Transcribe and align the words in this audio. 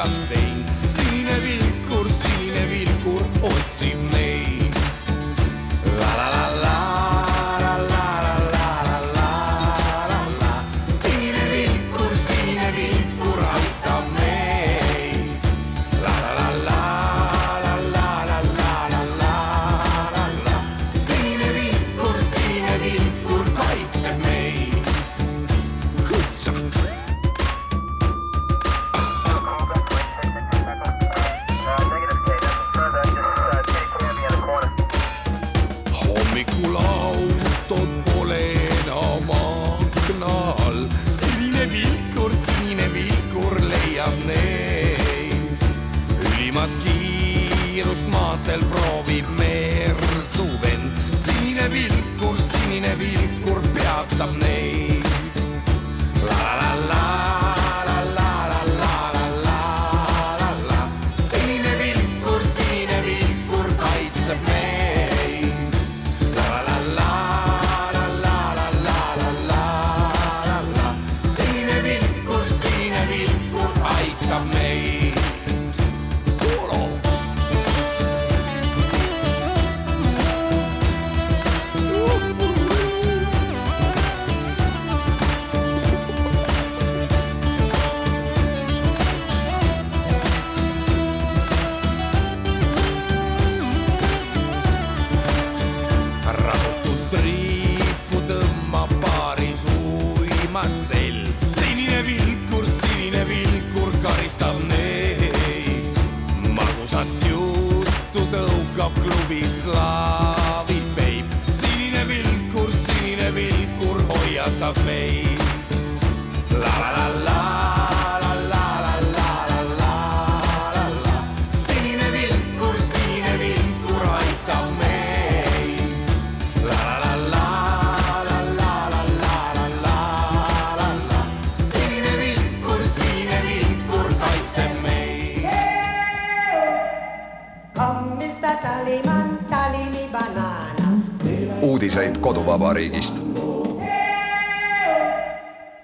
York 0.00 0.14
State. 0.14 0.49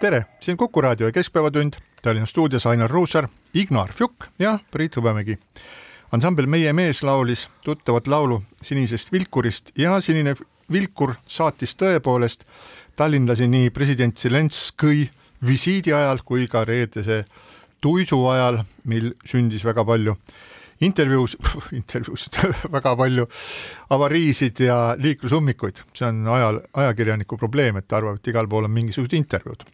Tere, 0.01 0.27
siin 0.41 0.57
Kuku 0.57 0.81
raadio 0.81 1.13
Keskpäevatund, 1.13 1.73
Tallinna 2.03 2.27
stuudios 2.27 2.67
Ainar 2.67 2.91
Ruussaar, 2.91 3.29
Ignar 3.55 3.93
Fjuk 3.93 4.27
ja 4.39 4.59
Priit 4.71 4.97
Hõbemägi. 4.97 5.39
ansambel 6.13 6.47
Meie 6.47 6.73
mees 6.73 7.03
laulis 7.03 7.49
tuttavat 7.65 8.07
laulu 8.07 8.43
Sinisest 8.63 9.13
vilkurist 9.13 9.71
ja 9.79 10.01
Sinine 10.01 10.35
vilkur 10.73 11.15
saatis 11.25 11.77
tõepoolest 11.77 12.45
tallinlasi 12.97 13.49
nii 13.49 13.71
president 13.71 14.19
Zelenskõi 14.19 15.09
visiidi 15.47 15.93
ajal 15.93 16.21
kui 16.25 16.47
ka 16.47 16.65
reedese 16.65 17.25
tuisu 17.81 18.27
ajal, 18.29 18.65
mil 18.85 19.15
sündis 19.25 19.65
väga 19.65 19.85
palju 19.85 20.17
intervjuus, 20.81 21.39
intervjuusid 21.81 22.37
väga 22.77 22.97
palju 22.97 23.29
avariisid 23.91 24.61
ja 24.61 24.95
liiklusummikuid, 24.99 25.81
see 25.95 26.09
on 26.09 26.29
ajal, 26.29 26.61
ajakirjaniku 26.75 27.37
probleem, 27.41 27.81
et 27.81 27.93
arvab, 27.93 28.21
et 28.21 28.33
igal 28.35 28.49
pool 28.49 28.69
on 28.69 28.77
mingisugused 28.77 29.17
intervjuud 29.17 29.65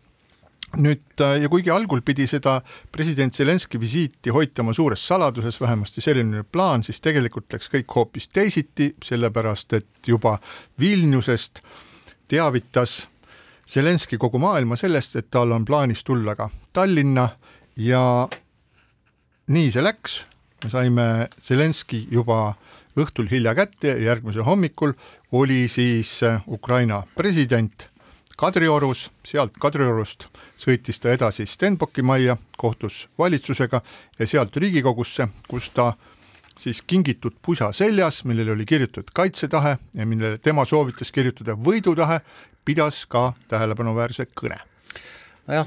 nüüd 0.80 1.20
äh, 1.20 1.36
ja 1.42 1.50
kuigi 1.52 1.70
algul 1.72 2.00
pidi 2.04 2.26
seda 2.30 2.60
president 2.92 3.34
Zelenskõi 3.36 3.80
visiiti 3.82 4.32
hoitama 4.32 4.74
suures 4.76 5.04
saladuses, 5.06 5.60
vähemasti 5.60 6.04
selline 6.04 6.40
oli 6.40 6.48
plaan, 6.52 6.84
siis 6.86 7.00
tegelikult 7.04 7.52
läks 7.52 7.70
kõik 7.72 7.96
hoopis 7.96 8.28
teisiti, 8.32 8.92
sellepärast 9.04 9.76
et 9.78 10.08
juba 10.08 10.38
Vilniusest 10.80 11.62
teavitas 12.28 13.02
Zelenskõi 13.72 14.18
kogu 14.20 14.40
maailma 14.42 14.76
sellest, 14.76 15.16
et 15.16 15.30
tal 15.30 15.52
on 15.52 15.64
plaanis 15.64 16.04
tulla 16.04 16.34
ka 16.36 16.48
Tallinna 16.72 17.28
ja 17.76 18.02
nii 19.52 19.70
see 19.72 19.84
läks, 19.84 20.22
me 20.64 20.72
saime 20.72 21.06
Zelenskõi 21.44 22.06
juba 22.10 22.54
õhtul 22.98 23.30
hilja 23.30 23.54
kätte 23.56 23.94
ja 23.94 24.12
järgmisel 24.12 24.44
hommikul 24.44 24.92
oli 25.32 25.64
siis 25.72 26.20
äh, 26.26 26.42
Ukraina 26.48 27.02
president 27.16 27.88
Kadriorus, 28.36 29.10
sealt 29.24 29.56
Kadriorust 29.60 30.26
sõitis 30.62 31.00
ta 31.02 31.12
edasi 31.12 31.46
Stenbocki 31.46 32.02
majja, 32.06 32.36
kohtus 32.58 33.06
valitsusega 33.18 33.82
ja 34.18 34.26
sealt 34.26 34.56
Riigikogusse, 34.56 35.28
kus 35.48 35.70
ta 35.74 35.92
siis 36.58 36.82
kingitud 36.86 37.38
pusa 37.42 37.72
seljas, 37.72 38.22
millele 38.24 38.52
oli 38.52 38.66
kirjutatud 38.68 39.10
kaitsetahe 39.14 39.76
ja 39.94 40.06
millele 40.06 40.38
tema 40.38 40.64
soovitas 40.68 41.12
kirjutada 41.12 41.56
võidutahe, 41.56 42.20
pidas 42.64 43.04
ka 43.10 43.32
tähelepanuväärse 43.48 44.28
kõne. 44.38 44.60
nojah, 45.46 45.66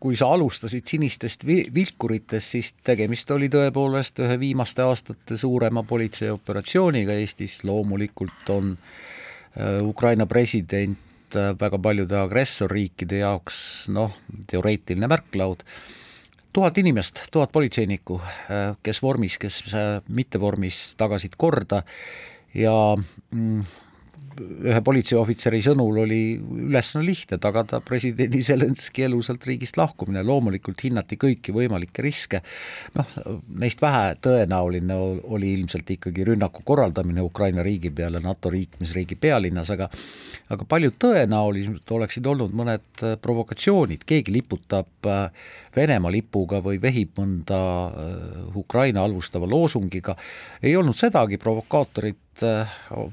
kui 0.00 0.16
sa 0.16 0.28
alustasid 0.32 0.86
sinistest 0.88 1.46
vi-, 1.48 1.64
vilkuritest, 1.74 2.50
siis 2.56 2.72
tegemist 2.84 3.30
oli 3.30 3.48
tõepoolest 3.52 4.20
ühe 4.20 4.36
viimaste 4.40 4.84
aastate 4.84 5.38
suurema 5.40 5.82
politseioperatsiooniga 5.82 7.16
Eestis, 7.20 7.62
loomulikult 7.64 8.52
on 8.52 8.74
äh, 8.76 9.80
Ukraina 9.82 10.26
president 10.26 11.03
äh, 11.38 11.52
väga 11.60 11.78
paljude 11.82 12.18
agressorriikide 12.22 13.22
jaoks 13.22 13.58
noh, 13.92 14.14
teoreetiline 14.50 15.08
märklaud, 15.10 15.64
tuhat 16.54 16.78
inimest, 16.78 17.24
tuhat 17.34 17.50
politseinikku, 17.52 18.20
kes 18.86 19.00
vormis, 19.02 19.40
kes 19.42 19.56
mitte 20.14 20.38
vormis, 20.38 20.92
tagasid 21.00 21.34
korda 21.34 21.80
ja 22.54 22.74
mm, 22.94 23.64
ühe 24.40 24.80
politseiohvitseri 24.84 25.60
sõnul 25.64 26.00
oli 26.04 26.20
ülesanne 26.38 27.04
lihtne, 27.06 27.38
tagada 27.42 27.80
presidendi 27.84 28.40
Zelenski 28.44 29.04
elusalt 29.06 29.46
riigist 29.48 29.78
lahkumine, 29.80 30.24
loomulikult 30.26 30.82
hinnati 30.86 31.18
kõiki 31.20 31.54
võimalikke 31.54 32.04
riske, 32.04 32.40
noh, 32.96 33.14
neist 33.60 33.82
vähe 33.84 34.14
tõenäoline 34.24 34.96
oli 34.96 35.52
ilmselt 35.58 35.94
ikkagi 35.96 36.26
rünnaku 36.30 36.64
korraldamine 36.66 37.24
Ukraina 37.24 37.64
riigi 37.66 37.92
peale 37.94 38.22
NATO 38.24 38.52
liikmesriigi 38.54 39.18
pealinnas, 39.20 39.70
aga 39.74 39.90
aga 40.54 40.66
palju 40.68 40.92
tõenäolisemalt 41.00 41.94
oleksid 41.96 42.26
olnud 42.28 42.54
mõned 42.56 43.04
provokatsioonid, 43.22 44.04
keegi 44.06 44.34
liputab 44.34 45.08
Venemaa 45.74 46.12
lipuga 46.14 46.60
või 46.62 46.78
vehib 46.82 47.16
mõnda 47.18 47.58
Ukraina 48.54 49.02
halvustava 49.02 49.48
loosungiga, 49.50 50.14
ei 50.62 50.76
olnud 50.78 50.96
sedagi, 50.98 51.40
provokaatorid 51.42 52.23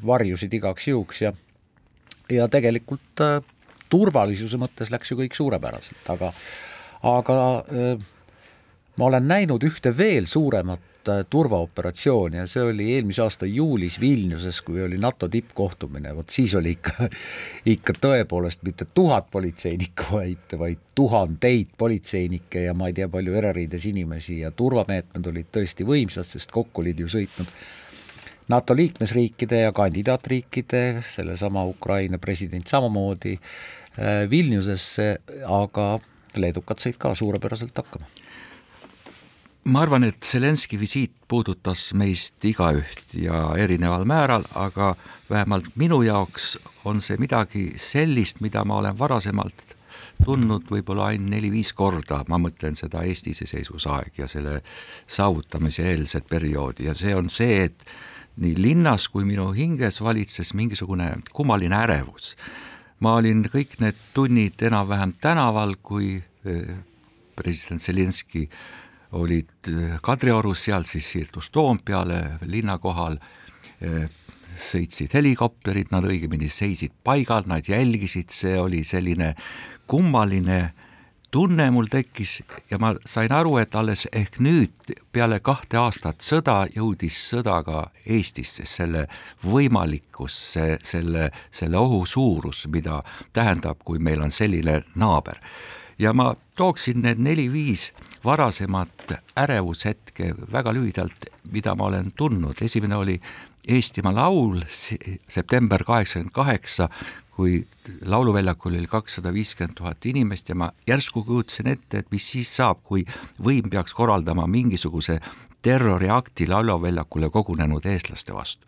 varjusid 0.08 0.54
igaks 0.54 0.88
juhuks 0.88 1.22
ja 1.22 1.34
ja 2.32 2.48
tegelikult 2.52 3.24
äh, 3.24 3.40
turvalisuse 3.92 4.60
mõttes 4.62 4.92
läks 4.94 5.12
ju 5.12 5.20
kõik 5.20 5.36
suurepäraselt, 5.36 6.06
aga 6.14 6.32
aga 7.08 7.42
äh, 7.66 8.08
ma 8.98 9.10
olen 9.10 9.28
näinud 9.28 9.64
ühte 9.68 9.94
veel 9.98 10.28
suuremat 10.30 11.10
äh, 11.10 11.24
turvaoperatsiooni 11.30 12.40
ja 12.40 12.48
see 12.50 12.64
oli 12.64 12.92
eelmise 12.96 13.24
aasta 13.26 13.50
juulis 13.50 14.00
Vilniuses, 14.00 14.62
kui 14.66 14.84
oli 14.84 15.00
NATO 15.02 15.30
tippkohtumine, 15.32 16.14
vot 16.16 16.30
siis 16.30 16.56
oli 16.56 16.76
ikka, 16.78 17.10
ikka 17.76 17.98
tõepoolest 18.00 18.64
mitte 18.68 18.88
tuhat 18.94 19.32
politseinikku, 19.32 20.08
vaid, 20.14 20.58
vaid 20.60 20.88
tuhandeid 20.96 21.76
politseinikke 21.78 22.68
ja 22.68 22.78
ma 22.78 22.92
ei 22.92 22.98
tea, 22.98 23.10
palju 23.12 23.36
erariides 23.44 23.90
inimesi 23.92 24.42
ja 24.46 24.52
turvameetmed 24.56 25.32
olid 25.34 25.52
tõesti 25.52 25.88
võimsad, 25.88 26.28
sest 26.28 26.52
kokku 26.54 26.86
olid 26.86 27.04
ju 27.04 27.12
sõitnud 27.12 27.56
NATO 28.48 28.76
liikmesriikide 28.76 29.62
ja 29.62 29.72
kandidaatriikide, 29.72 31.04
sellesama 31.14 31.64
Ukraina 31.66 32.18
president 32.18 32.68
samamoodi 32.68 33.34
äh, 33.34 34.30
Vilniusesse, 34.30 35.18
aga 35.46 36.00
leedukad 36.38 36.80
said 36.80 36.98
ka 36.98 37.16
suurepäraselt 37.16 37.78
hakkama. 37.78 38.06
ma 39.64 39.82
arvan, 39.82 40.04
et 40.04 40.24
Zelenski 40.26 40.80
visiit 40.80 41.12
puudutas 41.28 41.92
meist 41.94 42.46
igaüht 42.46 43.14
ja 43.14 43.52
erineval 43.58 44.08
määral, 44.10 44.44
aga 44.56 44.96
vähemalt 45.30 45.76
minu 45.76 46.02
jaoks 46.02 46.58
on 46.86 47.02
see 47.02 47.18
midagi 47.22 47.68
sellist, 47.78 48.42
mida 48.42 48.66
ma 48.66 48.80
olen 48.82 48.98
varasemalt 48.98 49.76
tundnud 50.26 50.66
võib-olla 50.70 51.12
ainult 51.12 51.30
neli-viis 51.34 51.74
korda, 51.78 52.24
ma 52.30 52.40
mõtlen 52.42 52.78
seda 52.78 53.04
Eesti 53.06 53.36
iseseisvusaeg 53.36 54.18
ja 54.18 54.28
selle 54.30 54.62
saavutamise 55.08 55.86
eelset 55.92 56.28
perioodi 56.30 56.90
ja 56.90 56.96
see 56.98 57.16
on 57.16 57.30
see, 57.30 57.64
et 57.70 57.86
nii 58.40 58.56
linnas 58.58 59.08
kui 59.12 59.26
minu 59.28 59.50
hinges 59.56 60.02
valitses 60.04 60.54
mingisugune 60.54 61.12
kummaline 61.34 61.76
ärevus. 61.84 62.36
ma 63.02 63.16
olin 63.18 63.42
kõik 63.50 63.80
need 63.82 63.98
tunnid 64.14 64.62
enam-vähem 64.62 65.16
tänaval, 65.18 65.74
kui 65.82 66.22
eh, 66.46 66.76
president 67.36 67.82
Zelinski 67.82 68.46
olid 69.12 69.50
eh, 69.68 69.96
Kadriorus, 70.06 70.68
sealt 70.68 70.88
siis 70.88 71.08
siirdus 71.10 71.50
Toompeale 71.50 72.38
linna 72.46 72.78
kohal, 72.78 73.18
eh, 73.82 74.06
sõitsid 74.54 75.16
helikopterid, 75.18 75.90
nad 75.92 76.06
õigemini 76.06 76.50
seisid 76.50 76.94
paigal, 77.04 77.48
nad 77.50 77.66
jälgisid, 77.66 78.30
see 78.30 78.54
oli 78.60 78.84
selline 78.86 79.34
kummaline 79.90 80.60
äh, 80.62 80.91
tunne 81.32 81.72
mul 81.72 81.88
tekkis 81.92 82.42
ja 82.72 82.78
ma 82.80 82.94
sain 83.06 83.32
aru, 83.34 83.56
et 83.62 83.76
alles 83.76 84.08
ehk 84.12 84.40
nüüd 84.44 84.94
peale 85.16 85.40
kahte 85.40 85.80
aastat 85.80 86.24
sõda 86.26 86.66
jõudis 86.76 87.18
sõda 87.32 87.62
ka 87.66 87.84
Eestisse, 88.06 88.66
selle 88.68 89.06
võimalikkus, 89.46 90.38
see, 90.54 90.78
selle, 90.84 91.30
selle 91.52 91.78
ohu 91.80 92.04
suurus, 92.06 92.66
mida 92.68 93.02
tähendab, 93.34 93.80
kui 93.86 94.00
meil 94.00 94.22
on 94.22 94.32
selline 94.32 94.82
naaber. 94.96 95.40
ja 96.00 96.14
ma 96.14 96.34
tooksin 96.58 97.02
need 97.02 97.20
neli-viis 97.22 97.92
varasemat 98.26 99.14
ärevushetke 99.38 100.34
väga 100.52 100.74
lühidalt, 100.74 101.30
mida 101.52 101.76
ma 101.76 101.86
olen 101.86 102.12
tundnud, 102.18 102.58
esimene 102.62 102.96
oli 102.96 103.22
Eestimaa 103.68 104.16
laul, 104.16 104.64
september 105.30 105.84
kaheksakümmend 105.86 106.34
kaheksa, 106.34 106.88
kui 107.42 107.68
Lauluväljakul 108.06 108.76
oli 108.78 108.88
kakssada 108.88 109.32
viiskümmend 109.34 109.74
tuhat 109.74 110.06
inimest 110.06 110.50
ja 110.50 110.56
ma 110.56 110.68
järsku 110.88 111.24
kujutasin 111.26 111.72
ette, 111.72 111.98
et 111.98 112.12
mis 112.14 112.28
siis 112.32 112.52
saab, 112.54 112.84
kui 112.86 113.02
võim 113.42 113.70
peaks 113.72 113.96
korraldama 113.98 114.46
mingisuguse 114.48 115.16
terroriakti 115.66 116.46
Lauluväljakule 116.48 117.32
kogunenud 117.34 117.86
eestlaste 117.86 118.34
vastu. 118.34 118.68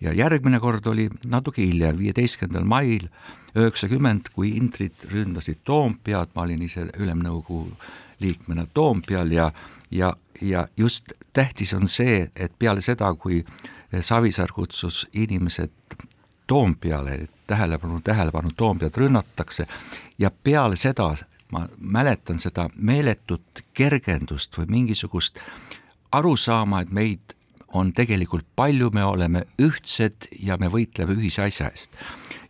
ja 0.00 0.12
järgmine 0.12 0.60
kord 0.60 0.86
oli 0.86 1.10
natuke 1.26 1.62
hiljem, 1.62 1.98
viieteistkümnendal 1.98 2.64
mail 2.64 3.04
üheksakümmend, 3.54 4.32
kui 4.32 4.56
intrid 4.56 5.04
ründasid 5.12 5.60
Toompead, 5.64 6.32
ma 6.34 6.48
olin 6.48 6.62
ise 6.62 6.88
Ülemnõukogu 6.96 7.76
liikmena 8.20 8.66
Toompeal 8.74 9.36
ja 9.36 9.52
ja, 9.90 10.14
ja 10.40 10.66
just 10.76 11.12
tähtis 11.32 11.74
on 11.74 11.88
see, 11.88 12.30
et 12.36 12.56
peale 12.58 12.80
seda, 12.80 13.12
kui 13.14 13.44
Savisaar 14.00 14.52
kutsus 14.52 15.06
inimesed 15.12 15.70
Toompeale, 16.46 17.28
tähelepanu, 17.46 18.00
tähelepanu, 18.04 18.50
Toompead 18.56 18.96
rünnatakse 18.96 19.66
ja 20.18 20.30
peale 20.30 20.76
seda 20.76 21.12
ma 21.54 21.68
mäletan 21.78 22.38
seda 22.42 22.68
meeletut 22.74 23.62
kergendust 23.74 24.58
või 24.58 24.66
mingisugust 24.78 25.38
arusaama, 26.12 26.80
et 26.82 26.90
meid 26.90 27.34
on 27.74 27.92
tegelikult 27.94 28.46
palju, 28.56 28.90
me 28.94 29.04
oleme 29.04 29.44
ühtsed 29.62 30.28
ja 30.42 30.56
me 30.58 30.70
võitleme 30.70 31.14
ühise 31.14 31.42
asja 31.46 31.70
eest. 31.70 31.90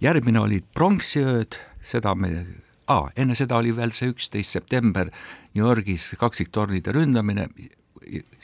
järgmine 0.00 0.40
olid 0.40 0.66
pronksiööd, 0.74 1.56
seda 1.82 2.14
me 2.14 2.46
ah,, 2.86 3.08
enne 3.16 3.34
seda 3.34 3.56
oli 3.56 3.72
veel 3.76 3.92
see 3.92 4.12
üksteist 4.12 4.56
september 4.56 5.10
New 5.54 5.64
Yorgis 5.64 6.12
kaksiktornide 6.20 6.92
ründamine 6.92 7.48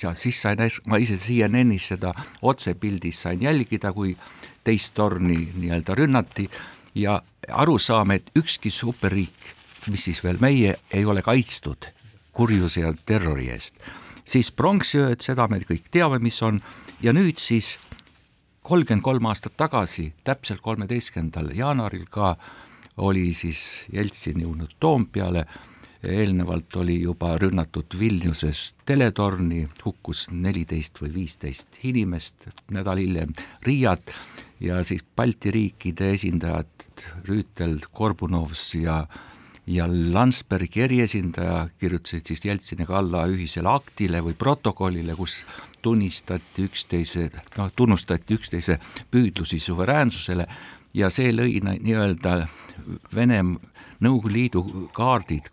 ja 0.03 0.15
siis 0.15 0.41
sain, 0.43 0.61
ma 0.87 0.97
ise 0.97 1.19
CNN-is 1.21 1.91
seda 1.93 2.15
otsepildis 2.43 3.23
sain 3.27 3.43
jälgida, 3.45 3.93
kui 3.93 4.17
teist 4.65 4.95
torni 4.95 5.39
nii-öelda 5.55 5.95
rünnati 5.95 6.49
ja 6.95 7.21
arusaam, 7.49 8.11
et 8.11 8.31
ükski 8.37 8.71
superriik, 8.71 9.55
mis 9.89 10.05
siis 10.05 10.23
veel 10.25 10.41
meie, 10.41 10.77
ei 10.93 11.05
ole 11.05 11.23
kaitstud 11.23 11.91
kurjuse 12.33 12.81
ja 12.81 12.93
terrori 13.07 13.51
eest. 13.51 13.75
siis 14.25 14.51
pronksiööd, 14.55 15.21
seda 15.21 15.49
me 15.51 15.59
kõik 15.67 15.89
teame, 15.91 16.21
mis 16.23 16.43
on, 16.43 16.61
ja 17.03 17.13
nüüd 17.13 17.39
siis 17.43 17.79
kolmkümmend 18.63 19.03
kolm 19.03 19.27
aastat 19.27 19.57
tagasi, 19.57 20.13
täpselt 20.25 20.61
kolmeteistkümnendal 20.63 21.51
jaanuaril 21.57 22.07
ka 22.11 22.37
oli 22.97 23.33
siis 23.35 23.87
Jeltsin 23.93 24.41
jõudnud 24.45 24.77
Toompeale. 24.81 25.47
Eelnevalt 26.01 26.77
oli 26.81 27.01
juba 27.03 27.35
rünnatud 27.39 27.93
Vilniuses 27.99 28.75
teletorni, 28.89 29.67
hukkus 29.85 30.29
neliteist 30.33 30.97
või 31.03 31.11
viisteist 31.15 31.83
inimest, 31.85 32.47
nädal 32.73 33.03
hiljem 33.03 33.35
Riiat 33.67 34.15
ja 34.61 34.85
siis 34.85 35.05
Balti 35.17 35.51
riikide 35.51 36.13
esindajad, 36.15 36.87
Rüütel, 37.29 37.81
Korbunovs 37.93 38.75
ja 38.75 39.05
ja 39.71 39.87
Landsbergi 39.87 40.83
eriesindaja 40.83 41.69
kirjutasid 41.79 42.27
siis 42.27 42.45
Jeltsiniga 42.45 42.97
alla 42.99 43.27
ühisele 43.31 43.71
aktile 43.71 44.23
või 44.25 44.35
protokollile, 44.35 45.15
kus 45.15 45.45
tunnistati 45.83 46.65
üksteise, 46.67 47.29
noh, 47.59 47.71
tunnustati 47.77 48.35
üksteise 48.35 48.81
püüdlusi 49.13 49.61
suveräänsusele 49.63 50.47
ja 50.95 51.11
see 51.11 51.31
lõi 51.35 51.61
nii-öelda 51.63 52.35
Vene 53.15 53.43
Nõukogude 54.01 54.33
Liidu 54.33 54.63
kaardid 54.97 55.51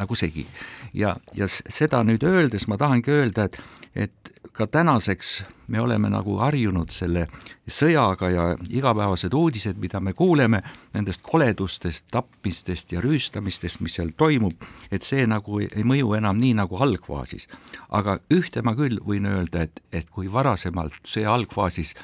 nagu 0.00 0.14
segi. 0.14 0.46
ja, 0.94 1.16
ja 1.34 1.48
seda 1.50 2.04
nüüd 2.06 2.22
öeldes 2.22 2.68
ma 2.70 2.78
tahangi 2.78 3.10
öelda, 3.10 3.48
et, 3.48 3.58
et 3.94 4.33
ka 4.54 4.66
tänaseks 4.66 5.42
me 5.66 5.80
oleme 5.80 6.08
nagu 6.10 6.36
harjunud 6.38 6.92
selle 6.94 7.24
sõjaga 7.70 8.28
ja 8.30 8.44
igapäevased 8.70 9.34
uudised, 9.34 9.80
mida 9.82 9.98
me 10.00 10.12
kuuleme 10.14 10.60
nendest 10.94 11.24
koledustest, 11.26 12.06
tapmistest 12.14 12.92
ja 12.94 13.02
rüüstamistest, 13.02 13.80
mis 13.82 13.96
seal 13.98 14.12
toimub, 14.16 14.62
et 14.94 15.02
see 15.02 15.26
nagu 15.26 15.58
ei 15.64 15.82
mõju 15.82 16.14
enam 16.18 16.38
nii 16.38 16.54
nagu 16.60 16.78
algfaasis. 16.86 17.48
aga 17.90 18.18
ühte 18.30 18.62
ma 18.62 18.76
küll 18.78 19.00
võin 19.02 19.26
öelda, 19.26 19.66
et, 19.66 19.82
et 19.92 20.10
kui 20.10 20.30
varasemalt 20.32 21.02
sõja 21.02 21.34
algfaasis 21.34 21.94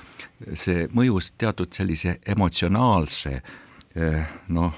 see 0.54 0.88
mõjus 0.94 1.32
teatud 1.38 1.72
sellise 1.72 2.18
emotsionaalse 2.26 3.36
eh, 3.94 4.26
noh, 4.48 4.74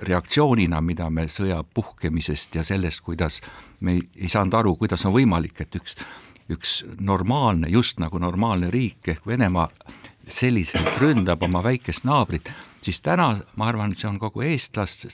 reaktsioonina, 0.00 0.80
mida 0.80 1.10
me 1.10 1.26
sõja 1.28 1.60
puhkemisest 1.74 2.54
ja 2.54 2.64
sellest, 2.64 3.04
kuidas 3.04 3.40
me 3.80 3.98
ei, 3.98 4.02
ei 4.16 4.28
saanud 4.28 4.54
aru, 4.54 4.76
kuidas 4.80 5.04
on 5.04 5.12
võimalik, 5.12 5.60
et 5.60 5.76
üks, 5.76 5.96
üks 6.50 6.80
normaalne, 7.00 7.68
just 7.70 8.00
nagu 8.02 8.18
normaalne 8.18 8.70
riik 8.70 9.08
ehk 9.08 9.26
Venemaa 9.26 9.68
selliselt 10.30 10.98
ründab 11.00 11.42
oma 11.42 11.62
väikest 11.64 12.04
naabrit, 12.06 12.50
siis 12.82 13.00
täna 13.02 13.32
ma 13.56 13.68
arvan, 13.70 13.94
see 13.96 14.08
on 14.08 14.18
kogu 14.22 14.44
eestlast, 14.46 15.06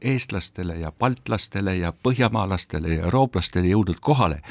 eestlastele 0.00 0.78
ja 0.82 0.92
baltlastele 0.92 1.76
ja 1.78 1.92
põhjamaalastele 1.92 2.98
ja 2.98 3.06
eurooplastele 3.08 3.72
jõudnud 3.72 4.02
kohale, 4.04 4.42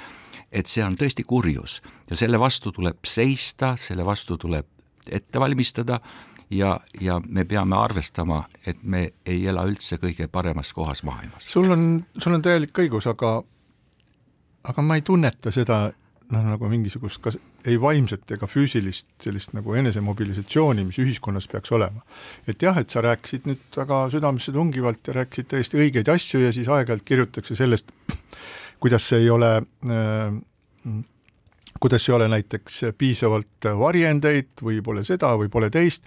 et 0.51 0.67
see 0.67 0.84
on 0.86 0.98
tõesti 0.98 1.25
kurjus 1.27 1.82
ja 2.10 2.17
selle 2.17 2.39
vastu 2.39 2.72
tuleb 2.72 3.06
seista, 3.06 3.75
selle 3.77 4.06
vastu 4.06 4.38
tuleb 4.38 4.65
ette 5.12 5.39
valmistada 5.39 6.00
ja, 6.50 6.79
ja 7.01 7.20
me 7.27 7.46
peame 7.46 7.77
arvestama, 7.77 8.46
et 8.65 8.82
me 8.84 9.10
ei 9.25 9.46
ela 9.48 9.67
üldse 9.67 10.00
kõige 10.01 10.27
paremas 10.32 10.74
kohas 10.74 11.03
maailmas. 11.03 11.51
sul 11.51 11.72
on, 11.72 12.06
sul 12.17 12.34
on 12.34 12.41
täielik 12.41 12.84
õigus, 12.86 13.08
aga 13.10 13.41
aga 14.67 14.84
ma 14.84 14.98
ei 14.98 15.01
tunneta 15.01 15.51
seda 15.51 15.91
noh, 16.34 16.43
nagu 16.43 16.69
mingisugust 16.72 17.22
kas 17.24 17.38
ei 17.67 17.77
vaimset 17.81 18.31
ega 18.36 18.50
füüsilist 18.50 19.10
sellist 19.24 19.53
nagu 19.55 19.75
enesemobilisatsiooni, 19.79 20.86
mis 20.88 21.00
ühiskonnas 21.03 21.48
peaks 21.51 21.72
olema. 21.75 22.03
et 22.48 22.62
jah, 22.62 22.77
et 22.77 22.89
sa 22.89 23.03
rääkisid 23.05 23.48
nüüd 23.50 23.79
väga 23.81 24.01
südamesse 24.13 24.55
tungivalt 24.55 25.07
ja 25.07 25.19
rääkisid 25.22 25.51
täiesti 25.53 25.81
õigeid 25.84 26.12
asju 26.13 26.41
ja 26.43 26.53
siis 26.55 26.67
aeg-ajalt 26.67 27.05
kirjutatakse 27.07 27.55
sellest, 27.55 27.91
kuidas 28.79 29.07
see 29.07 29.24
ei 29.25 29.29
ole 29.34 29.53
äh, 29.57 30.41
kuidas 31.79 32.10
ei 32.10 32.15
ole 32.15 32.27
näiteks 32.31 32.81
piisavalt 32.98 33.69
varjendeid 33.79 34.63
või 34.63 34.81
pole 34.84 35.03
seda 35.07 35.36
või 35.38 35.50
pole 35.53 35.69
teist 35.74 36.03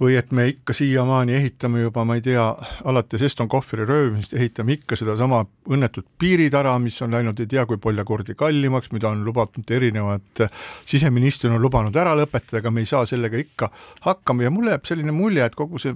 või 0.00 0.16
et 0.18 0.32
me 0.34 0.48
ikka 0.50 0.74
siiamaani 0.74 1.36
ehitame 1.38 1.84
juba, 1.84 2.02
ma 2.04 2.16
ei 2.18 2.22
tea, 2.24 2.44
alates 2.84 3.22
Eston 3.22 3.48
Kohvri 3.48 3.84
röövimisest 3.86 4.34
ehitame 4.34 4.74
ikka 4.74 4.96
sedasama 4.98 5.44
õnnetut 5.70 6.08
piiritara, 6.18 6.72
mis 6.82 6.96
on 7.04 7.14
läinud 7.14 7.38
ei 7.40 7.46
tea 7.50 7.62
kui 7.66 7.78
palju 7.80 8.04
kordi 8.04 8.34
kallimaks, 8.38 8.90
mida 8.92 9.08
on 9.12 9.22
lubatud 9.24 9.70
erinevad, 9.70 10.42
siseminister 10.90 11.54
on 11.54 11.62
lubanud 11.62 11.94
ära 11.96 12.16
lõpetada, 12.18 12.58
aga 12.58 12.72
me 12.74 12.82
ei 12.82 12.90
saa 12.90 13.04
sellega 13.06 13.38
ikka 13.38 13.70
hakkama. 14.08 14.48
Ja 14.48 14.50
mulle 14.50 14.74
jääb 14.74 14.90
selline 14.90 15.14
mulje, 15.14 15.46
et 15.46 15.54
kogu 15.54 15.78
see, 15.78 15.94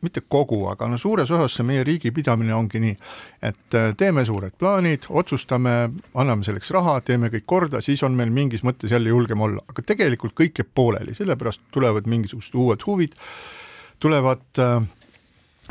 mitte 0.00 0.24
kogu, 0.24 0.62
aga 0.72 0.88
no 0.88 0.98
suures 1.00 1.30
osas 1.30 1.58
see 1.58 1.68
meie 1.68 1.84
riigi 1.84 2.14
pidamine 2.16 2.56
ongi 2.56 2.80
nii, 2.80 2.96
et 3.44 3.78
teeme 4.00 4.24
suured 4.24 4.56
plaanid, 4.56 5.04
otsustame, 5.12 5.76
anname 6.16 6.48
selleks 6.48 6.72
raha, 6.72 6.96
teeme 7.04 7.28
kõik 7.34 7.44
korda, 7.44 7.84
siis 7.84 8.02
on 8.08 8.16
meil 8.16 8.32
mingis 8.32 8.64
mõttes 8.64 8.96
jälle 8.96 9.12
julgem 9.12 9.44
olla, 9.44 9.60
aga 9.68 9.84
tegelikult 9.84 10.32
kõik 10.40 10.64
jääb 10.64 10.72
pooleli, 10.74 11.12
sellepärast 11.14 11.60
tulevad 11.76 12.08
mingisugused 12.08 12.56
uued 12.56 12.88
huvid, 12.88 13.12
tulevad 13.98 14.58
äh, 14.58 14.76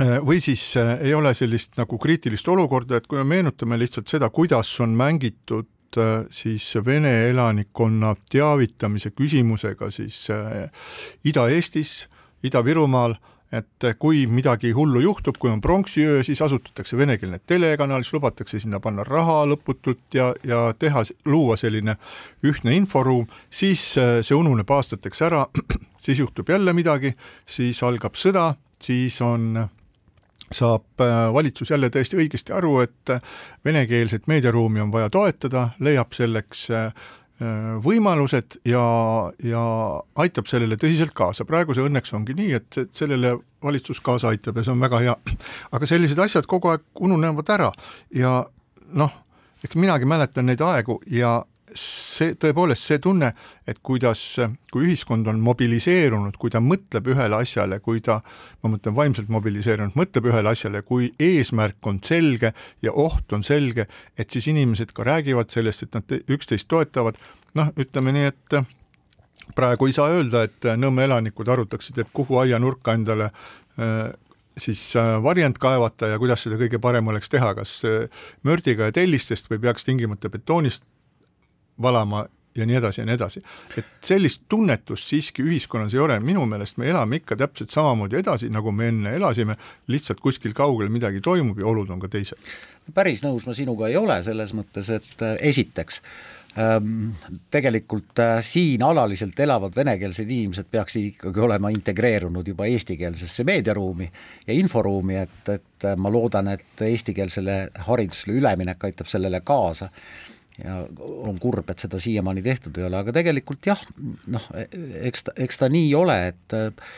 äh, 0.02 0.18
või 0.26 0.42
siis 0.42 0.76
äh, 0.78 0.96
ei 1.02 1.14
ole 1.14 1.34
sellist 1.34 1.78
nagu 1.78 1.98
kriitilist 2.02 2.48
olukorda, 2.48 2.98
et 2.98 3.08
kui 3.08 3.20
me 3.22 3.28
meenutame 3.36 3.78
lihtsalt 3.80 4.12
seda, 4.12 4.30
kuidas 4.30 4.72
on 4.84 4.98
mängitud 4.98 5.70
siis 6.34 6.72
Vene 6.82 7.28
elanikkonna 7.30 8.16
teavitamise 8.34 9.12
küsimusega 9.14 9.92
siis 9.94 10.24
Ida-Eestis, 11.22 11.92
Ida-Virumaal, 12.50 13.14
et 13.54 13.88
kui 14.02 14.24
midagi 14.28 14.72
hullu 14.74 15.04
juhtub, 15.04 15.38
kui 15.40 15.52
on 15.52 15.62
pronksiöö, 15.62 16.24
siis 16.26 16.42
asutatakse 16.42 16.98
venekeelne 16.98 17.40
telekanal, 17.46 18.02
siis 18.04 18.16
lubatakse 18.16 18.60
sinna 18.60 18.80
panna 18.82 19.06
raha 19.08 19.44
lõputult 19.52 20.18
ja, 20.18 20.32
ja 20.48 20.66
teha, 20.80 21.04
luua 21.30 21.58
selline 21.60 21.98
ühtne 22.46 22.74
inforuum, 22.78 23.28
siis 23.54 23.86
see 23.94 24.36
ununeb 24.38 24.70
aastateks 24.74 25.22
ära 25.30 25.46
siis 26.04 26.20
juhtub 26.20 26.50
jälle 26.50 26.74
midagi, 26.74 27.14
siis 27.46 27.84
algab 27.86 28.18
sõda, 28.20 28.54
siis 28.82 29.22
on 29.22 29.68
saab 30.54 31.02
äh, 31.02 31.34
valitsus 31.34 31.72
jälle 31.72 31.90
täiesti 31.90 32.18
õigesti 32.20 32.54
aru, 32.54 32.80
et 32.84 33.14
venekeelset 33.66 34.28
meediaruumi 34.28 34.84
on 34.84 34.92
vaja 34.92 35.10
toetada, 35.10 35.70
leiab 35.80 36.14
selleks 36.14 36.70
võimalused 37.84 38.60
ja, 38.70 38.84
ja 39.44 39.64
aitab 40.22 40.48
sellele 40.48 40.78
tõsiselt 40.80 41.16
kaasa. 41.18 41.46
praegu 41.46 41.74
see 41.74 41.84
õnneks 41.84 42.14
ongi 42.14 42.36
nii, 42.38 42.52
et 42.60 42.78
sellele 42.94 43.34
valitsus 43.64 44.02
kaasa 44.02 44.30
aitab 44.30 44.58
ja 44.58 44.64
see 44.64 44.74
on 44.74 44.84
väga 44.84 45.00
hea. 45.02 45.16
aga 45.76 45.90
sellised 45.90 46.20
asjad 46.20 46.48
kogu 46.50 46.70
aeg 46.72 46.86
ununevad 47.00 47.50
ära 47.56 47.72
ja 48.16 48.36
noh, 48.94 49.18
eks 49.64 49.76
minagi 49.80 50.06
mäletan 50.06 50.46
neid 50.46 50.62
aegu 50.62 51.00
ja 51.12 51.42
see 51.80 52.36
tõepoolest 52.40 52.88
see 52.88 53.00
tunne, 53.04 53.32
et 53.68 53.80
kuidas, 53.86 54.22
kui 54.72 54.88
ühiskond 54.88 55.28
on 55.32 55.40
mobiliseerunud, 55.44 56.38
kui 56.42 56.54
ta 56.54 56.62
mõtleb 56.64 57.10
ühele 57.14 57.40
asjale, 57.40 57.80
kui 57.84 58.02
ta, 58.06 58.20
ma 58.64 58.74
mõtlen 58.74 58.96
vaimselt 58.98 59.32
mobiliseerunud, 59.34 59.98
mõtleb 60.00 60.30
ühele 60.32 60.54
asjale, 60.54 60.84
kui 60.88 61.12
eesmärk 61.22 61.90
on 61.90 62.00
selge 62.06 62.54
ja 62.84 62.94
oht 62.94 63.34
on 63.34 63.46
selge, 63.46 63.88
et 64.18 64.30
siis 64.32 64.48
inimesed 64.52 64.94
ka 64.96 65.06
räägivad 65.08 65.54
sellest, 65.54 65.88
et 65.88 65.98
nad 65.98 66.18
üksteist 66.38 66.70
toetavad, 66.72 67.20
noh, 67.58 67.74
ütleme 67.80 68.16
nii, 68.16 68.32
et 68.32 69.56
praegu 69.56 69.90
ei 69.90 69.96
saa 69.96 70.12
öelda, 70.14 70.46
et 70.48 70.72
Nõmme 70.80 71.06
elanikud 71.08 71.50
arutaksid, 71.50 72.00
et 72.00 72.14
kuhu 72.16 72.40
aianurka 72.40 72.96
endale 72.96 73.30
äh, 73.30 74.14
siis 74.58 74.94
varjend 75.24 75.58
kaevata 75.62 76.14
ja 76.14 76.20
kuidas 76.22 76.44
seda 76.46 76.58
kõige 76.62 76.80
parem 76.82 77.08
oleks 77.10 77.32
teha, 77.34 77.54
kas 77.58 77.80
mördiga 78.46 78.90
ja 78.90 78.96
tellistest 78.96 79.50
või 79.50 79.62
peaks 79.64 79.88
tingimata 79.88 80.30
betoonist 80.30 80.84
valama 81.82 82.26
ja 82.56 82.66
nii 82.66 82.76
edasi 82.76 83.02
ja 83.02 83.06
nii 83.06 83.16
edasi. 83.16 83.42
et 83.78 83.86
sellist 84.06 84.42
tunnetust 84.50 85.10
siiski 85.10 85.44
ühiskonnas 85.44 85.94
ei 85.94 86.00
ole, 86.00 86.20
minu 86.20 86.46
meelest 86.46 86.78
me 86.78 86.90
elame 86.90 87.22
ikka 87.22 87.36
täpselt 87.36 87.74
samamoodi 87.74 88.20
edasi, 88.22 88.50
nagu 88.54 88.72
me 88.72 88.88
enne 88.88 89.16
elasime, 89.16 89.56
lihtsalt 89.88 90.22
kuskil 90.22 90.54
kaugel 90.54 90.90
midagi 90.94 91.22
toimub 91.22 91.60
ja 91.60 91.68
olud 91.68 91.90
on 91.90 92.00
ka 92.00 92.08
teised. 92.08 92.38
päris 92.94 93.24
nõus 93.24 93.48
ma 93.48 93.54
sinuga 93.58 93.88
ei 93.90 93.98
ole, 93.98 94.22
selles 94.24 94.54
mõttes, 94.54 94.90
et 94.94 95.22
äh, 95.22 95.38
esiteks 95.50 96.02
ähm, 96.60 97.14
tegelikult 97.52 98.20
äh, 98.20 98.42
siin 98.46 98.84
alaliselt 98.84 99.40
elavad 99.40 99.76
venekeelsed 99.76 100.30
inimesed 100.30 100.70
peaksid 100.72 101.08
ikkagi 101.14 101.40
olema 101.40 101.72
integreerunud 101.74 102.48
juba 102.48 102.68
eestikeelsesse 102.70 103.44
meediaruumi 103.44 104.12
ja 104.48 104.54
inforuumi, 104.54 105.18
et, 105.24 105.50
et 105.50 105.90
äh, 105.90 105.98
ma 105.98 106.12
loodan, 106.12 106.54
et 106.54 106.86
eestikeelsele 106.86 107.58
haridusele 107.88 108.38
üleminek 108.38 108.86
aitab 108.92 109.10
sellele 109.10 109.42
kaasa 109.42 109.90
ja 110.62 110.84
on 111.00 111.40
kurb, 111.42 111.70
et 111.70 111.82
seda 111.82 112.00
siiamaani 112.02 112.44
tehtud 112.46 112.78
ei 112.78 112.86
ole, 112.88 113.00
aga 113.00 113.16
tegelikult 113.16 113.66
jah, 113.72 113.82
noh, 114.34 114.46
eks 115.02 115.30
ta, 115.30 115.36
eks 115.46 115.62
ta 115.64 115.70
nii 115.74 115.90
ole, 115.98 116.18
et 116.34 116.58
äh, 116.58 116.92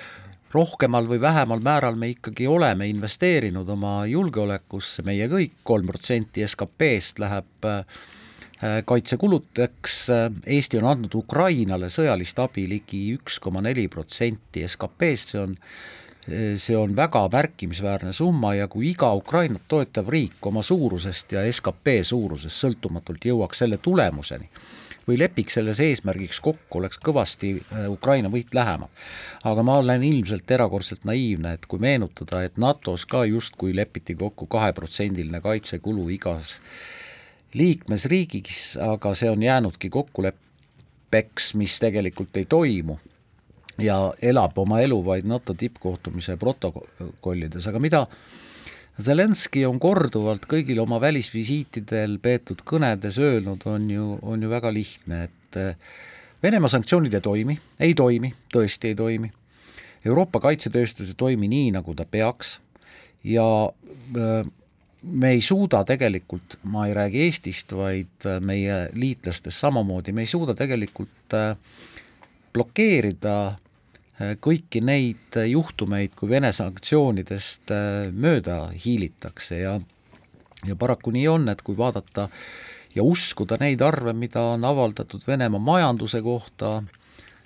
rohkemal 0.56 1.08
või 1.10 1.22
vähemal 1.24 1.64
määral 1.64 1.98
me 2.00 2.12
ikkagi 2.14 2.48
oleme 2.48 2.88
investeerinud 2.92 3.70
oma 3.76 4.02
julgeolekusse, 4.12 5.06
meie 5.08 5.30
kõik, 5.32 5.58
kolm 5.68 5.88
protsenti 5.88 6.44
SKP-st 6.48 7.24
läheb 7.24 7.70
äh, 7.72 7.84
kaitsekuludeks, 8.88 9.98
Eesti 10.48 10.80
on 10.80 10.88
andnud 10.90 11.16
Ukrainale 11.20 11.90
sõjalist 11.92 12.40
abi 12.40 12.64
ligi 12.72 13.02
üks 13.14 13.38
koma 13.44 13.62
neli 13.62 13.88
protsenti 13.92 14.64
SKP-st, 14.68 15.36
see 15.36 15.42
on 15.44 15.58
see 16.26 16.78
on 16.78 16.96
väga 16.98 17.28
märkimisväärne 17.30 18.14
summa 18.14 18.56
ja 18.56 18.68
kui 18.68 18.90
iga 18.90 19.12
Ukrainat 19.14 19.68
toetav 19.68 20.10
riik 20.10 20.46
oma 20.50 20.64
suurusest 20.66 21.36
ja 21.38 21.44
skp 21.52 22.00
suurusest 22.02 22.64
sõltumatult 22.66 23.28
jõuaks 23.30 23.62
selle 23.62 23.78
tulemuseni 23.78 24.50
või 25.08 25.20
lepiks 25.22 25.54
selles 25.60 25.80
eesmärgiks 25.86 26.40
kokku, 26.42 26.80
oleks 26.80 26.98
kõvasti 27.06 27.52
äh, 27.60 27.86
Ukraina 27.92 28.30
võit 28.34 28.54
lähemal. 28.54 28.90
aga 29.44 29.64
ma 29.64 29.78
olen 29.78 30.04
ilmselt 30.04 30.52
erakordselt 30.52 31.06
naiivne, 31.06 31.54
et 31.54 31.66
kui 31.70 31.80
meenutada, 31.80 32.44
et 32.44 32.58
NATO-s 32.58 33.06
ka 33.06 33.26
justkui 33.30 33.76
lepiti 33.76 34.16
kokku 34.16 34.48
kaheprotsendiline 34.48 35.42
kaitsekulu 35.42 36.10
igas 36.10 36.56
liikmesriigis, 37.54 38.78
aga 38.82 39.14
see 39.16 39.30
on 39.30 39.44
jäänudki 39.44 39.90
kokkuleppeks, 39.90 41.54
mis 41.54 41.80
tegelikult 41.80 42.38
ei 42.38 42.46
toimu 42.50 42.98
ja 43.82 44.14
elab 44.22 44.58
oma 44.58 44.80
elu 44.84 44.98
vaid 45.06 45.28
NATO 45.28 45.54
tippkohtumise 45.58 46.38
protokollides, 46.38 47.68
aga 47.68 47.82
mida 47.84 48.06
Zelenskõi 48.96 49.66
on 49.68 49.80
korduvalt 49.84 50.46
kõigil 50.48 50.80
oma 50.80 51.02
välisvisiitidel 51.04 52.16
peetud 52.24 52.62
kõnedes 52.64 53.18
öelnud, 53.20 53.66
on 53.68 53.90
ju, 53.92 54.06
on 54.24 54.44
ju 54.44 54.52
väga 54.52 54.72
lihtne, 54.72 55.26
et 55.28 55.60
eh, 55.60 55.76
Venemaa 56.44 56.70
sanktsioonid 56.70 57.16
ei 57.16 57.24
toimi, 57.24 57.56
ei 57.80 57.96
toimi, 57.98 58.30
tõesti 58.54 58.92
ei 58.92 58.96
toimi. 58.96 59.32
Euroopa 60.06 60.40
kaitsetööstus 60.44 61.10
ei 61.12 61.18
toimi 61.18 61.50
nii, 61.52 61.72
nagu 61.76 61.96
ta 61.98 62.06
peaks 62.08 62.60
ja 63.28 63.48
eh, 64.16 64.48
me 65.04 65.34
ei 65.36 65.44
suuda 65.44 65.84
tegelikult, 65.84 66.60
ma 66.64 66.88
ei 66.88 66.96
räägi 66.96 67.26
Eestist, 67.28 67.76
vaid 67.76 68.30
eh, 68.30 68.40
meie 68.40 68.80
liitlastest 68.96 69.60
samamoodi, 69.60 70.16
me 70.16 70.24
ei 70.24 70.32
suuda 70.32 70.56
tegelikult 70.56 71.36
blokeerida 72.56 73.36
kõiki 74.16 74.80
neid 74.86 75.36
juhtumeid, 75.50 76.14
kui 76.16 76.30
Vene 76.32 76.52
sanktsioonidest 76.56 77.72
äh, 77.74 78.08
mööda 78.12 78.70
hiilitakse 78.72 79.60
ja 79.60 79.80
ja 80.66 80.76
paraku 80.80 81.12
nii 81.14 81.28
on, 81.30 81.50
et 81.52 81.62
kui 81.62 81.76
vaadata 81.78 82.30
ja 82.96 83.04
uskuda 83.04 83.60
neid 83.62 83.84
arve, 83.86 84.16
mida 84.18 84.42
on 84.56 84.64
avaldatud 84.66 85.28
Venemaa 85.28 85.62
majanduse 85.62 86.22
kohta, 86.26 86.80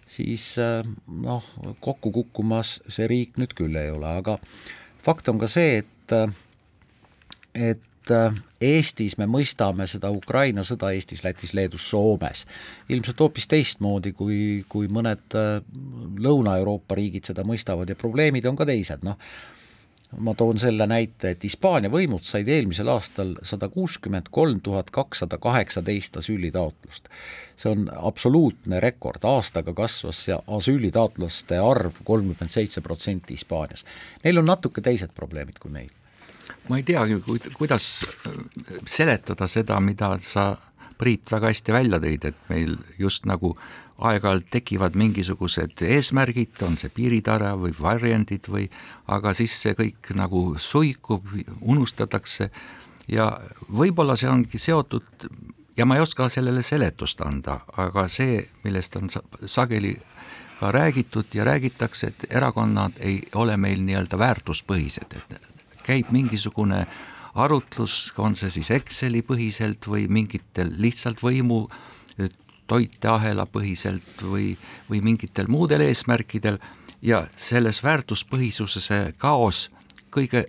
siis 0.07 0.53
äh, 0.61 0.83
noh, 1.09 1.49
kokku 1.81 2.13
kukkumas 2.15 2.79
see 2.88 3.09
riik 3.09 3.41
nüüd 3.41 3.57
küll 3.57 3.75
ei 3.75 3.91
ole, 3.91 4.13
aga 4.21 4.38
fakt 5.03 5.29
on 5.33 5.41
ka 5.41 5.49
see, 5.49 5.81
et 5.81 6.15
et 7.53 7.88
et 8.10 8.16
äh, 8.16 8.42
Eestis 8.60 9.16
me 9.18 9.28
mõistame 9.30 9.88
seda 9.88 10.10
Ukraina 10.12 10.66
sõda 10.68 10.92
Eestis, 10.96 11.24
Lätis, 11.24 11.54
Leedus, 11.56 11.86
Soomes 11.89 12.46
ilmselt 12.89 13.22
hoopis 13.24 13.48
teistmoodi, 13.48 14.12
kui, 14.18 14.66
kui 14.70 14.89
mõned 14.92 15.38
äh, 15.38 15.62
Lõuna-Euroopa 16.20 16.98
riigid 17.00 17.30
seda 17.30 17.46
mõistavad 17.48 17.89
ja 17.89 17.96
probleemid 18.00 18.50
on 18.50 18.60
ka 18.60 18.68
teised, 18.70 19.06
noh 19.08 19.20
ma 20.18 20.34
toon 20.34 20.58
selle 20.58 20.88
näite, 20.89 21.36
et 21.36 21.44
Hispaania 21.46 21.92
võimud 21.94 22.24
said 22.25 22.48
eelmisel 22.50 22.89
aastal 22.89 23.36
sada 23.46 23.68
kuuskümmend 23.70 24.32
kolm 24.34 24.58
tuhat 24.66 24.89
kakssada 24.89 25.38
kaheksateist 25.38 26.18
asüülitaotlust. 26.18 27.12
see 27.56 27.70
on 27.70 27.86
absoluutne 27.94 28.80
rekord, 28.80 29.22
aastaga 29.22 29.74
kasvas 29.78 30.25
asüülitaotluste 30.48 31.62
arv 31.62 32.01
kolmkümmend 32.04 32.50
seitse 32.50 32.82
protsenti 32.82 33.38
Hispaanias. 33.38 33.86
Neil 34.24 34.42
on 34.42 34.50
natuke 34.50 34.82
teised 34.82 35.13
probleemid 35.13 35.62
kui 35.62 35.72
meil. 35.72 35.99
Ma 36.70 36.79
ei 36.79 36.86
teagi, 36.88 37.20
kuidas 37.58 37.89
seletada 38.86 39.48
seda, 39.48 39.79
mida 39.79 40.15
sa 40.24 40.56
Priit 41.00 41.32
väga 41.32 41.48
hästi 41.48 41.72
välja 41.72 41.96
tõid, 42.03 42.25
et 42.27 42.39
meil 42.51 42.74
just 43.00 43.24
nagu 43.29 43.53
aeg-ajalt 44.03 44.50
tekivad 44.51 44.98
mingisugused 45.00 45.79
eesmärgid, 45.88 46.60
on 46.68 46.75
see 46.79 46.91
piiritara 46.91 47.53
või 47.60 47.72
varjendid 47.75 48.50
või, 48.51 48.65
aga 49.08 49.32
siis 49.36 49.56
see 49.63 49.77
kõik 49.79 50.12
nagu 50.20 50.41
suikub, 50.60 51.24
unustatakse 51.62 52.50
ja 53.08 53.29
võib-olla 53.72 54.18
see 54.20 54.27
ongi 54.27 54.60
seotud 54.60 55.27
ja 55.79 55.88
ma 55.88 55.96
ei 55.96 56.03
oska 56.03 56.27
sellele 56.29 56.63
seletust 56.68 57.22
anda, 57.24 57.62
aga 57.79 58.08
see, 58.12 58.41
millest 58.63 58.96
on 59.00 59.08
sageli 59.46 59.96
ka 60.60 60.72
räägitud 60.75 61.32
ja 61.34 61.46
räägitakse, 61.48 62.08
et 62.08 62.25
erakonnad 62.29 63.00
ei 63.00 63.22
ole 63.36 63.56
meil 63.58 63.79
nii-öelda 63.88 64.20
väärtuspõhised, 64.20 65.15
et 65.15 65.49
käib 65.89 66.12
mingisugune 66.13 66.84
arutlus, 67.39 68.12
on 68.17 68.36
see 68.38 68.51
siis 68.53 68.69
Exceli 68.75 69.24
põhiselt 69.25 69.88
või 69.89 70.05
mingitel 70.12 70.74
lihtsalt 70.77 71.24
võimu 71.24 71.65
toiteahela 72.69 73.48
põhiselt 73.50 74.22
või, 74.22 74.53
või 74.89 75.01
mingitel 75.01 75.50
muudel 75.50 75.81
eesmärkidel 75.88 76.60
ja 77.01 77.24
selles 77.38 77.81
väärtuspõhisuse 77.84 79.01
kaos 79.17 79.69
kõige 80.13 80.46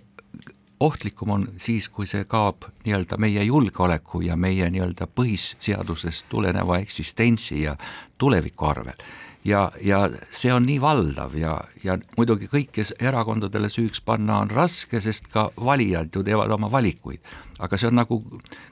ohtlikum 0.81 1.29
on 1.29 1.47
siis, 1.57 1.89
kui 1.89 2.07
see 2.09 2.25
kaob 2.29 2.67
nii-öelda 2.85 3.17
meie 3.21 3.43
julgeoleku 3.45 4.21
ja 4.25 4.37
meie 4.37 4.69
nii-öelda 4.69 5.07
põhiseadusest 5.15 6.29
tuleneva 6.29 6.77
eksistentsi 6.81 7.63
ja 7.63 7.75
tuleviku 8.17 8.69
arvel 8.69 9.01
ja, 9.45 9.71
ja 9.81 10.09
see 10.29 10.53
on 10.53 10.65
nii 10.65 10.81
valdav 10.81 11.35
ja, 11.37 11.55
ja 11.83 11.97
muidugi 12.17 12.49
kõike 12.51 12.85
erakondadele 12.99 13.69
süüks 13.69 14.01
panna 14.05 14.41
on 14.43 14.51
raske, 14.53 15.01
sest 15.01 15.29
ka 15.33 15.49
valijad 15.57 16.11
ju 16.15 16.23
teevad 16.23 16.51
oma 16.51 16.71
valikuid. 16.71 17.19
aga 17.59 17.77
see 17.77 17.87
on 17.87 17.95
nagu 17.95 18.17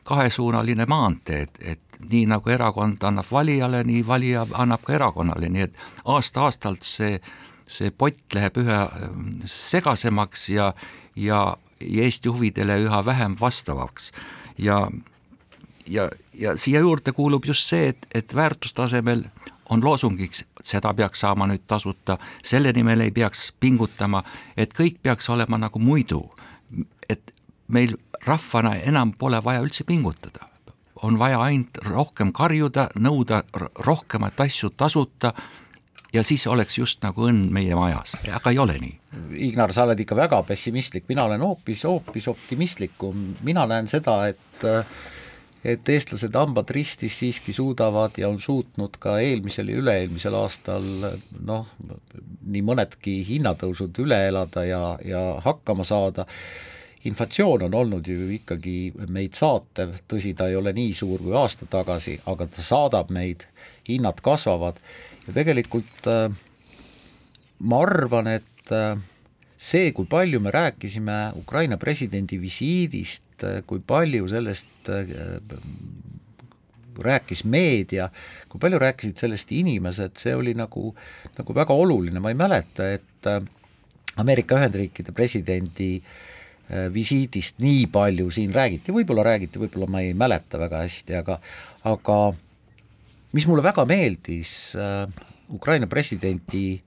kahesuunaline 0.04 0.86
maantee, 0.90 1.42
et, 1.42 1.58
et 1.62 2.00
nii 2.10 2.26
nagu 2.30 2.50
erakond 2.50 3.04
annab 3.04 3.28
valijale, 3.32 3.84
nii 3.84 4.06
valija 4.08 4.46
annab 4.54 4.82
ka 4.86 4.94
erakonnale, 4.94 5.50
nii 5.50 5.68
et 5.68 5.76
aasta-aastalt 6.06 6.86
see, 6.86 7.20
see 7.68 7.92
pott 7.92 8.34
läheb 8.34 8.58
üha 8.58 8.82
ähm, 9.02 9.28
segasemaks 9.46 10.50
ja, 10.50 10.74
ja 11.16 11.56
Eesti 11.80 12.28
huvidele 12.28 12.76
üha 12.84 13.06
vähem 13.06 13.38
vastavaks 13.40 14.12
ja 14.58 14.90
ja, 15.90 16.10
ja 16.34 16.58
siia 16.58 16.80
juurde 16.80 17.12
kuulub 17.12 17.46
just 17.46 17.70
see, 17.70 17.88
et, 17.94 18.08
et 18.14 18.36
väärtustasemel 18.36 19.24
on 19.70 19.84
loosungiks, 19.84 20.44
seda 20.64 20.94
peaks 20.94 21.20
saama 21.26 21.48
nüüd 21.50 21.66
tasuta, 21.68 22.18
selle 22.44 22.74
nimel 22.76 23.06
ei 23.06 23.12
peaks 23.12 23.52
pingutama, 23.60 24.24
et 24.58 24.74
kõik 24.74 25.02
peaks 25.04 25.30
olema 25.30 25.58
nagu 25.58 25.80
muidu. 25.80 26.30
et 27.10 27.34
meil 27.68 27.96
rahvana 28.26 28.76
enam 28.76 29.12
pole 29.18 29.40
vaja 29.44 29.62
üldse 29.62 29.84
pingutada, 29.84 30.46
on 31.02 31.18
vaja 31.20 31.40
ainult 31.42 31.78
rohkem 31.86 32.34
karjuda, 32.34 32.90
nõuda 32.96 33.44
rohkemat 33.86 34.40
asju 34.46 34.70
tasuta 34.70 35.34
ja 36.14 36.24
siis 36.24 36.48
oleks 36.48 36.78
just 36.78 37.02
nagu 37.06 37.28
õnn 37.30 37.50
meie 37.54 37.76
majas, 37.76 38.16
aga 38.34 38.52
ei 38.52 38.60
ole 38.60 38.78
nii. 38.82 38.96
Ignar, 39.50 39.74
sa 39.74 39.88
oled 39.88 40.00
ikka 40.00 40.18
väga 40.18 40.44
pessimistlik, 40.44 41.08
mina 41.10 41.26
olen 41.26 41.42
hoopis, 41.42 41.84
hoopis 41.90 42.28
optimistlikum, 42.28 43.34
mina 43.46 43.66
näen 43.70 43.90
seda, 43.90 44.22
et 44.28 44.70
et 45.64 45.90
eestlased 45.92 46.36
hambad 46.36 46.72
ristis 46.72 47.18
siiski 47.20 47.54
suudavad 47.54 48.16
ja 48.18 48.30
on 48.30 48.40
suutnud 48.40 48.96
ka 49.00 49.18
eelmisel 49.20 49.74
ja 49.74 49.82
üle-eelmisel 49.82 50.36
aastal 50.40 50.86
noh, 51.46 51.68
nii 52.48 52.64
mõnedki 52.64 53.20
hinnatõusud 53.28 54.00
üle 54.06 54.22
elada 54.30 54.64
ja, 54.68 54.84
ja 55.04 55.24
hakkama 55.44 55.84
saada, 55.88 56.26
inflatsioon 57.08 57.68
on 57.68 57.76
olnud 57.82 58.08
ju 58.08 58.30
ikkagi 58.36 58.94
meid 59.12 59.36
saatev, 59.40 59.98
tõsi, 60.08 60.34
ta 60.36 60.50
ei 60.50 60.58
ole 60.60 60.74
nii 60.76 60.94
suur 60.96 61.24
kui 61.24 61.36
aasta 61.36 61.68
tagasi, 61.70 62.20
aga 62.28 62.48
ta 62.48 62.64
saadab 62.64 63.12
meid, 63.16 63.46
hinnad 63.88 64.20
kasvavad. 64.24 64.80
Ja 65.28 65.36
tegelikult 65.36 66.10
äh, 66.12 66.28
ma 67.60 67.84
arvan, 67.84 68.32
et 68.40 68.76
äh, 68.76 69.00
see, 69.60 69.92
kui 69.92 70.08
palju 70.08 70.40
me 70.40 70.54
rääkisime 70.56 71.18
Ukraina 71.40 71.78
presidendi 71.78 72.40
visiidist, 72.40 73.44
kui 73.68 73.82
palju 73.84 74.30
sellest 74.32 74.92
äh, 74.94 75.12
rääkis 77.00 77.44
meedia, 77.44 78.10
kui 78.52 78.62
palju 78.62 78.80
rääkisid 78.80 79.20
sellest 79.20 79.52
inimesed, 79.56 80.16
see 80.20 80.36
oli 80.36 80.56
nagu, 80.58 80.94
nagu 81.38 81.56
väga 81.56 81.76
oluline, 81.76 82.24
ma 82.24 82.32
ei 82.32 82.40
mäleta, 82.40 82.88
et 82.96 83.30
äh, 83.30 83.44
Ameerika 84.20 84.56
Ühendriikide 84.56 85.12
presidendi 85.16 85.92
äh, 86.00 86.88
visiidist 86.96 87.60
nii 87.64 87.88
palju 87.92 88.32
siin 88.36 88.56
räägiti, 88.56 88.96
võib-olla 88.96 89.28
räägiti, 89.34 89.60
võib-olla 89.60 89.92
ma 89.92 90.04
ei 90.08 90.16
mäleta 90.16 90.60
väga 90.60 90.86
hästi, 90.88 91.20
aga 91.20 91.40
aga 91.88 92.20
mis 93.36 93.46
mulle 93.48 93.64
väga 93.64 93.84
meeldis 93.88 94.52
Ukraina 95.54 95.88
presidendi 95.88 96.80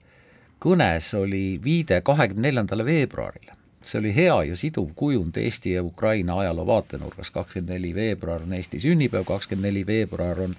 kõnes 0.62 1.10
oli 1.18 1.58
viide 1.64 2.00
kahekümne 2.00 2.48
neljandale 2.48 2.84
veebruarile. 2.84 3.52
see 3.82 3.98
oli 3.98 4.12
hea 4.14 4.34
ja 4.46 4.56
siduv 4.56 4.92
kujund 4.94 5.36
Eesti 5.36 5.72
ja 5.72 5.82
Ukraina 5.82 6.36
ajaloo 6.38 6.66
vaatenurgas, 6.66 7.30
kakskümmend 7.34 7.72
neli 7.72 7.94
veebruar 7.94 8.42
on 8.42 8.52
Eesti 8.54 8.78
sünnipäev, 8.80 9.24
kakskümmend 9.24 9.66
neli 9.66 9.86
veebruar 9.86 10.40
on 10.40 10.54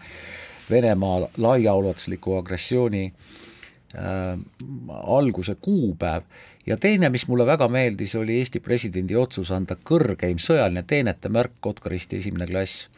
Venemaa 0.69 1.29
laiaulatusliku 1.37 2.35
agressiooni 2.35 3.13
äh, 3.95 4.39
alguse 4.89 5.55
kuupäev 5.55 6.23
ja 6.65 6.77
teine, 6.77 7.09
mis 7.09 7.27
mulle 7.27 7.45
väga 7.45 7.67
meeldis, 7.67 8.15
oli 8.15 8.37
Eesti 8.37 8.59
presidendi 8.59 9.15
otsus 9.15 9.51
anda 9.51 9.75
kõrgeim 9.75 10.39
sõjaline 10.39 10.83
teenete 10.87 11.29
märk 11.29 11.59
Kotka 11.59 11.89
risti 11.89 12.17
esimene 12.17 12.47
klass. 12.47 12.89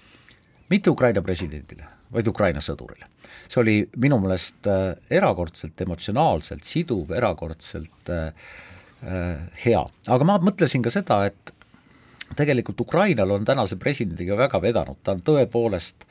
mitte 0.69 0.89
Ukraina 0.89 1.21
presidendile, 1.21 1.85
vaid 2.11 2.27
Ukraina 2.27 2.61
sõdurile 2.61 3.14
see 3.49 3.61
oli 3.61 3.75
minu 4.01 4.19
meelest 4.23 4.69
äh, 4.69 4.95
erakordselt 5.13 5.81
emotsionaalselt 5.85 6.65
siduv, 6.67 7.11
erakordselt 7.15 8.11
äh, 8.13 8.31
äh, 9.05 9.43
hea, 9.65 9.83
aga 10.07 10.27
ma 10.27 10.39
mõtlesin 10.43 10.85
ka 10.85 10.93
seda, 10.93 11.23
et 11.29 11.53
tegelikult 12.35 12.81
Ukrainal 12.81 13.35
on 13.35 13.45
tänase 13.45 13.77
presidendiga 13.79 14.37
väga 14.39 14.61
vedanud, 14.63 14.99
ta 15.03 15.15
on 15.15 15.23
tõepoolest 15.25 16.07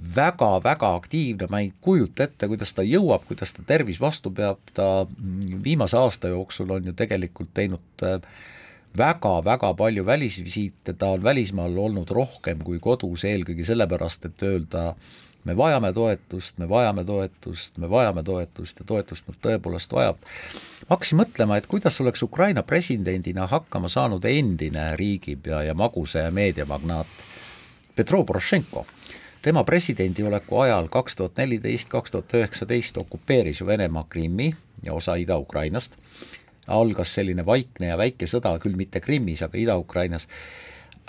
väga-väga 0.00 0.94
aktiivne, 0.96 1.48
ma 1.52 1.60
ei 1.60 1.74
kujuta 1.84 2.24
ette, 2.24 2.48
kuidas 2.48 2.72
ta 2.76 2.84
jõuab, 2.86 3.26
kuidas 3.28 3.52
ta 3.56 3.64
tervis 3.68 4.00
vastu 4.00 4.32
peab, 4.32 4.60
ta 4.76 5.04
viimase 5.64 5.98
aasta 6.00 6.30
jooksul 6.32 6.72
on 6.72 6.88
ju 6.88 6.94
tegelikult 6.96 7.52
teinud 7.56 8.06
väga-väga 8.96 9.74
palju 9.76 10.04
välisvisiite, 10.08 10.94
ta 10.96 11.12
on 11.16 11.24
välismaal 11.24 11.76
olnud 11.78 12.08
rohkem 12.16 12.64
kui 12.64 12.80
kodus, 12.80 13.26
eelkõige 13.28 13.66
sellepärast, 13.68 14.24
et 14.30 14.46
öelda 14.48 14.86
äh, 14.94 15.20
me 15.44 15.56
vajame 15.56 15.92
toetust, 15.92 16.58
me 16.58 16.68
vajame 16.68 17.04
toetust, 17.04 17.78
me 17.78 17.90
vajame 17.90 18.22
toetust 18.22 18.80
ja 18.80 18.86
toetust 18.86 19.28
nad 19.28 19.38
tõepoolest 19.42 19.92
vajavad. 19.92 20.30
ma 20.88 20.96
hakkasin 20.96 21.20
mõtlema, 21.20 21.56
et 21.56 21.66
kuidas 21.66 22.00
oleks 22.00 22.22
Ukraina 22.22 22.62
presidendina 22.62 23.46
hakkama 23.46 23.88
saanud 23.88 24.24
endine 24.24 24.96
riigipea 24.96 25.62
ja 25.62 25.74
magusa 25.74 26.18
ja 26.18 26.30
meediamagnaat 26.30 27.06
Petro 27.94 28.24
Porošenko. 28.24 28.86
tema 29.42 29.64
presidendioleku 29.64 30.58
ajal 30.60 30.88
kaks 30.88 31.16
tuhat 31.16 31.36
neliteist, 31.36 31.88
kaks 31.88 32.10
tuhat 32.10 32.34
üheksateist 32.34 32.96
okupeeris 32.96 33.60
ju 33.60 33.66
Venemaa 33.66 34.04
Krimmi 34.08 34.54
ja 34.82 34.92
osa 34.92 35.14
Ida-Ukrainast, 35.14 35.96
algas 36.66 37.14
selline 37.14 37.46
vaikne 37.46 37.86
ja 37.86 37.98
väike 37.98 38.26
sõda, 38.26 38.58
küll 38.58 38.76
mitte 38.76 39.00
Krimmis, 39.00 39.42
aga 39.42 39.58
Ida-Ukrainas 39.58 40.28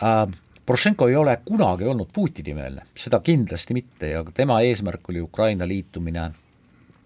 äh,, 0.03 0.27
Porošenko 0.65 1.07
ei 1.09 1.15
ole 1.15 1.33
kunagi 1.45 1.87
olnud 1.89 2.11
Putini-meelne, 2.13 2.85
seda 2.95 3.19
kindlasti 3.19 3.73
mitte 3.73 4.11
ja 4.13 4.23
tema 4.33 4.61
eesmärk 4.61 5.09
oli 5.09 5.21
Ukraina 5.21 5.67
liitumine 5.67 6.29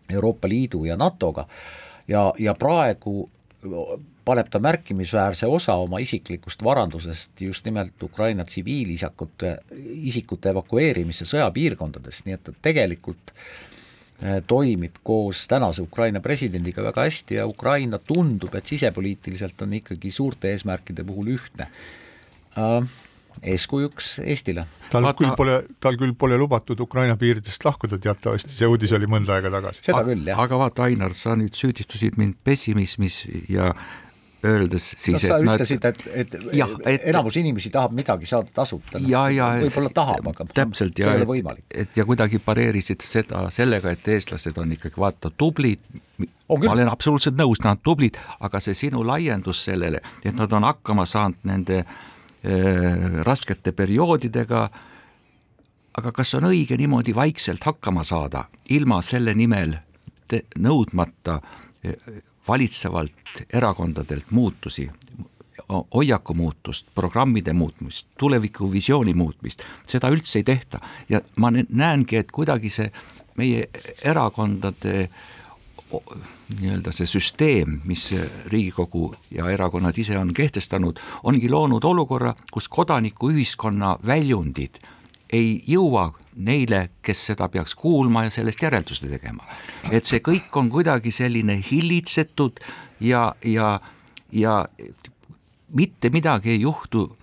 Euroopa 0.09 0.49
Liidu 0.49 0.85
ja 0.85 0.97
NATO-ga. 0.97 1.47
Ja, 2.07 2.33
ja 2.39 2.53
praegu 2.53 3.29
paneb 4.25 4.49
ta 4.49 4.59
märkimisväärse 4.59 5.47
osa 5.47 5.75
oma 5.81 5.99
isiklikust 6.01 6.63
varandusest 6.63 7.41
just 7.41 7.65
nimelt 7.65 8.03
Ukraina 8.03 8.45
tsiviilisikute, 8.45 9.55
isikute 9.85 10.49
evakueerimise 10.53 11.27
sõjapiirkondadest, 11.29 12.25
nii 12.25 12.37
et 12.37 12.43
ta 12.45 12.53
tegelikult 12.69 13.33
eh, 13.33 14.41
toimib 14.47 15.01
koos 15.03 15.45
tänase 15.49 15.85
Ukraina 15.85 16.21
presidendiga 16.25 16.85
väga 16.85 17.07
hästi 17.07 17.39
ja 17.39 17.47
Ukraina 17.47 18.01
tundub, 18.01 18.55
et 18.55 18.65
sisepoliitiliselt 18.65 19.61
on 19.61 19.77
ikkagi 19.81 20.11
suurte 20.11 20.53
eesmärkide 20.53 21.05
puhul 21.05 21.35
ühtne. 21.37 21.69
Uh, 22.55 22.85
eeskujuks 23.43 24.19
Eestile. 24.23 24.65
tal 24.91 25.03
Vaata... 25.03 25.19
küll 25.23 25.35
pole, 25.37 25.59
tal 25.83 25.99
küll 25.99 26.15
pole 26.17 26.37
lubatud 26.39 26.79
Ukraina 26.79 27.17
piiridest 27.19 27.65
lahkuda 27.65 27.99
teatavasti, 28.01 28.53
see 28.55 28.69
uudis 28.69 28.93
oli 28.95 29.09
mõnda 29.11 29.37
aega 29.37 29.51
tagasi. 29.57 29.83
seda 29.85 30.03
küll, 30.07 30.25
jah. 30.27 30.41
aga 30.41 30.59
vaata, 30.65 30.87
Ainar, 30.89 31.13
sa 31.17 31.35
nüüd 31.39 31.57
süüdistasid 31.57 32.19
mind 32.21 32.39
pessimismis 32.43 33.23
ja 33.49 33.73
öeldes 34.45 34.87
siis 34.97 35.21
sa 35.21 35.37
et 35.39 35.45
nad- 35.45 35.59
ütlesid, 35.59 35.85
et, 35.85 36.03
et, 36.13 36.35
Jah, 36.53 36.69
et- 36.85 37.07
enamus 37.09 37.37
inimesi 37.41 37.69
tahab 37.73 37.93
midagi 37.97 38.25
saada 38.29 38.49
tasuta? 38.53 38.99
ja, 39.07 39.27
ja 39.29 39.49
võib-olla 39.63 39.91
tahab, 39.93 40.27
aga 40.33 40.47
täpselt 40.53 40.95
see 40.97 41.05
ja 41.05 41.13
ei 41.13 41.21
ole 41.21 41.25
et, 41.25 41.29
võimalik. 41.33 41.65
et 41.73 41.97
ja 41.97 42.05
kuidagi 42.05 42.39
pareerisid 42.39 43.01
seda 43.05 43.47
sellega, 43.49 43.91
et 43.91 44.07
eestlased 44.07 44.57
on 44.61 44.71
ikkagi 44.77 45.01
vaata 45.01 45.31
tublid. 45.37 45.79
On 46.47 46.59
küll. 46.59 46.69
ma 46.69 46.75
olen 46.75 46.89
absoluutselt 46.89 47.37
nõus, 47.39 47.63
nad 47.63 47.79
on 47.79 47.83
tublid, 47.83 48.19
aga 48.39 48.59
see 48.61 48.77
sinu 48.77 49.01
laiendus 49.03 49.63
sellele, 49.65 50.01
et 50.23 50.35
nad 50.37 50.51
on 50.53 50.67
hakkama 50.67 51.07
saanud 51.09 51.41
nende 51.43 51.81
äh, 51.81 51.95
raskete 53.23 53.71
perioodidega. 53.71 54.69
aga 55.97 56.11
kas 56.11 56.33
on 56.35 56.43
õige 56.43 56.75
niimoodi 56.77 57.15
vaikselt 57.15 57.63
hakkama 57.63 58.03
saada, 58.03 58.45
ilma 58.69 59.01
selle 59.01 59.33
nimel 59.33 59.77
nõudmata 60.59 61.39
eh, 61.83 61.95
valitsevalt 62.47 63.45
erakondadelt 63.53 64.31
muutusi, 64.31 64.89
hoiaku 65.69 66.33
muutust, 66.33 66.91
programmide 66.95 67.53
muutmist, 67.53 68.07
tulevikuvisiooni 68.17 69.13
muutmist, 69.13 69.63
seda 69.85 70.09
üldse 70.13 70.39
ei 70.39 70.43
tehta 70.43 70.79
ja 71.09 71.21
ma 71.35 71.49
nä- 71.51 71.65
näengi, 71.69 72.17
et 72.17 72.31
kuidagi 72.31 72.69
see 72.69 72.91
meie 73.37 73.69
erakondade 74.03 75.07
o- 75.07 75.44
nii-öelda 76.59 76.91
see 76.95 77.07
süsteem, 77.09 77.79
mis 77.85 78.09
Riigikogu 78.51 79.13
ja 79.31 79.49
erakonnad 79.49 79.97
ise 79.97 80.17
on 80.17 80.33
kehtestanud, 80.33 80.99
ongi 81.23 81.49
loonud 81.49 81.83
olukorra, 81.83 82.35
kus 82.51 82.69
kodanikuühiskonna 82.69 83.97
väljundid 84.05 84.81
ei 85.33 85.63
jõua 85.67 86.09
neile, 86.35 86.89
kes 87.01 87.25
seda 87.31 87.47
peaks 87.49 87.75
kuulma 87.75 88.25
ja 88.25 88.33
sellest 88.33 88.61
järelduste 88.61 89.09
tegema. 89.09 89.43
et 89.91 90.05
see 90.05 90.19
kõik 90.19 90.53
on 90.59 90.69
kuidagi 90.69 91.11
selline 91.11 91.57
hillitsetud 91.71 92.59
ja, 92.99 93.35
ja, 93.43 93.79
ja 94.31 94.65
mitte 95.73 96.09
midagi 96.09 96.51
ei 96.55 96.61
juhtu, 96.61 97.17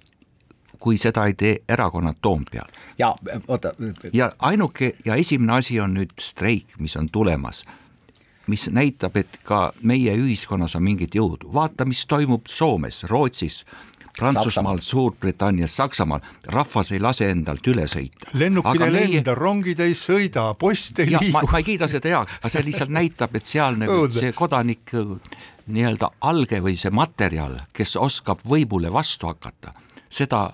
kui 0.83 0.99
seda 0.99 1.27
ei 1.27 1.35
tee 1.35 1.57
erakonnad 1.69 2.19
Toompeal. 2.23 2.67
ja 2.99 3.15
oota, 3.49 3.73
ja 4.13 4.33
ainuke 4.39 4.95
ja 5.05 5.15
esimene 5.15 5.53
asi 5.53 5.81
on 5.81 5.95
nüüd 5.95 6.17
streik, 6.21 6.79
mis 6.79 6.97
on 6.97 7.09
tulemas, 7.09 7.65
mis 8.47 8.69
näitab, 8.71 9.17
et 9.17 9.39
ka 9.47 9.73
meie 9.83 10.15
ühiskonnas 10.19 10.77
on 10.79 10.85
mingit 10.87 11.15
jõudu, 11.15 11.51
vaata, 11.55 11.87
mis 11.89 12.05
toimub 12.11 12.49
Soomes, 12.51 13.03
Rootsis, 13.11 13.63
Prantsusmaal, 14.19 14.79
Suurbritannias, 14.85 15.77
Saksamaal, 15.77 16.21
rahvas 16.53 16.91
ei 16.93 17.01
lase 17.01 17.31
endalt 17.33 17.67
üle 17.67 17.87
sõita. 17.89 18.29
lennukid 18.37 18.85
ei 18.85 18.93
lenda, 18.93 19.35
rongid 19.35 19.81
ei 19.81 19.95
sõida, 19.97 20.51
post 20.59 20.99
ei 21.01 21.15
ja 21.15 21.19
ma, 21.19 21.25
liigu. 21.25 21.49
ma 21.53 21.63
ei 21.63 21.65
kiida 21.65 21.89
seda 21.89 22.13
heaks, 22.13 22.37
aga 22.41 22.51
see 22.53 22.67
lihtsalt 22.67 22.93
näitab, 22.93 23.37
et 23.37 23.49
seal 23.49 23.79
nagu 23.81 24.11
see 24.13 24.35
kodanik 24.37 24.93
nii-öelda 25.67 26.11
alge 26.29 26.61
või 26.61 26.77
see 26.81 26.93
materjal, 26.93 27.57
kes 27.73 27.97
oskab 27.97 28.45
võimule 28.49 28.93
vastu 28.93 29.31
hakata, 29.31 29.73
seda, 30.13 30.45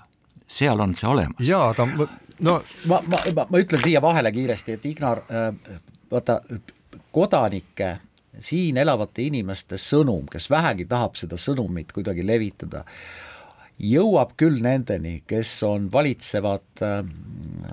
seal 0.47 0.81
on 0.81 0.95
see 0.95 1.11
olemas. 1.11 1.43
jaa, 1.43 1.73
aga 1.75 1.87
ma- 1.91 2.09
no 2.39 2.61
ma, 2.87 3.03
ma, 3.11 3.23
ma, 3.35 3.47
ma 3.51 3.63
ütlen 3.67 3.83
siia 3.83 4.03
vahele 4.03 4.33
kiiresti, 4.33 4.79
et 4.79 4.87
Ignar 4.87 5.25
äh, 5.27 5.81
vaata 6.13 6.43
kodanike, 7.19 7.97
siin 8.39 8.79
elavate 8.79 9.25
inimeste 9.27 9.79
sõnum, 9.83 10.29
kes 10.31 10.47
vähegi 10.51 10.87
tahab 10.87 11.19
seda 11.19 11.39
sõnumit 11.41 11.91
kuidagi 11.95 12.23
levitada, 12.27 12.85
jõuab 13.83 14.37
küll 14.39 14.63
nendeni, 14.63 15.23
kes 15.27 15.57
on 15.67 15.89
valitsevad 15.93 16.85
äh, 16.87 17.03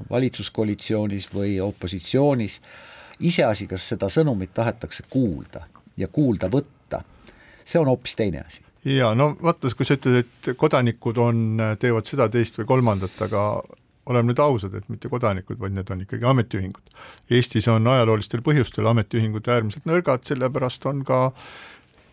valitsuskoalitsioonis 0.10 1.30
või 1.34 1.58
opositsioonis, 1.62 2.60
iseasi, 3.20 3.70
kas 3.70 3.90
seda 3.94 4.10
sõnumit 4.12 4.54
tahetakse 4.54 5.06
kuulda 5.10 5.66
ja 5.98 6.10
kuulda 6.12 6.50
võtta, 6.52 7.04
see 7.66 7.80
on 7.80 7.90
hoopis 7.94 8.18
teine 8.18 8.44
asi. 8.46 8.62
ja 8.86 9.14
no 9.16 9.34
vaata, 9.42 9.70
kui 9.78 9.86
sa 9.86 9.98
ütled, 9.98 10.26
et 10.26 10.54
kodanikud 10.58 11.22
on, 11.22 11.48
teevad 11.80 12.10
seda, 12.10 12.30
teist 12.30 12.58
või 12.60 12.70
kolmandat, 12.74 13.22
aga 13.28 13.46
oleme 14.06 14.32
nüüd 14.32 14.42
ausad, 14.42 14.74
et 14.78 14.90
mitte 14.90 15.10
kodanikud, 15.10 15.60
vaid 15.60 15.76
need 15.76 15.90
on 15.92 16.02
ikkagi 16.06 16.28
ametiühingud. 16.30 16.98
Eestis 17.34 17.68
on 17.72 17.88
ajaloolistel 17.88 18.44
põhjustel 18.46 18.88
ametiühingud 18.92 19.48
äärmiselt 19.50 19.88
nõrgad, 19.90 20.26
sellepärast 20.28 20.86
on 20.92 21.02
ka 21.08 21.22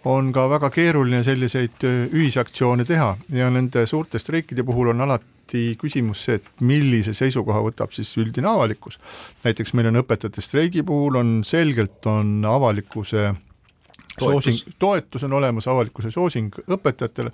on 0.05 0.33
ka 0.35 0.49
väga 0.51 0.71
keeruline 0.75 1.23
selliseid 1.23 1.85
ühisaktsioone 1.87 2.87
teha 2.89 3.13
ja 3.31 3.51
nende 3.55 3.85
suurte 3.87 4.19
streikide 4.19 4.65
puhul 4.67 4.91
on 4.91 5.05
alati 5.05 5.77
küsimus 5.79 6.25
see, 6.27 6.41
et 6.41 6.49
millise 6.67 7.15
seisukoha 7.15 7.61
võtab 7.69 7.95
siis 7.95 8.11
üldine 8.19 8.51
avalikkus. 8.51 8.99
näiteks 9.45 9.75
meil 9.79 9.93
on 9.93 10.01
õpetajate 10.03 10.43
streigi 10.43 10.83
puhul 10.83 11.21
on 11.21 11.33
selgelt, 11.47 12.01
on 12.07 12.43
avalikkuse 12.49 13.31
Toetus. 14.19 14.45
soosing, 14.45 14.75
toetus 14.79 15.23
on 15.25 15.33
olemas, 15.33 15.69
avalikkuse 15.69 16.11
soosing 16.11 16.53
õpetajatele. 16.69 17.33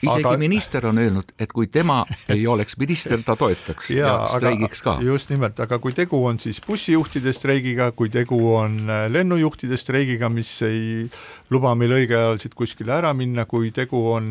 Isegi 0.00 0.24
Aga- 0.24 0.38
minister 0.40 0.86
on 0.88 0.98
öelnud, 0.98 1.32
et 1.38 1.52
kui 1.52 1.68
tema 1.72 2.00
ei 2.34 2.46
oleks 2.48 2.78
minister, 2.80 3.20
ta 3.24 3.36
toetaks 3.38 3.90
ja, 3.92 4.06
ja 4.06 4.14
streigiks 4.32 4.82
ka. 4.84 4.96
just 5.04 5.32
nimelt, 5.32 5.60
aga 5.60 5.78
kui 5.82 5.94
tegu 5.96 6.20
on 6.26 6.40
siis 6.40 6.60
bussijuhtide 6.64 7.34
streigiga, 7.36 7.90
kui 7.96 8.10
tegu 8.12 8.38
on 8.54 8.78
äh, 8.88 9.04
lennujuhtide 9.12 9.78
streigiga, 9.80 10.30
mis 10.32 10.50
ei 10.66 11.06
luba 11.52 11.74
meil 11.78 11.94
õige 11.98 12.16
ajal 12.16 12.40
siit 12.42 12.56
kuskile 12.58 12.94
ära 12.96 13.12
minna, 13.16 13.44
kui 13.50 13.72
tegu 13.76 14.00
on 14.14 14.30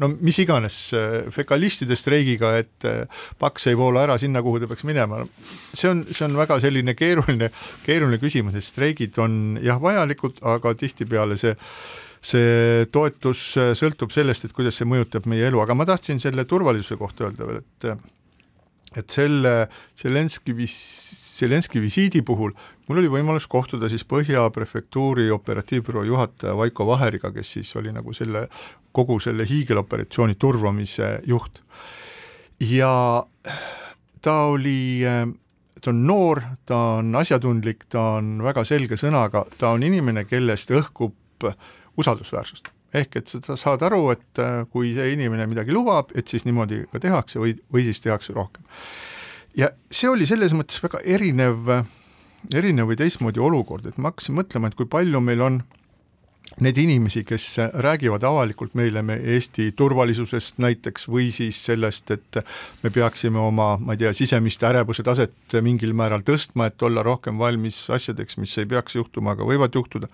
no 0.00 0.10
mis 0.14 0.40
iganes 0.42 0.78
äh, 0.96 1.20
fekalistide 1.34 1.98
streigiga, 1.98 2.54
et 2.62 2.88
äh, 2.88 3.26
paks 3.38 3.68
ei 3.70 3.78
voola 3.78 4.04
ära 4.08 4.18
sinna, 4.20 4.42
kuhu 4.44 4.62
ta 4.62 4.70
peaks 4.70 4.86
minema, 4.88 5.22
see 5.72 5.90
on, 5.92 6.04
see 6.10 6.26
on 6.26 6.38
väga 6.38 6.58
selline 6.64 6.96
keeruline, 6.98 7.50
keeruline 7.86 8.22
küsimus, 8.22 8.58
et 8.58 8.66
streigid 8.66 9.18
on 9.22 9.60
jah, 9.62 9.78
vajalikud, 9.82 10.42
aga 10.54 10.74
tihtipeale 10.78 11.38
see 11.40 11.54
see 12.24 12.86
toetus 12.92 13.46
äh, 13.60 13.72
sõltub 13.76 14.14
sellest, 14.14 14.46
et 14.46 14.56
kuidas 14.56 14.80
see 14.80 14.88
mõjutab 14.88 15.28
meie 15.30 15.50
elu, 15.50 15.60
aga 15.60 15.76
ma 15.76 15.86
tahtsin 15.88 16.22
selle 16.22 16.46
turvalisuse 16.48 16.96
kohta 17.00 17.28
öelda 17.28 17.48
veel, 17.48 17.64
et 17.64 17.90
et 18.94 19.10
selle 19.10 19.66
Zelenski 19.98 20.54
vis-, 20.54 21.34
Zelenski 21.34 21.80
visiidi 21.82 22.22
puhul 22.22 22.52
mul 22.88 23.00
oli 23.00 23.10
võimalus 23.10 23.46
kohtuda 23.50 23.88
siis 23.92 24.04
Põhja 24.08 24.44
prefektuuri 24.54 25.30
operatiivbüroo 25.34 26.04
juhataja 26.08 26.56
Vaiko 26.56 26.86
Vaheriga, 26.88 27.32
kes 27.34 27.54
siis 27.56 27.72
oli 27.80 27.92
nagu 27.94 28.12
selle, 28.16 28.46
kogu 28.92 29.18
selle 29.22 29.46
hiigeloperatsiooni 29.48 30.36
turvamise 30.38 31.18
juht. 31.26 31.62
ja 32.60 33.24
ta 34.22 34.34
oli, 34.52 35.04
ta 35.80 35.90
on 35.90 36.04
noor, 36.06 36.42
ta 36.66 36.80
on 37.00 37.14
asjatundlik, 37.20 37.88
ta 37.88 38.14
on 38.18 38.38
väga 38.44 38.64
selge 38.64 38.96
sõnaga, 39.00 39.44
ta 39.58 39.74
on 39.74 39.82
inimene, 39.82 40.24
kellest 40.28 40.70
õhkub 40.70 41.48
usaldusväärsust. 42.00 42.70
ehk 42.94 43.16
et 43.16 43.28
sa 43.28 43.56
saad 43.58 43.82
aru, 43.82 44.10
et 44.14 44.38
äh, 44.38 44.62
kui 44.70 44.92
see 44.94 45.12
inimene 45.16 45.48
midagi 45.50 45.74
lubab, 45.74 46.12
et 46.14 46.30
siis 46.30 46.44
niimoodi 46.46 46.84
ka 46.92 47.00
tehakse 47.02 47.42
või, 47.42 47.56
või 47.72 47.86
siis 47.88 48.00
tehakse 48.00 48.32
rohkem. 48.32 48.62
ja 49.56 49.70
see 49.90 50.10
oli 50.10 50.26
selles 50.26 50.54
mõttes 50.54 50.82
väga 50.82 51.00
erinev, 51.04 51.70
erinev 52.54 52.92
või 52.92 52.98
teistmoodi 53.00 53.42
olukord, 53.42 53.86
et 53.86 53.98
ma 53.98 54.12
hakkasin 54.12 54.38
mõtlema, 54.38 54.70
et 54.70 54.78
kui 54.78 54.86
palju 54.86 55.20
meil 55.20 55.42
on 55.42 55.62
neid 56.60 56.78
inimesi, 56.78 57.24
kes 57.26 57.46
räägivad 57.82 58.22
avalikult 58.22 58.74
meile 58.78 59.02
me 59.02 59.16
Eesti 59.34 59.72
turvalisusest 59.76 60.58
näiteks 60.62 61.08
või 61.10 61.30
siis 61.34 61.58
sellest, 61.66 62.10
et 62.14 62.40
me 62.82 62.92
peaksime 62.94 63.40
oma, 63.40 63.74
ma 63.80 63.96
ei 63.96 64.04
tea, 64.04 64.12
sisemist 64.14 64.62
ärevuse 64.62 65.02
taset 65.02 65.56
mingil 65.64 65.94
määral 65.96 66.22
tõstma, 66.26 66.68
et 66.70 66.82
olla 66.82 67.02
rohkem 67.02 67.38
valmis 67.40 67.78
asjadeks, 67.90 68.38
mis 68.38 68.54
ei 68.58 68.68
peaks 68.70 68.94
juhtuma, 68.94 69.34
aga 69.34 69.48
võivad 69.48 69.74
juhtuda, 69.74 70.10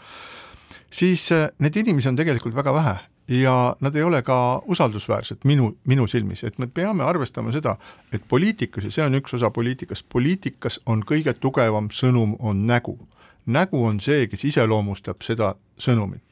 siis 0.90 1.32
äh, 1.32 1.48
neid 1.58 1.76
inimesi 1.76 2.08
on 2.08 2.16
tegelikult 2.16 2.54
väga 2.54 2.74
vähe 2.74 2.96
ja 3.30 3.76
nad 3.80 3.94
ei 3.94 4.02
ole 4.02 4.22
ka 4.22 4.62
usaldusväärsed 4.66 5.44
minu, 5.44 5.76
minu 5.84 6.06
silmis, 6.06 6.44
et 6.44 6.58
me 6.58 6.66
peame 6.66 7.04
arvestama 7.04 7.52
seda, 7.52 7.76
et 8.12 8.22
poliitikas 8.28 8.84
ja 8.84 8.90
see 8.90 9.06
on 9.06 9.14
üks 9.20 9.34
osa 9.38 9.50
poliitikast, 9.54 10.06
poliitikas 10.12 10.80
on 10.86 11.04
kõige 11.06 11.34
tugevam 11.38 11.88
sõnum, 11.94 12.34
on 12.38 12.66
nägu. 12.66 12.98
nägu 13.46 13.84
on 13.84 14.00
see, 14.00 14.26
kes 14.26 14.44
iseloomustab 14.44 15.22
seda 15.22 15.54
sõnumit 15.78 16.30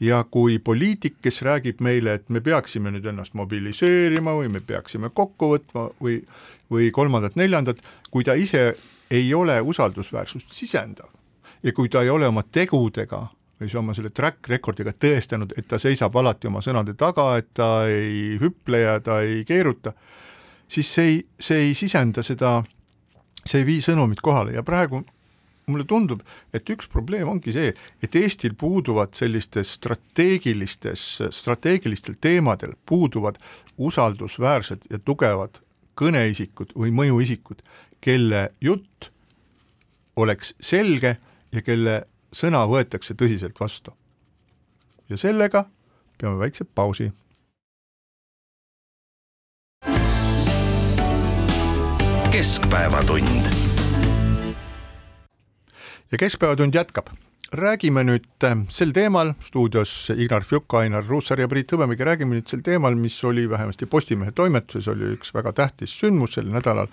ja 0.00 0.24
kui 0.30 0.58
poliitik, 0.58 1.16
kes 1.22 1.42
räägib 1.42 1.80
meile, 1.80 2.14
et 2.14 2.28
me 2.28 2.40
peaksime 2.40 2.90
nüüd 2.90 3.06
ennast 3.06 3.34
mobiliseerima 3.34 4.34
või 4.36 4.48
me 4.52 4.60
peaksime 4.60 5.10
kokku 5.10 5.50
võtma 5.54 5.88
või, 6.00 6.20
või 6.70 6.90
kolmandat-neljandat, 6.90 7.82
kui 8.10 8.24
ta 8.24 8.34
ise 8.34 8.76
ei 9.10 9.34
ole 9.34 9.60
usaldusväärsust 9.60 10.52
sisendav 10.52 11.08
ja 11.62 11.72
kui 11.72 11.88
ta 11.88 12.02
ei 12.02 12.10
ole 12.10 12.28
oma 12.28 12.42
tegudega 12.42 13.26
või 13.56 13.68
siis 13.68 13.78
oma 13.80 13.94
selle 13.96 14.12
track 14.14 14.48
record'iga 14.52 14.92
tõestanud, 14.92 15.54
et 15.56 15.68
ta 15.68 15.78
seisab 15.80 16.16
alati 16.16 16.50
oma 16.50 16.60
sõnade 16.64 16.94
taga, 16.98 17.30
et 17.40 17.48
ta 17.56 17.86
ei 17.88 18.36
hüple 18.40 18.82
ja 18.82 18.98
ta 19.00 19.20
ei 19.24 19.44
keeruta, 19.48 19.94
siis 20.68 20.92
see 20.92 21.10
ei, 21.10 21.20
see 21.40 21.68
ei 21.68 21.74
sisenda 21.74 22.24
seda, 22.26 22.58
see 23.44 23.62
ei 23.62 23.68
vii 23.68 23.84
sõnumit 23.88 24.20
kohale. 24.24 24.52
Ja 24.56 24.64
praegu 24.66 25.02
mulle 25.66 25.86
tundub, 25.88 26.20
et 26.54 26.68
üks 26.70 26.86
probleem 26.90 27.28
ongi 27.28 27.54
see, 27.54 27.72
et 28.02 28.16
Eestil 28.18 28.54
puuduvad 28.58 29.16
sellistes 29.18 29.72
strateegilistes, 29.80 31.06
strateegilistel 31.34 32.18
teemadel 32.20 32.76
puuduvad 32.86 33.40
usaldusväärsed 33.76 34.86
ja 34.92 35.00
tugevad 35.02 35.62
kõneisikud 35.98 36.76
või 36.76 36.92
mõjuisikud, 36.94 37.64
kelle 38.04 38.50
jutt 38.60 39.10
oleks 40.16 40.54
selge 40.62 41.16
ja 41.52 41.62
kelle 41.64 42.04
sõna 42.32 42.64
võetakse 42.68 43.14
tõsiselt 43.14 43.60
vastu. 43.60 43.92
ja 45.08 45.16
sellega 45.16 45.64
peame 46.18 46.38
väikse 46.38 46.64
pausi. 46.64 47.12
keskpäevatund. 52.32 53.46
ja 56.12 56.18
Keskpäevatund 56.18 56.74
jätkab 56.74 57.08
räägime 57.52 58.02
nüüd 58.04 58.26
äh, 58.44 58.56
sel 58.68 58.92
teemal, 58.92 59.32
stuudios 59.40 60.10
Ignar 60.16 60.44
Fjuk, 60.44 60.74
Ainar 60.74 61.06
Ruussaar 61.06 61.40
ja 61.40 61.48
Priit 61.48 61.72
Hõbemägi, 61.72 62.04
räägime 62.04 62.36
nüüd 62.36 62.50
sel 62.50 62.62
teemal, 62.66 62.96
mis 62.98 63.16
oli 63.24 63.46
vähemasti 63.50 63.86
Postimehe 63.86 64.32
toimetuses, 64.34 64.88
oli 64.92 65.14
üks 65.14 65.32
väga 65.34 65.52
tähtis 65.56 65.94
sündmus 66.00 66.36
sel 66.36 66.50
nädalal. 66.52 66.90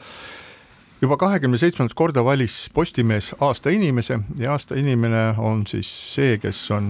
Juba 1.03 1.17
kahekümne 1.19 1.59
seitsmendat 1.59 1.95
korda 1.99 2.23
valis 2.25 2.69
Postimees 2.73 3.33
aasta 3.43 3.73
inimese 3.75 4.19
ja 4.39 4.53
aasta 4.55 4.77
inimene 4.79 5.33
on 5.37 5.65
siis 5.67 5.89
see, 6.15 6.37
kes 6.39 6.65
on 6.71 6.85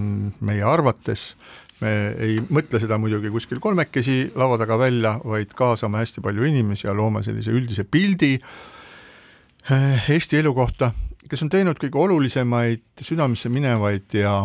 meie 0.45 0.63
arvates 0.63 1.33
me 1.81 1.93
ei 2.21 2.37
mõtle 2.53 2.79
seda 2.79 2.99
muidugi 3.01 3.31
kuskil 3.33 3.59
kolmekesi 3.59 4.31
laua 4.39 4.59
taga 4.61 4.77
välja, 4.79 5.17
vaid 5.25 5.55
kaasame 5.57 5.99
hästi 6.03 6.21
palju 6.23 6.45
inimesi 6.47 6.87
ja 6.87 6.93
loome 6.95 7.23
sellise 7.25 7.51
üldise 7.51 7.83
pildi 7.83 8.37
äh, 8.37 10.09
Eesti 10.13 10.39
elu 10.39 10.53
kohta 10.55 10.93
kes 11.29 11.43
on 11.45 11.51
teinud 11.51 11.79
kõige 11.81 11.99
olulisemaid, 11.99 12.83
südamesse 13.01 13.49
minevaid 13.49 14.15
ja 14.17 14.43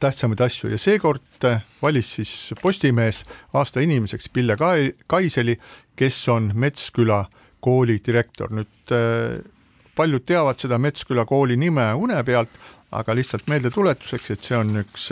tähtsamaid 0.00 0.42
asju. 0.44 0.70
Ja 0.72 0.78
seekord 0.78 1.46
valis 1.82 2.14
siis 2.18 2.32
Postimees 2.62 3.24
aasta 3.54 3.82
inimeseks 3.84 4.28
Pille 4.32 4.56
Kaiseli, 5.06 5.56
kes 5.96 6.20
on 6.28 6.52
Metsküla 6.54 7.24
kooli 7.60 8.00
direktor. 8.06 8.50
nüüd 8.50 8.94
äh, 8.94 9.38
paljud 9.96 10.24
teavad 10.26 10.60
seda 10.60 10.78
Metsküla 10.78 11.26
kooli 11.28 11.56
nime 11.60 11.92
une 11.94 12.22
pealt, 12.24 12.52
aga 12.90 13.14
lihtsalt 13.14 13.48
meeldetuletuseks, 13.50 14.30
et 14.30 14.44
see 14.44 14.56
on 14.58 14.72
üks 14.82 15.10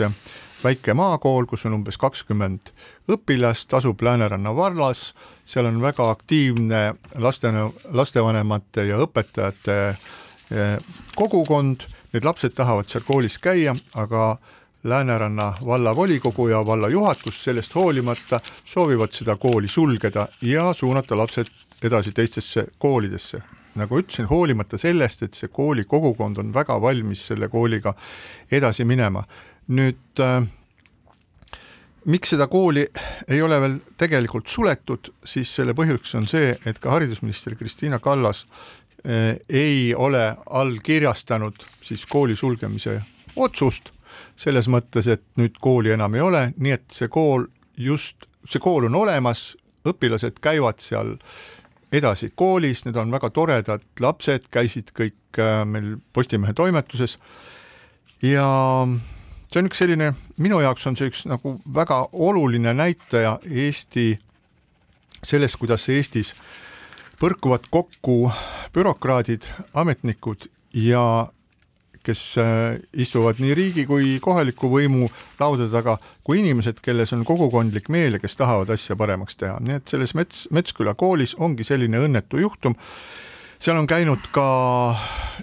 väike 0.63 0.93
maakool, 0.97 1.45
kus 1.47 1.65
on 1.69 1.77
umbes 1.77 1.97
kakskümmend 1.99 2.73
õpilast, 3.11 3.73
asub 3.77 4.01
Lääneranna 4.03 4.51
vallas, 4.55 5.13
seal 5.47 5.69
on 5.69 5.79
väga 5.81 6.09
aktiivne 6.11 6.81
laste, 7.23 7.51
lastevanemate 7.95 8.89
ja 8.89 8.99
õpetajate 9.05 9.79
kogukond, 11.15 11.85
need 12.13 12.25
lapsed 12.25 12.55
tahavad 12.57 12.89
seal 12.89 13.05
koolis 13.07 13.37
käia, 13.39 13.75
aga 13.95 14.37
Lääneranna 14.83 15.53
vallavolikogu 15.65 16.47
ja 16.47 16.65
valla 16.65 16.89
juhatus 16.89 17.43
sellest 17.43 17.75
hoolimata 17.75 18.39
soovivad 18.65 19.11
seda 19.11 19.35
kooli 19.35 19.67
sulgeda 19.67 20.27
ja 20.41 20.73
suunata 20.73 21.17
lapsed 21.17 21.51
edasi 21.83 22.11
teistesse 22.15 22.67
koolidesse. 22.77 23.41
nagu 23.79 23.99
ütlesin, 24.01 24.25
hoolimata 24.27 24.77
sellest, 24.77 25.23
et 25.23 25.33
see 25.33 25.47
kooli 25.47 25.85
kogukond 25.87 26.37
on 26.41 26.53
väga 26.53 26.81
valmis 26.81 27.27
selle 27.27 27.47
kooliga 27.47 27.93
edasi 28.51 28.85
minema. 28.85 29.23
nüüd 29.69 30.19
äh, 30.19 30.43
miks 32.05 32.29
seda 32.29 32.47
kooli 32.47 32.87
ei 33.27 33.41
ole 33.41 33.61
veel 33.61 33.79
tegelikult 33.97 34.47
suletud, 34.47 35.11
siis 35.23 35.55
selle 35.55 35.73
põhjuseks 35.77 36.15
on 36.17 36.27
see, 36.27 36.55
et 36.65 36.79
ka 36.79 36.91
haridusminister 36.91 37.55
Kristiina 37.55 37.99
Kallas 37.99 38.45
Eh, 39.05 39.39
ei 39.49 39.95
ole 39.95 40.35
allkirjastanud 40.49 41.53
siis 41.83 42.05
kooli 42.05 42.35
sulgemise 42.35 42.97
otsust, 43.35 43.93
selles 44.35 44.67
mõttes, 44.67 45.07
et 45.07 45.23
nüüd 45.39 45.55
kooli 45.61 45.93
enam 45.95 46.17
ei 46.17 46.21
ole, 46.21 46.41
nii 46.57 46.73
et 46.75 46.83
see 46.91 47.07
kool 47.07 47.45
just, 47.79 48.27
see 48.43 48.59
kool 48.59 48.89
on 48.89 48.97
olemas, 48.99 49.53
õpilased 49.87 50.41
käivad 50.43 50.83
seal 50.83 51.13
edasi 51.91 52.31
koolis, 52.35 52.83
need 52.85 52.97
on 52.99 53.11
väga 53.11 53.29
toredad 53.33 53.85
lapsed, 53.99 54.49
käisid 54.53 54.93
kõik 54.97 55.39
äh, 55.41 55.63
meil 55.65 55.95
Postimehe 56.13 56.53
toimetuses. 56.53 57.17
Ja 58.21 58.45
see 59.49 59.61
on 59.61 59.69
üks 59.69 59.81
selline, 59.81 60.13
minu 60.37 60.61
jaoks 60.61 60.87
on 60.89 60.97
see 60.99 61.09
üks 61.09 61.25
nagu 61.29 61.57
väga 61.75 62.03
oluline 62.13 62.73
näitaja 62.77 63.37
Eesti 63.49 64.11
sellest, 65.23 65.57
kuidas 65.59 65.87
Eestis 65.89 66.33
põrkuvad 67.19 67.67
kokku 67.71 68.29
bürokraadid, 68.75 69.47
ametnikud 69.73 70.47
ja 70.77 71.27
kes 72.09 72.23
äh, 72.41 72.79
istuvad 72.97 73.39
nii 73.41 73.53
riigi 73.57 73.85
kui 73.89 74.17
kohaliku 74.23 74.71
võimu 74.73 75.09
laudade 75.39 75.69
taga, 75.73 75.97
kui 76.25 76.41
inimesed, 76.41 76.81
kelles 76.85 77.13
on 77.15 77.23
kogukondlik 77.27 77.89
meel 77.93 78.17
ja 78.17 78.23
kes 78.23 78.37
tahavad 78.39 78.73
asja 78.73 78.97
paremaks 78.99 79.39
teha, 79.39 79.59
nii 79.63 79.79
et 79.79 79.93
selles 79.93 80.15
Mets, 80.17 80.47
Metsküla 80.55 80.95
koolis 80.99 81.35
ongi 81.39 81.67
selline 81.67 82.01
õnnetu 82.05 82.41
juhtum. 82.41 82.75
seal 83.59 83.77
on 83.77 83.87
käinud 83.87 84.29
ka 84.33 84.47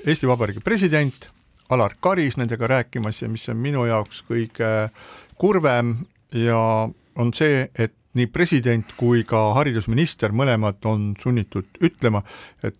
Eesti 0.06 0.28
Vabariigi 0.28 0.64
president 0.64 1.30
Alar 1.68 1.96
Karis 2.00 2.36
nendega 2.36 2.66
rääkimas 2.66 3.22
ja 3.22 3.28
mis 3.28 3.48
on 3.48 3.56
minu 3.58 3.86
jaoks 3.86 4.22
kõige 4.28 4.90
kurvem 5.38 5.96
ja 6.32 6.58
on 7.16 7.32
see, 7.34 7.68
et 7.78 7.94
nii 8.16 8.28
president 8.32 8.92
kui 8.96 9.24
ka 9.28 9.52
haridusminister 9.58 10.32
mõlemad 10.32 10.80
on 10.88 11.10
sunnitud 11.20 11.66
ütlema, 11.84 12.22
et 12.64 12.76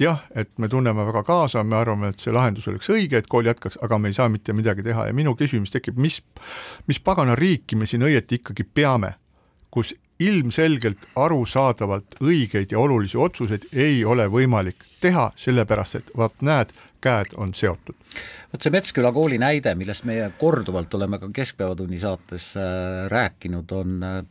jah, 0.00 0.22
et 0.34 0.50
me 0.58 0.68
tunneme 0.68 1.06
väga 1.06 1.22
kaasa, 1.26 1.64
me 1.64 1.76
arvame, 1.76 2.12
et 2.12 2.22
see 2.22 2.32
lahendus 2.34 2.68
oleks 2.68 2.90
õige, 2.90 3.18
et 3.18 3.28
kool 3.30 3.46
jätkaks, 3.46 3.78
aga 3.82 3.98
me 3.98 4.10
ei 4.10 4.16
saa 4.16 4.28
mitte 4.28 4.52
midagi 4.52 4.82
teha 4.82 5.08
ja 5.08 5.16
minu 5.16 5.34
küsimus 5.38 5.74
tekib, 5.74 5.98
mis, 6.00 6.22
mis 6.86 7.00
pagana 7.00 7.36
riiki 7.38 7.76
me 7.76 7.86
siin 7.86 8.06
õieti 8.06 8.40
ikkagi 8.40 8.64
peame, 8.64 9.14
kus 9.70 9.94
ilmselgelt 10.22 11.08
arusaadavalt 11.18 12.20
õigeid 12.22 12.72
ja 12.72 12.78
olulisi 12.78 13.18
otsuseid 13.18 13.66
ei 13.72 14.04
ole 14.04 14.28
võimalik 14.30 14.78
teha, 15.00 15.30
sellepärast 15.36 15.98
et 15.98 16.12
vaat 16.16 16.44
näed, 16.46 16.70
käed 17.04 17.34
on 17.36 17.54
seotud. 17.54 17.96
vot 18.52 18.62
see 18.62 18.72
Metsküla 18.72 19.10
kooli 19.12 19.38
näide, 19.38 19.74
millest 19.74 20.06
meie 20.08 20.30
korduvalt 20.38 20.94
oleme 20.94 21.18
ka 21.18 21.28
Keskpäevatunni 21.34 21.98
saates 22.00 22.54
äh, 22.56 23.08
rääkinud, 23.10 23.72
on 23.72 24.02
äh, 24.02 24.22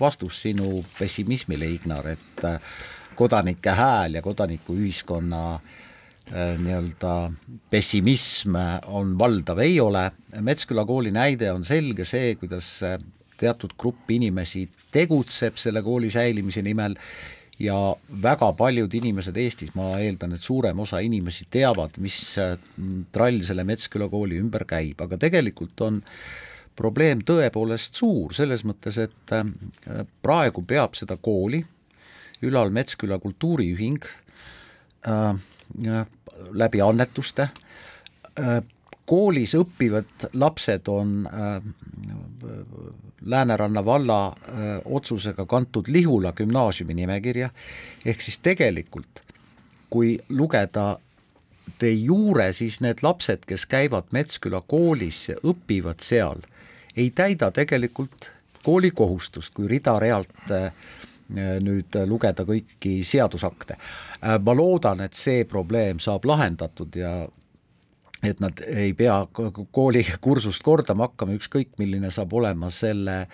vastus 0.00 0.42
sinu 0.42 0.84
pessimismile, 0.98 1.66
Ignar, 1.66 2.06
et 2.14 2.44
äh, 2.44 2.60
kodanike 3.14 3.74
hääl 3.74 4.18
ja 4.18 4.22
kodanikuühiskonna 4.22 5.42
äh, 5.54 6.54
nii-öelda 6.60 7.14
pessimism 7.70 8.56
on 8.86 9.18
valdav, 9.18 9.58
ei 9.58 9.80
ole. 9.80 10.10
Metsküla 10.40 10.84
kooli 10.84 11.12
näide 11.14 11.52
on 11.52 11.64
selge 11.64 12.06
see, 12.08 12.34
kuidas 12.40 12.76
äh, 12.82 12.98
teatud 13.40 13.76
grupp 13.78 14.10
inimesi 14.10 14.68
tegutseb 14.94 15.58
selle 15.58 15.82
kooli 15.82 16.10
säilimise 16.10 16.62
nimel 16.62 16.94
ja 17.58 17.76
väga 18.22 18.52
paljud 18.58 18.94
inimesed 18.94 19.36
Eestis, 19.38 19.74
ma 19.78 19.92
eeldan, 20.02 20.34
et 20.34 20.42
suurem 20.42 20.80
osa 20.82 20.98
inimesi 21.02 21.46
teavad, 21.50 21.98
mis 22.02 22.22
äh, 22.38 22.56
trall 23.12 23.42
selle 23.46 23.66
Metsküla 23.66 24.08
kooli 24.10 24.40
ümber 24.42 24.66
käib, 24.68 25.00
aga 25.04 25.18
tegelikult 25.20 25.86
on 25.86 26.02
probleem 26.74 27.20
tõepoolest 27.22 27.94
suur, 27.94 28.32
selles 28.34 28.64
mõttes, 28.66 28.96
et 28.98 29.34
praegu 30.26 30.64
peab 30.66 30.96
seda 30.98 31.14
kooli 31.22 31.60
ülal 32.44 32.70
Metsküla 32.74 33.18
kultuuriühing 33.18 34.04
äh, 35.08 36.06
läbi 36.52 36.82
annetuste. 36.82 37.48
Äh,, 38.38 38.62
koolis 39.06 39.54
õppivad 39.58 40.28
lapsed 40.32 40.88
on 40.88 41.26
äh, 41.28 41.62
Lääneranna 43.24 43.84
valla 43.84 44.18
äh, 44.28 44.80
otsusega 44.84 45.46
kantud 45.46 45.88
Lihula 45.88 46.32
gümnaasiumi 46.36 46.94
nimekirja, 46.94 47.50
ehk 48.04 48.20
siis 48.20 48.38
tegelikult 48.44 49.22
kui 49.90 50.18
lugeda 50.28 50.98
de 51.80 51.90
jure, 51.92 52.50
siis 52.52 52.80
need 52.84 53.00
lapsed, 53.02 53.46
kes 53.48 53.64
käivad 53.66 54.12
Metsküla 54.12 54.60
koolis 54.66 55.28
ja 55.30 55.38
õpivad 55.40 56.04
seal, 56.04 56.42
ei 56.96 57.10
täida 57.10 57.50
tegelikult 57.54 58.28
kooli 58.64 58.90
kohustust, 58.90 59.54
kui 59.56 59.68
rida-realt 59.68 60.52
äh, 60.52 60.68
Äh, 60.68 61.03
nüüd 61.34 61.96
äh, 61.98 62.06
lugeda 62.08 62.46
kõiki 62.48 62.98
seadusakte. 63.06 63.78
Äh, 64.20 64.38
ma 64.44 64.56
loodan, 64.56 65.04
et 65.04 65.16
see 65.18 65.44
probleem 65.48 66.02
saab 66.02 66.26
lahendatud 66.28 66.96
ja 66.98 67.14
et 68.24 68.40
nad 68.40 68.60
ei 68.64 68.94
pea 68.96 69.18
kooli 69.28 70.00
kursust 70.24 70.62
kordama 70.64 71.10
hakkama, 71.10 71.36
ükskõik 71.36 71.74
milline 71.76 72.08
saab 72.14 72.32
olema 72.32 72.70
selle, 72.72 73.26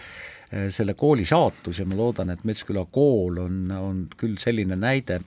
selle 0.75 0.97
kooli 0.99 1.23
saatus. 1.31 1.79
Ja 1.79 1.87
ma 1.87 1.95
loodan, 1.95 2.33
et 2.35 2.43
Metsküla 2.43 2.83
kool 2.91 3.39
on, 3.39 3.61
on 3.71 4.01
küll 4.19 4.35
selline 4.43 4.75
näide, 4.75 5.21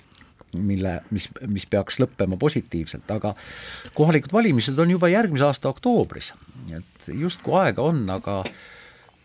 mille, 0.59 0.97
mis, 1.15 1.29
mis 1.47 1.65
peaks 1.69 1.99
lõppema 2.03 2.37
positiivselt, 2.39 3.07
aga 3.15 3.33
kohalikud 3.95 4.33
valimised 4.33 4.79
on 4.79 4.91
juba 4.93 5.09
järgmise 5.13 5.47
aasta 5.47 5.71
oktoobris, 5.71 6.33
et 6.75 7.07
justkui 7.15 7.55
aega 7.61 7.87
on, 7.87 8.03
aga 8.13 8.41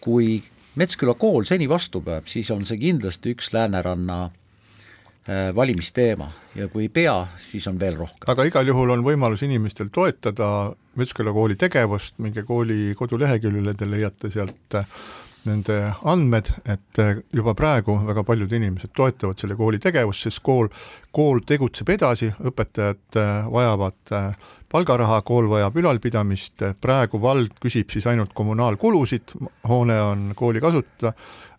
kui 0.04 0.38
Metsküla 0.76 1.14
kool 1.18 1.46
seni 1.48 1.68
vastu 1.68 2.02
peab, 2.04 2.28
siis 2.30 2.50
on 2.54 2.66
see 2.68 2.78
kindlasti 2.78 3.32
üks 3.34 3.52
Lääneranna 3.54 4.18
äh, 4.28 5.48
valimisteema 5.56 6.30
ja 6.58 6.68
kui 6.68 6.86
ei 6.86 6.92
pea, 6.92 7.16
siis 7.42 7.66
on 7.70 7.80
veel 7.80 7.96
rohkem. 7.96 8.28
aga 8.30 8.46
igal 8.48 8.68
juhul 8.68 8.92
on 8.94 9.04
võimalus 9.06 9.42
inimestel 9.46 9.92
toetada 9.92 10.74
Metsküla 10.98 11.32
kooli 11.32 11.56
tegevust, 11.56 12.18
minge 12.18 12.42
kooli 12.42 12.94
koduleheküljele, 12.98 13.74
te 13.74 13.90
leiate 13.90 14.30
sealt 14.34 14.78
äh, 14.78 15.00
nende 15.46 15.76
andmed, 16.08 16.50
et 16.68 17.00
juba 17.32 17.54
praegu 17.56 17.94
väga 18.08 18.24
paljud 18.26 18.52
inimesed 18.58 18.92
toetavad 18.96 19.38
selle 19.38 19.56
kooli 19.58 19.78
tegevust, 19.82 20.26
sest 20.26 20.42
kool, 20.44 20.68
kool 21.14 21.40
tegutseb 21.46 21.88
edasi, 21.94 22.30
õpetajad 22.50 23.20
vajavad 23.52 24.16
palgaraha, 24.72 25.20
kool 25.26 25.48
vajab 25.50 25.78
ülalpidamist, 25.80 26.64
praegu 26.82 27.20
vald 27.22 27.54
küsib 27.62 27.92
siis 27.94 28.06
ainult 28.10 28.34
kommunaalkulusid, 28.36 29.36
hoone 29.68 30.00
on 30.02 30.26
kooli 30.36 30.60
kasutada, 30.64 31.14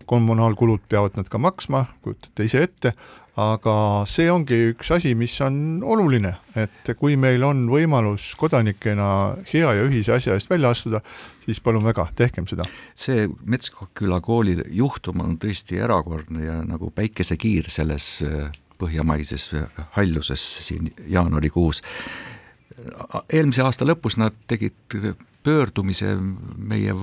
kommunaalkulud 0.10 0.86
peavad 0.89 1.18
nad 1.18 1.30
ka 1.30 1.42
maksma, 1.42 1.86
kujutate 2.04 2.46
ise 2.46 2.63
ette, 2.65 2.94
aga 3.39 3.75
see 4.10 4.30
ongi 4.32 4.58
üks 4.73 4.91
asi, 4.95 5.13
mis 5.17 5.34
on 5.45 5.82
oluline, 5.86 6.34
et 6.60 6.91
kui 6.99 7.15
meil 7.19 7.43
on 7.47 7.65
võimalus 7.71 8.32
kodanikena 8.39 9.10
hea 9.52 9.73
ja 9.78 9.86
ühise 9.86 10.15
asja 10.15 10.36
eest 10.38 10.49
välja 10.52 10.73
astuda, 10.75 11.02
siis 11.45 11.62
palun 11.63 11.86
väga, 11.86 12.10
tehkem 12.19 12.47
seda. 12.49 12.67
see 12.95 13.28
Metsküla 13.45 14.19
kooli 14.25 14.58
juhtum 14.75 15.23
on 15.25 15.38
tõesti 15.41 15.80
erakordne 15.80 16.45
ja 16.45 16.58
nagu 16.67 16.91
päikesekiir 16.95 17.69
selles 17.71 18.19
äh, 18.28 18.49
põhjamaises 18.80 19.52
halluses 19.97 20.43
siin 20.67 20.91
jaanuarikuus. 21.08 21.84
eelmise 23.34 23.63
aasta 23.65 23.86
lõpus 23.86 24.15
nad 24.17 24.36
tegid 24.47 24.95
pöördumise 25.43 26.15
meie 26.58 26.93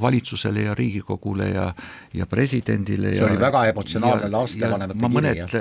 valitsusele 0.00 0.66
ja 0.66 0.74
Riigikogule 0.74 1.48
ja, 1.48 1.74
ja 2.14 2.26
presidendile. 2.26 3.12
see 3.14 3.22
ja, 3.22 3.30
oli 3.30 3.40
väga 3.40 3.64
emotsionaalne 3.72 4.30
lastevanemate 4.30 4.98
kiri. 4.98 5.08
ma 5.08 5.20
mõned 5.20 5.56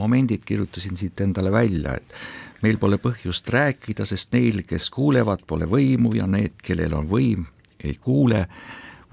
momendid 0.00 0.44
kirjutasin 0.48 0.96
siit 0.96 1.20
endale 1.20 1.52
välja, 1.52 1.98
et 2.00 2.14
meil 2.62 2.80
pole 2.80 2.96
põhjust 3.00 3.48
rääkida, 3.52 4.06
sest 4.08 4.32
neil, 4.32 4.62
kes 4.68 4.90
kuulevad, 4.90 5.44
pole 5.46 5.68
võimu 5.68 6.14
ja 6.16 6.26
need, 6.26 6.56
kellel 6.64 6.96
on 6.96 7.08
võim, 7.08 7.46
ei 7.84 7.96
kuule, 8.00 8.46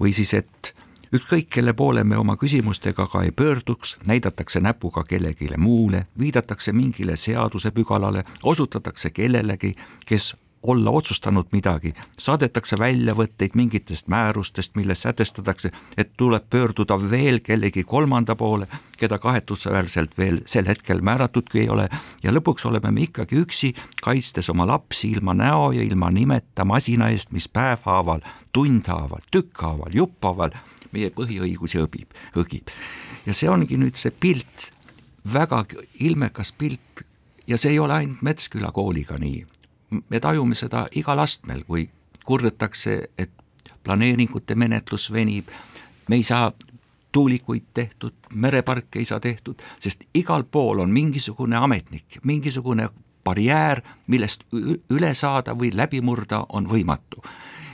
või 0.00 0.12
siis, 0.16 0.34
et 0.36 0.72
ükskõik, 1.12 1.48
kelle 1.52 1.72
poole 1.76 2.04
me 2.04 2.18
oma 2.20 2.36
küsimustega 2.40 3.08
ka 3.12 3.22
ei 3.24 3.32
pöörduks, 3.32 3.96
näidatakse 4.06 4.60
näpuga 4.60 5.04
kellelegi 5.08 5.48
muule, 5.56 6.06
viidatakse 6.18 6.72
mingile 6.72 7.16
seadusepügalale, 7.16 8.24
osutatakse 8.42 9.10
kellelegi, 9.10 9.74
kes 10.06 10.34
olla 10.62 10.90
otsustanud 10.90 11.46
midagi, 11.52 11.94
saadetakse 12.18 12.76
väljavõtteid 12.78 13.54
mingitest 13.54 14.08
määrustest, 14.08 14.74
milles 14.76 15.02
sätestatakse, 15.02 15.70
et 15.96 16.12
tuleb 16.16 16.44
pöörduda 16.50 16.98
veel 17.10 17.40
kellegi 17.44 17.84
kolmanda 17.84 18.36
poole, 18.36 18.66
keda 18.96 19.18
kahetsusväärselt 19.18 20.18
veel 20.18 20.40
sel 20.46 20.66
hetkel 20.66 21.00
määratudki 21.00 21.60
ei 21.60 21.68
ole. 21.68 21.88
Ja 22.22 22.32
lõpuks 22.34 22.66
oleme 22.68 22.90
me 22.90 23.06
ikkagi 23.06 23.38
üksi, 23.42 23.74
kaitstes 24.02 24.50
oma 24.50 24.66
lapsi 24.66 25.10
ilma 25.10 25.34
näo 25.34 25.70
ja 25.72 25.82
ilma 25.82 26.10
nimeta 26.10 26.64
masina 26.64 27.08
eest, 27.08 27.32
mis 27.32 27.48
päevhaaval, 27.48 28.24
tundhaaval, 28.52 29.22
tükkhaaval, 29.30 29.94
jupphaaval 29.94 30.56
meie 30.92 31.12
põhiõigusi 31.14 31.78
õbib, 31.84 32.16
õgib. 32.36 32.72
ja 33.26 33.34
see 33.34 33.50
ongi 33.50 33.76
nüüd 33.76 33.94
see 33.94 34.10
pilt, 34.10 34.72
väga 35.32 35.64
ilmekas 36.00 36.52
pilt. 36.52 37.04
Ja 37.48 37.56
see 37.56 37.70
ei 37.72 37.78
ole 37.78 37.94
ainult 37.94 38.22
Metsküla 38.22 38.68
kooliga 38.72 39.16
nii 39.16 39.46
me 39.90 40.20
tajume 40.20 40.54
seda 40.54 40.86
igal 40.96 41.18
astmel, 41.18 41.64
kui 41.64 41.88
kurdetakse, 42.24 43.00
et 43.18 43.30
planeeringute 43.84 44.54
menetlus 44.54 45.08
venib, 45.12 45.48
me 46.08 46.16
ei 46.16 46.22
saa 46.22 46.50
tuulikuid 47.12 47.70
tehtud, 47.74 48.14
mereparke 48.34 48.98
ei 48.98 49.04
saa 49.08 49.20
tehtud, 49.20 49.62
sest 49.80 50.04
igal 50.14 50.44
pool 50.44 50.84
on 50.84 50.90
mingisugune 50.92 51.56
ametnik, 51.56 52.20
mingisugune 52.22 52.88
barjäär, 53.24 53.80
millest 54.06 54.44
üle 54.90 55.14
saada 55.14 55.54
või 55.56 55.72
läbi 55.76 56.00
murda 56.04 56.44
on 56.48 56.68
võimatu 56.68 57.24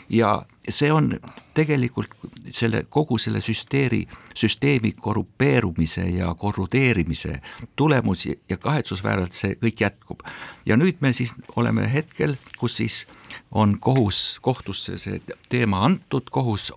ja 0.08 0.42
see 0.68 0.92
on 0.92 1.12
tegelikult 1.54 2.10
selle 2.52 2.84
kogu 2.90 3.18
selle 3.18 3.40
süsteemi, 3.40 4.04
süsteemi 4.34 4.92
korrupeerumise 4.92 6.02
ja 6.02 6.34
korrudeerimise 6.34 7.40
tulemus 7.76 8.26
ja 8.26 8.56
kahetsusväärselt 8.56 9.32
see 9.32 9.58
kõik 9.62 9.80
jätkub. 9.80 10.20
ja 10.66 10.76
nüüd 10.76 11.00
me 11.00 11.12
siis 11.12 11.34
oleme 11.56 11.92
hetkel, 11.92 12.36
kus 12.58 12.76
siis 12.76 13.06
on 13.50 13.78
kohus, 13.80 14.38
kohtusse 14.42 14.98
see 14.98 15.20
teema 15.48 15.84
antud, 15.84 16.30
kohus 16.30 16.72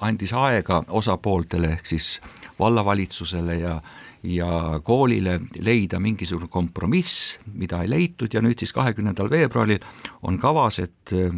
andis 0.00 0.32
aega 0.32 0.82
osapooltele 0.88 1.72
ehk 1.78 1.86
siis 1.86 2.20
vallavalitsusele 2.58 3.58
ja 3.58 3.80
ja 4.22 4.80
koolile 4.82 5.40
leida 5.58 6.00
mingisugune 6.00 6.48
kompromiss, 6.50 7.38
mida 7.54 7.82
ei 7.82 7.90
leitud 7.90 8.34
ja 8.34 8.42
nüüd 8.42 8.58
siis 8.58 8.72
kahekümnendal 8.74 9.30
veebruaril 9.30 9.84
on 10.22 10.38
kavas, 10.38 10.78
et 10.82 11.12
eh, 11.12 11.32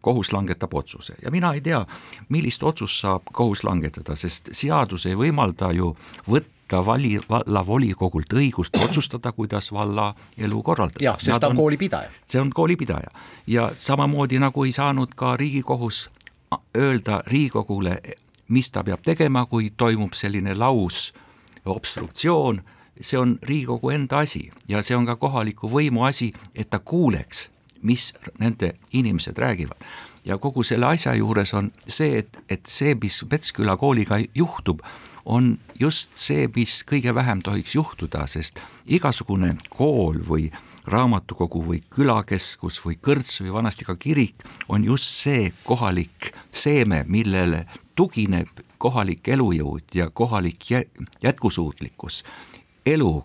kohus 0.00 0.32
langetab 0.32 0.74
otsuse 0.74 1.16
ja 1.22 1.30
mina 1.30 1.52
ei 1.54 1.60
tea, 1.60 1.82
millist 2.28 2.62
otsust 2.62 3.02
saab 3.02 3.26
kohus 3.32 3.64
langetada, 3.64 4.16
sest 4.16 4.52
seadus 4.52 5.06
ei 5.06 5.18
võimalda 5.18 5.72
ju 5.74 5.92
võtta 6.28 6.84
vali, 6.86 7.18
vallavolikogult 7.28 8.32
õigust 8.38 8.78
otsustada, 8.80 9.32
kuidas 9.32 9.72
valla 9.72 10.12
elu 10.38 10.62
korraldada. 10.62 11.04
jah, 11.04 11.18
sest 11.20 11.40
ta 11.40 11.50
on 11.50 11.56
koolipidaja. 11.56 12.10
see 12.26 12.40
on 12.40 12.50
koolipidaja 12.50 13.10
ja 13.46 13.70
samamoodi 13.78 14.38
nagu 14.38 14.64
ei 14.64 14.72
saanud 14.72 15.14
ka 15.16 15.36
Riigikohus 15.36 16.08
öelda 16.78 17.22
Riigikogule, 17.26 18.00
mis 18.48 18.70
ta 18.70 18.84
peab 18.84 19.02
tegema, 19.02 19.46
kui 19.46 19.72
toimub 19.76 20.12
selline 20.14 20.54
laus 20.54 21.12
obstruktsioon, 21.64 22.62
see 23.00 23.18
on 23.18 23.38
Riigikogu 23.42 23.90
enda 23.90 24.18
asi 24.18 24.50
ja 24.68 24.82
see 24.82 24.96
on 24.96 25.06
ka 25.06 25.16
kohaliku 25.16 25.70
võimu 25.70 26.04
asi, 26.06 26.32
et 26.54 26.70
ta 26.70 26.78
kuuleks, 26.78 27.48
mis 27.82 28.12
nende 28.38 28.74
inimesed 28.92 29.38
räägivad. 29.38 29.76
ja 30.24 30.38
kogu 30.38 30.62
selle 30.62 30.86
asja 30.86 31.14
juures 31.14 31.54
on 31.54 31.72
see, 31.88 32.18
et, 32.18 32.36
et 32.48 32.66
see, 32.66 32.94
mis 32.94 33.24
Metsküla 33.30 33.76
kooliga 33.76 34.20
juhtub, 34.34 34.80
on 35.24 35.58
just 35.80 36.10
see, 36.14 36.48
mis 36.56 36.82
kõige 36.86 37.14
vähem 37.14 37.42
tohiks 37.42 37.74
juhtuda, 37.74 38.26
sest 38.26 38.60
igasugune 38.86 39.56
kool 39.70 40.20
või 40.28 40.50
raamatukogu 40.86 41.62
või 41.66 41.80
külakeskus 41.90 42.80
või 42.84 42.96
kõrts 42.98 43.40
või 43.42 43.52
vanasti 43.54 43.86
ka 43.86 43.96
kirik 43.96 44.42
on 44.68 44.84
just 44.84 45.06
see 45.06 45.52
kohalik 45.64 46.32
seeme, 46.50 47.04
millele 47.06 47.66
tugineb 47.94 48.48
kohalik 48.78 49.28
elujõud 49.28 49.94
ja 49.94 50.10
kohalik 50.10 50.70
jätkusuutlikkus, 51.22 52.24
elu 52.86 53.24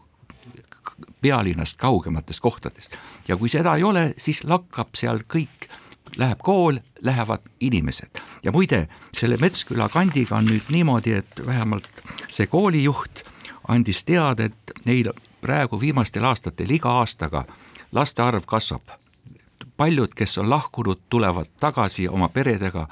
pealinnast 1.22 1.78
kaugemates 1.78 2.42
kohtades. 2.42 2.90
ja 3.28 3.38
kui 3.38 3.50
seda 3.50 3.76
ei 3.76 3.84
ole, 3.84 4.14
siis 4.18 4.44
lakkab 4.44 4.96
seal 4.96 5.20
kõik, 5.34 5.70
läheb 6.18 6.40
kool, 6.44 6.80
lähevad 7.02 7.42
inimesed. 7.60 8.22
ja 8.44 8.52
muide, 8.52 8.88
selle 9.14 9.38
Metsküla 9.42 9.90
kandiga 9.90 10.36
on 10.36 10.46
nüüd 10.46 10.70
niimoodi, 10.70 11.14
et 11.14 11.46
vähemalt 11.46 11.90
see 12.30 12.48
koolijuht 12.48 13.24
andis 13.68 14.04
teada, 14.04 14.44
et 14.44 14.72
neil 14.86 15.12
praegu 15.42 15.80
viimastel 15.80 16.24
aastatel 16.24 16.72
iga 16.72 16.90
aastaga 17.00 17.46
laste 17.92 18.22
arv 18.22 18.46
kasvab. 18.46 18.82
paljud, 19.78 20.14
kes 20.16 20.38
on 20.38 20.50
lahkunud, 20.50 21.00
tulevad 21.10 21.46
tagasi 21.60 22.08
oma 22.08 22.30
peredega 22.30 22.88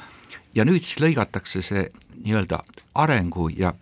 ja 0.56 0.66
nüüd 0.66 0.86
siis 0.86 1.00
lõigatakse 1.04 1.62
see 1.66 1.88
nii-öelda 2.24 2.62
arengu 3.02 3.50
ja 3.54 3.74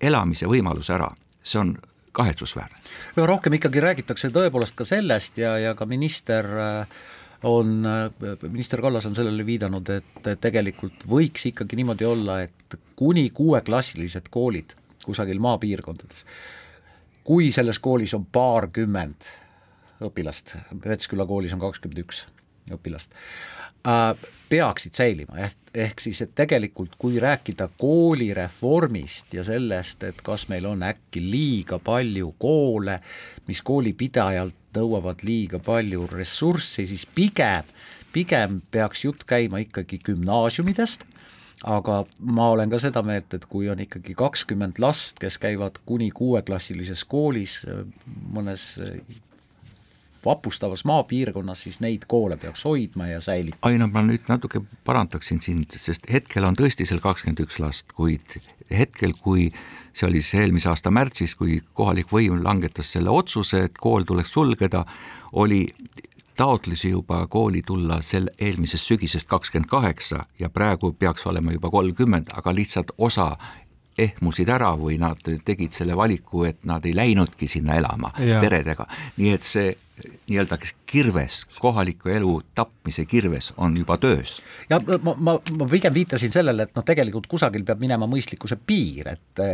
elamise 0.00 0.48
võimalus 0.50 0.90
ära, 0.94 1.08
see 1.42 1.60
on 1.60 1.76
kahetsusväärne. 2.12 2.76
no 3.16 3.26
rohkem 3.26 3.58
ikkagi 3.58 3.80
räägitakse 3.82 4.30
tõepoolest 4.34 4.76
ka 4.78 4.86
sellest 4.88 5.38
ja, 5.38 5.56
ja 5.58 5.74
ka 5.78 5.86
minister 5.86 6.46
äh, 6.46 6.98
on, 7.42 7.86
äh, 7.86 8.36
minister 8.42 8.82
Kallas 8.82 9.06
on 9.06 9.14
sellele 9.14 9.46
viidanud, 9.46 9.90
et 9.90 10.30
tegelikult 10.40 11.06
võiks 11.08 11.48
ikkagi 11.52 11.78
niimoodi 11.78 12.06
olla, 12.08 12.42
et 12.42 12.78
kuni 12.98 13.28
kuueklassilised 13.30 14.30
koolid 14.30 14.74
kusagil 15.04 15.38
maapiirkondades, 15.40 16.24
kui 17.24 17.52
selles 17.54 17.78
koolis 17.80 18.12
on 18.18 18.26
paarkümmend 18.32 19.30
õpilast, 20.04 20.56
Metsküla 20.84 21.26
koolis 21.26 21.54
on 21.56 21.62
kakskümmend 21.62 22.02
üks 22.04 22.26
õpilast, 22.76 23.14
Äh, 23.86 24.30
peaksid 24.48 24.96
säilima, 24.96 25.36
ehk, 25.44 25.56
ehk 25.74 26.00
siis, 26.02 26.18
et 26.24 26.32
tegelikult 26.36 26.96
kui 26.98 27.20
rääkida 27.22 27.68
koolireformist 27.78 29.36
ja 29.36 29.44
sellest, 29.46 30.02
et 30.08 30.18
kas 30.24 30.48
meil 30.48 30.66
on 30.66 30.82
äkki 30.82 31.20
liiga 31.22 31.78
palju 31.84 32.32
koole, 32.42 32.96
mis 33.46 33.60
koolipidajalt 33.62 34.56
nõuavad 34.76 35.22
liiga 35.22 35.60
palju 35.62 36.08
ressurssi, 36.10 36.88
siis 36.90 37.04
pigem, 37.14 37.68
pigem 38.12 38.58
peaks 38.72 39.04
jutt 39.04 39.22
käima 39.28 39.60
ikkagi 39.62 40.00
gümnaasiumidest, 40.08 41.06
aga 41.68 42.02
ma 42.18 42.50
olen 42.56 42.72
ka 42.72 42.82
seda 42.82 43.04
meelt, 43.06 43.36
et 43.36 43.46
kui 43.46 43.70
on 43.70 43.84
ikkagi 43.84 44.16
kakskümmend 44.18 44.82
last, 44.82 45.20
kes 45.22 45.38
käivad 45.38 45.78
kuni 45.86 46.10
kuueklassilises 46.10 47.04
koolis 47.04 47.60
mõnes 48.34 48.72
vapustavas 50.24 50.84
maapiirkonnas, 50.88 51.62
siis 51.62 51.80
neid 51.80 52.06
koole 52.08 52.36
peaks 52.36 52.64
hoidma 52.64 53.06
ja 53.06 53.20
säilitama. 53.20 53.70
Aino, 53.70 53.88
ma 53.92 54.02
nüüd 54.06 54.28
natuke 54.28 54.62
parandaksin 54.84 55.40
sind, 55.44 55.76
sest 55.76 56.08
hetkel 56.12 56.46
on 56.48 56.58
tõesti 56.58 56.86
seal 56.88 57.02
kakskümmend 57.04 57.44
üks 57.46 57.60
last, 57.62 57.92
kuid 57.96 58.38
hetkel, 58.70 59.14
kui 59.22 59.48
see 59.96 60.08
oli 60.08 60.22
siis 60.22 60.42
eelmise 60.42 60.70
aasta 60.72 60.92
märtsis, 60.94 61.34
kui 61.38 61.60
kohalik 61.72 62.12
võim 62.12 62.42
langetas 62.44 62.92
selle 62.94 63.10
otsuse, 63.10 63.64
et 63.68 63.78
kool 63.78 64.06
tuleks 64.08 64.32
sulgeda, 64.36 64.84
oli 65.32 65.66
taotlusi 66.38 66.90
juba 66.90 67.26
kooli 67.26 67.62
tulla 67.66 67.98
sel 68.02 68.28
eelmisest 68.38 68.92
sügisest 68.92 69.28
kakskümmend 69.28 69.68
kaheksa 69.70 70.22
ja 70.38 70.50
praegu 70.50 70.92
peaks 70.92 71.26
olema 71.26 71.52
juba 71.52 71.70
kolmkümmend, 71.70 72.30
aga 72.34 72.54
lihtsalt 72.54 72.92
osa 72.98 73.32
ehmusid 73.98 74.48
ära 74.54 74.70
või 74.78 75.00
nad 75.02 75.18
tegid 75.44 75.74
selle 75.74 75.96
valiku, 75.98 76.44
et 76.46 76.62
nad 76.70 76.84
ei 76.86 76.94
läinudki 76.94 77.48
sinna 77.50 77.74
elama 77.80 78.12
ja. 78.22 78.38
peredega, 78.40 78.86
nii 79.16 79.32
et 79.34 79.46
see 79.46 79.72
nii-öelda 80.28 80.58
kirves, 80.86 81.44
kohaliku 81.60 82.12
elu 82.12 82.34
tapmise 82.54 83.04
kirves 83.08 83.52
on 83.56 83.76
juba 83.76 83.96
töös. 84.00 84.38
ja 84.70 84.80
ma, 85.02 85.14
ma, 85.16 85.36
ma 85.58 85.68
pigem 85.70 85.94
viitasin 85.94 86.32
sellele, 86.32 86.68
et 86.68 86.76
noh, 86.76 86.86
tegelikult 86.86 87.26
kusagil 87.30 87.64
peab 87.68 87.80
minema 87.82 88.08
mõistlikkuse 88.10 88.58
piir, 88.66 89.12
et 89.14 89.44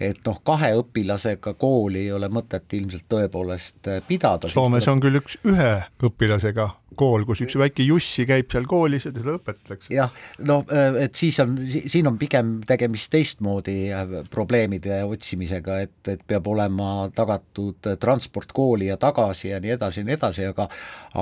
et 0.00 0.22
noh, 0.26 0.40
kahe 0.46 0.72
õpilasega 0.80 1.54
kooli 1.58 2.06
ei 2.06 2.12
ole 2.12 2.30
mõtet 2.32 2.72
ilmselt 2.78 3.06
tõepoolest 3.10 3.90
pidada. 4.08 4.50
Soomes 4.50 4.88
on 4.90 5.02
küll 5.02 5.20
üks 5.20 5.38
ühe 5.46 5.74
õpilasega 6.02 6.70
kool, 6.98 7.24
kus 7.26 7.42
üks 7.44 7.56
väike 7.58 7.84
Jussi 7.86 8.24
käib 8.28 8.50
seal 8.52 8.66
koolis 8.70 9.06
ja 9.08 9.12
teda 9.14 9.34
õpetatakse. 9.38 9.92
jah, 9.94 10.12
no 10.46 10.60
äh, 10.72 10.98
et 11.06 11.18
siis 11.18 11.38
on, 11.42 11.56
siin 11.66 12.08
on 12.10 12.18
pigem 12.20 12.56
tegemist 12.66 13.10
teistmoodi 13.12 13.76
äh, 13.92 14.14
probleemide 14.30 15.02
otsimisega, 15.06 15.80
et, 15.86 15.96
et 16.10 16.24
peab 16.26 16.46
olema 16.50 17.08
tagatud 17.14 17.90
transport 18.00 18.54
kooli 18.54 18.90
ja 18.90 18.98
tagasi 19.00 19.50
ja 19.50 19.60
nii 19.62 19.74
edasi 19.76 20.02
ja 20.02 20.08
nii 20.08 20.18
edasi, 20.18 20.48
aga 20.50 20.68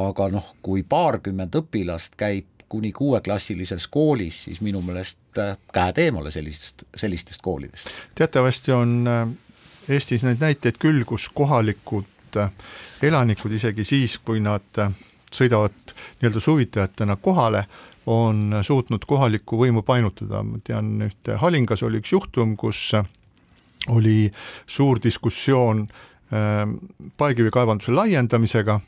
aga 0.02 0.28
noh, 0.32 0.52
kui 0.64 0.84
paarkümmend 0.88 1.56
õpilast 1.62 2.16
käib 2.20 2.51
kuni 2.72 2.92
kuueklassilises 2.96 3.86
koolis, 3.92 4.44
siis 4.48 4.62
minu 4.64 4.80
meelest 4.84 5.40
äh, 5.40 5.54
käed 5.74 6.00
eemale 6.06 6.32
sellistest, 6.34 6.86
sellistest 6.96 7.44
koolidest. 7.44 7.92
teatavasti 8.14 8.72
on 8.72 8.98
Eestis 9.90 10.22
neid 10.22 10.38
näiteid 10.38 10.76
küll, 10.78 11.02
kus 11.04 11.26
kohalikud 11.34 12.38
elanikud 13.02 13.52
isegi 13.52 13.84
siis, 13.84 14.14
kui 14.22 14.38
nad 14.40 14.78
sõidavad 15.34 15.94
nii-öelda 16.20 16.40
suvitajatena 16.40 17.16
kohale, 17.16 17.64
on 18.06 18.54
suutnud 18.62 19.04
kohalikku 19.06 19.58
võimu 19.58 19.82
painutada, 19.86 20.42
ma 20.42 20.58
tean 20.64 20.96
ühte 21.06 21.36
Halingas 21.38 21.82
oli 21.86 22.00
üks 22.02 22.12
juhtum, 22.12 22.56
kus 22.56 22.90
oli 23.90 24.32
suur 24.66 24.98
diskussioon 25.02 25.84
äh, 25.86 26.66
Paekivi 27.16 27.50
kaevanduse 27.50 27.94
laiendamisega 27.94 28.80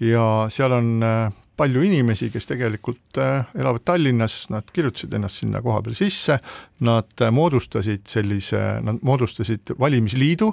ja 0.00 0.26
seal 0.52 0.72
on 0.72 0.90
äh, 1.04 1.32
palju 1.56 1.84
inimesi, 1.84 2.30
kes 2.32 2.48
tegelikult 2.48 3.20
äh, 3.20 3.46
elavad 3.58 3.84
Tallinnas, 3.86 4.46
nad 4.52 4.68
kirjutasid 4.72 5.14
ennast 5.14 5.42
sinna 5.42 5.62
koha 5.64 5.82
peal 5.84 5.96
sisse, 5.98 6.38
nad 6.86 7.24
moodustasid 7.34 8.06
sellise, 8.10 8.60
nad 8.84 9.02
moodustasid 9.04 9.74
valimisliidu, 9.80 10.52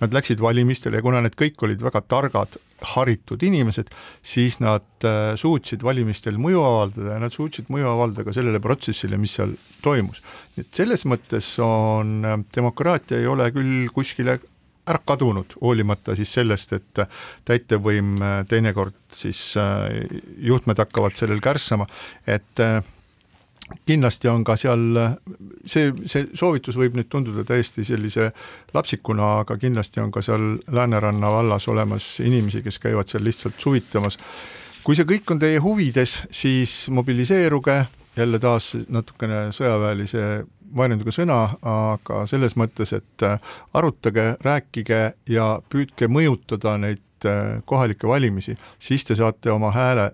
nad 0.00 0.12
läksid 0.12 0.40
valimistele 0.42 0.98
ja 0.98 1.04
kuna 1.04 1.22
need 1.24 1.36
kõik 1.38 1.62
olid 1.64 1.82
väga 1.84 2.02
targad, 2.08 2.58
haritud 2.92 3.42
inimesed, 3.46 3.92
siis 4.26 4.58
nad 4.62 5.06
äh, 5.06 5.34
suutsid 5.38 5.84
valimistel 5.86 6.40
mõju 6.42 6.62
avaldada 6.66 7.16
ja 7.16 7.22
nad 7.22 7.34
suutsid 7.34 7.70
mõju 7.72 7.90
avaldada 7.92 8.26
ka 8.26 8.36
sellele 8.36 8.60
protsessile, 8.62 9.20
mis 9.20 9.36
seal 9.38 9.54
toimus. 9.84 10.22
nii 10.56 10.66
et 10.66 10.80
selles 10.82 11.06
mõttes 11.08 11.52
on 11.62 12.18
äh, 12.26 12.40
demokraatia 12.56 13.20
ei 13.20 13.30
ole 13.30 13.50
küll 13.54 13.86
kuskile 13.94 14.40
ära 14.88 14.98
kadunud, 15.06 15.54
hoolimata 15.60 16.16
siis 16.18 16.32
sellest, 16.34 16.72
et 16.78 17.04
täitevvõim 17.48 18.16
äh, 18.18 18.40
teinekord 18.50 18.98
siis 19.12 19.52
juhtmed 20.42 20.80
hakkavad 20.82 21.14
sellel 21.18 21.42
kärssama, 21.44 21.86
et 22.26 22.60
kindlasti 23.86 24.28
on 24.28 24.44
ka 24.44 24.56
seal 24.60 24.82
see, 25.66 25.92
see 26.06 26.26
soovitus 26.38 26.76
võib 26.78 26.96
nüüd 26.98 27.08
tunduda 27.12 27.44
täiesti 27.48 27.84
sellise 27.86 28.30
lapsikuna, 28.74 29.28
aga 29.44 29.56
kindlasti 29.60 30.02
on 30.02 30.12
ka 30.14 30.22
seal 30.24 30.56
Lääneranna 30.72 31.30
vallas 31.32 31.68
olemas 31.72 32.14
inimesi, 32.24 32.62
kes 32.64 32.80
käivad 32.82 33.12
seal 33.12 33.24
lihtsalt 33.24 33.60
suvitamas. 33.60 34.18
kui 34.82 34.96
see 34.98 35.06
kõik 35.06 35.30
on 35.30 35.38
teie 35.38 35.60
huvides, 35.62 36.22
siis 36.34 36.88
mobiliseeruge, 36.90 37.84
jälle 38.16 38.38
taas 38.42 38.72
natukene 38.88 39.52
sõjaväelise 39.54 40.44
varjundiga 40.76 41.12
sõna, 41.14 41.38
aga 41.62 42.24
selles 42.26 42.56
mõttes, 42.56 42.92
et 42.96 43.26
arutage, 43.74 44.36
rääkige 44.44 45.02
ja 45.28 45.46
püüdke 45.68 46.08
mõjutada 46.08 46.76
neid 46.80 47.28
kohalikke 47.68 48.08
valimisi, 48.08 48.56
siis 48.82 49.04
te 49.06 49.16
saate 49.16 49.52
oma 49.52 49.70
hääle 49.70 50.10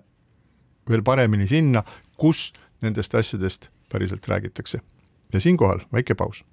veel 0.89 1.03
paremini 1.05 1.47
sinna, 1.47 1.83
kus 2.17 2.51
nendest 2.83 3.15
asjadest 3.15 3.69
päriselt 3.89 4.27
räägitakse. 4.27 4.81
ja 5.33 5.41
siinkohal 5.41 5.79
väike 5.93 6.15
paus. 6.15 6.45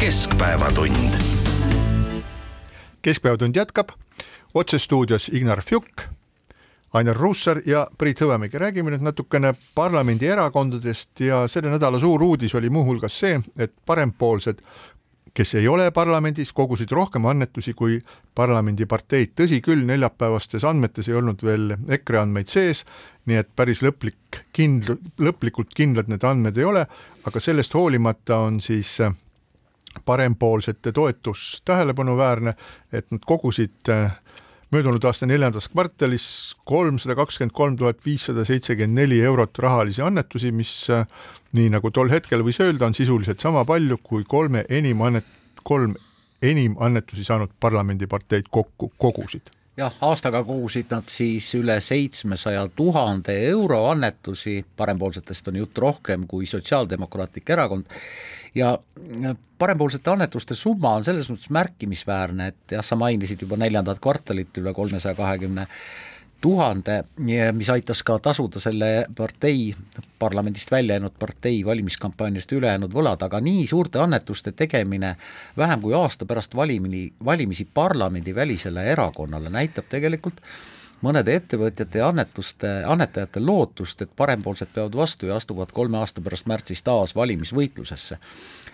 keskpäevatund. 0.00 1.14
keskpäevatund 3.02 3.56
jätkab, 3.56 3.88
otsestuudios 4.54 5.28
Ignar 5.28 5.62
Fjuk, 5.62 6.02
Ainar 6.92 7.16
Ruussaar 7.16 7.60
ja 7.66 7.86
Priit 7.98 8.20
Hõbemägi. 8.20 8.58
räägime 8.58 8.90
nüüd 8.90 9.02
natukene 9.04 9.54
parlamendierakondadest 9.74 11.20
ja 11.20 11.46
selle 11.48 11.70
nädala 11.70 11.98
suur 11.98 12.22
uudis 12.22 12.54
oli 12.54 12.70
muuhulgas 12.70 13.18
see, 13.20 13.40
et 13.58 13.72
parempoolsed 13.86 14.62
kes 15.38 15.54
ei 15.54 15.68
ole 15.68 15.90
parlamendis, 15.94 16.50
kogusid 16.52 16.90
rohkem 16.90 17.26
annetusi 17.30 17.74
kui 17.78 18.00
parlamendiparteid, 18.34 19.36
tõsi 19.38 19.60
küll, 19.62 19.84
neljapäevastes 19.86 20.64
andmetes 20.66 21.08
ei 21.08 21.14
olnud 21.14 21.44
veel 21.46 21.76
EKRE 21.94 22.22
andmeid 22.24 22.50
sees, 22.50 22.82
nii 23.30 23.38
et 23.38 23.50
päris 23.56 23.84
lõplik 23.86 24.42
kindl-, 24.56 24.98
lõplikult 25.22 25.70
kindlad 25.78 26.10
need 26.10 26.26
andmed 26.26 26.58
ei 26.58 26.66
ole, 26.66 26.82
aga 27.28 27.42
sellest 27.42 27.76
hoolimata 27.78 28.40
on 28.48 28.58
siis 28.64 28.96
äh, 29.04 29.14
parempoolsete 30.04 30.92
toetus 30.92 31.60
tähelepanuväärne, 31.64 32.56
et 32.92 33.06
nad 33.14 33.22
kogusid 33.26 33.92
äh, 33.94 34.18
möödunud 34.74 35.04
aasta 35.08 35.26
neljandas 35.26 35.68
kvartalis 35.72 36.26
kolmsada 36.68 37.16
kakskümmend 37.18 37.54
kolm 37.56 37.76
tuhat 37.80 38.00
viissada 38.04 38.44
seitsekümmend 38.44 39.00
neli 39.00 39.20
eurot 39.24 39.58
rahalisi 39.64 40.02
annetusi, 40.04 40.52
mis 40.52 40.72
äh, 40.92 41.06
nii 41.56 41.70
nagu 41.72 41.90
tol 41.94 42.12
hetkel 42.12 42.44
võis 42.46 42.60
öelda, 42.60 42.88
on 42.88 42.96
sisuliselt 42.96 43.40
sama 43.40 43.64
palju 43.68 44.00
kui 44.02 44.26
kolme 44.28 44.64
enim 44.68 45.00
annet-, 45.04 45.36
kolm 45.64 45.96
enim 46.42 46.76
annetusi 46.80 47.24
saanud 47.24 47.54
parlamendiparteid 47.60 48.50
kokku 48.50 48.92
kogusid 48.98 49.52
jah, 49.78 49.94
aastaga 50.04 50.42
kogusid 50.46 50.90
nad 50.90 51.06
siis 51.10 51.48
üle 51.58 51.78
seitsmesaja 51.84 52.66
tuhande 52.76 53.36
euro 53.48 53.84
annetusi, 53.92 54.60
parempoolsetest 54.76 55.52
on 55.52 55.60
jutt 55.62 55.78
rohkem 55.78 56.26
kui 56.30 56.46
Sotsiaaldemokraatlik 56.50 57.54
Erakond, 57.54 57.86
ja 58.58 58.74
parempoolsete 59.58 60.10
annetuste 60.10 60.56
summa 60.58 60.96
on 60.98 61.06
selles 61.06 61.30
mõttes 61.30 61.50
märkimisväärne, 61.54 62.52
et 62.52 62.76
jah, 62.78 62.84
sa 62.84 62.98
mainisid 62.98 63.42
juba 63.44 63.58
neljandat 63.60 64.00
kvartalit 64.02 64.62
üle 64.62 64.74
kolmesaja 64.74 65.16
kahekümne 65.18 65.66
tuhande, 66.40 67.02
mis 67.52 67.70
aitas 67.70 68.02
ka 68.06 68.18
tasuda 68.18 68.60
selle 68.60 69.06
partei, 69.16 69.74
parlamendist 70.18 70.70
välja 70.70 70.94
jäänud 70.94 71.16
partei 71.18 71.64
valimiskampaaniast 71.66 72.52
ülejäänud 72.52 72.94
võlad, 72.94 73.22
aga 73.26 73.40
nii 73.40 73.66
suurte 73.66 73.98
annetuste 73.98 74.52
tegemine 74.52 75.16
vähem 75.56 75.82
kui 75.82 75.94
aasta 75.94 76.26
pärast 76.26 76.54
valimini, 76.56 77.12
valimisi 77.24 77.66
parlamendivälisele 77.74 78.84
erakonnale 78.92 79.50
näitab 79.50 79.90
tegelikult 79.90 80.42
mõnede 81.02 81.34
ettevõtjate 81.38 81.98
ja 82.00 82.08
annetuste, 82.10 82.70
annetajate 82.86 83.40
lootust, 83.42 84.02
et 84.02 84.14
parempoolsed 84.16 84.70
peavad 84.74 84.96
vastu 84.98 85.30
ja 85.30 85.36
astuvad 85.38 85.72
kolme 85.74 85.98
aasta 85.98 86.22
pärast 86.22 86.46
märtsis 86.46 86.82
taas 86.82 87.14
valimisvõitlusesse. 87.16 88.18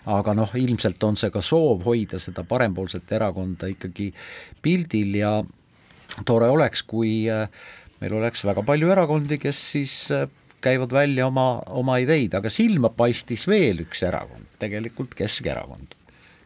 aga 0.06 0.34
noh, 0.34 0.50
ilmselt 0.54 1.02
on 1.04 1.16
see 1.16 1.30
ka 1.30 1.40
soov 1.40 1.84
hoida 1.84 2.18
seda 2.18 2.42
parempoolset 2.44 3.12
erakonda 3.12 3.66
ikkagi 3.72 4.12
pildil 4.62 5.14
ja 5.16 5.30
tore 6.22 6.48
oleks, 6.52 6.84
kui 6.86 7.24
äh, 7.32 7.48
meil 8.02 8.16
oleks 8.20 8.44
väga 8.46 8.62
palju 8.66 8.92
erakondi, 8.94 9.38
kes 9.42 9.60
siis 9.74 9.94
äh, 10.14 10.26
käivad 10.64 10.94
välja 10.94 11.28
oma, 11.28 11.58
oma 11.74 11.98
ideid, 12.00 12.36
aga 12.38 12.52
silma 12.52 12.92
paistis 12.94 13.48
veel 13.50 13.82
üks 13.84 14.04
erakond, 14.06 14.46
tegelikult 14.62 15.16
Keskerakond. 15.18 15.96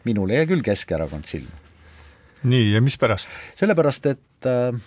minule 0.08 0.38
jäi 0.38 0.46
küll 0.48 0.64
Keskerakond 0.64 1.28
silma. 1.28 1.64
nii, 2.42 2.72
ja 2.72 2.80
mispärast? 2.82 3.34
sellepärast, 3.58 4.06
et 4.06 4.48
äh, 4.48 4.78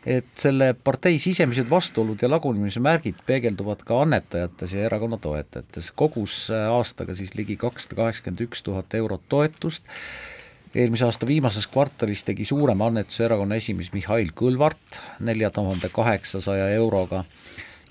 et 0.00 0.28
selle 0.40 0.72
partei 0.74 1.18
sisemised 1.20 1.68
vastuolud 1.68 2.22
ja 2.22 2.28
lagunemise 2.30 2.80
märgid 2.80 3.18
peegelduvad 3.28 3.82
ka 3.84 3.98
annetajates 4.00 4.72
ja 4.72 4.86
erakonna 4.88 5.18
toetajates, 5.20 5.90
kogus 5.92 6.46
aastaga 6.56 7.14
siis 7.14 7.34
ligi 7.36 7.58
kakssada 7.60 7.98
kaheksakümmend 7.98 8.46
üks 8.46 8.64
tuhat 8.64 8.96
eurot 8.96 9.26
toetust 9.28 9.84
eelmise 10.74 11.04
aasta 11.04 11.26
viimases 11.26 11.66
kvartalis 11.66 12.22
tegi 12.24 12.44
suurema 12.44 12.86
annetuse 12.90 13.24
erakonna 13.26 13.58
esimees 13.58 13.92
Mihhail 13.92 14.30
Kõlvart 14.36 15.00
nelja 15.26 15.50
tuhande 15.54 15.90
kaheksasaja 15.92 16.68
euroga 16.76 17.24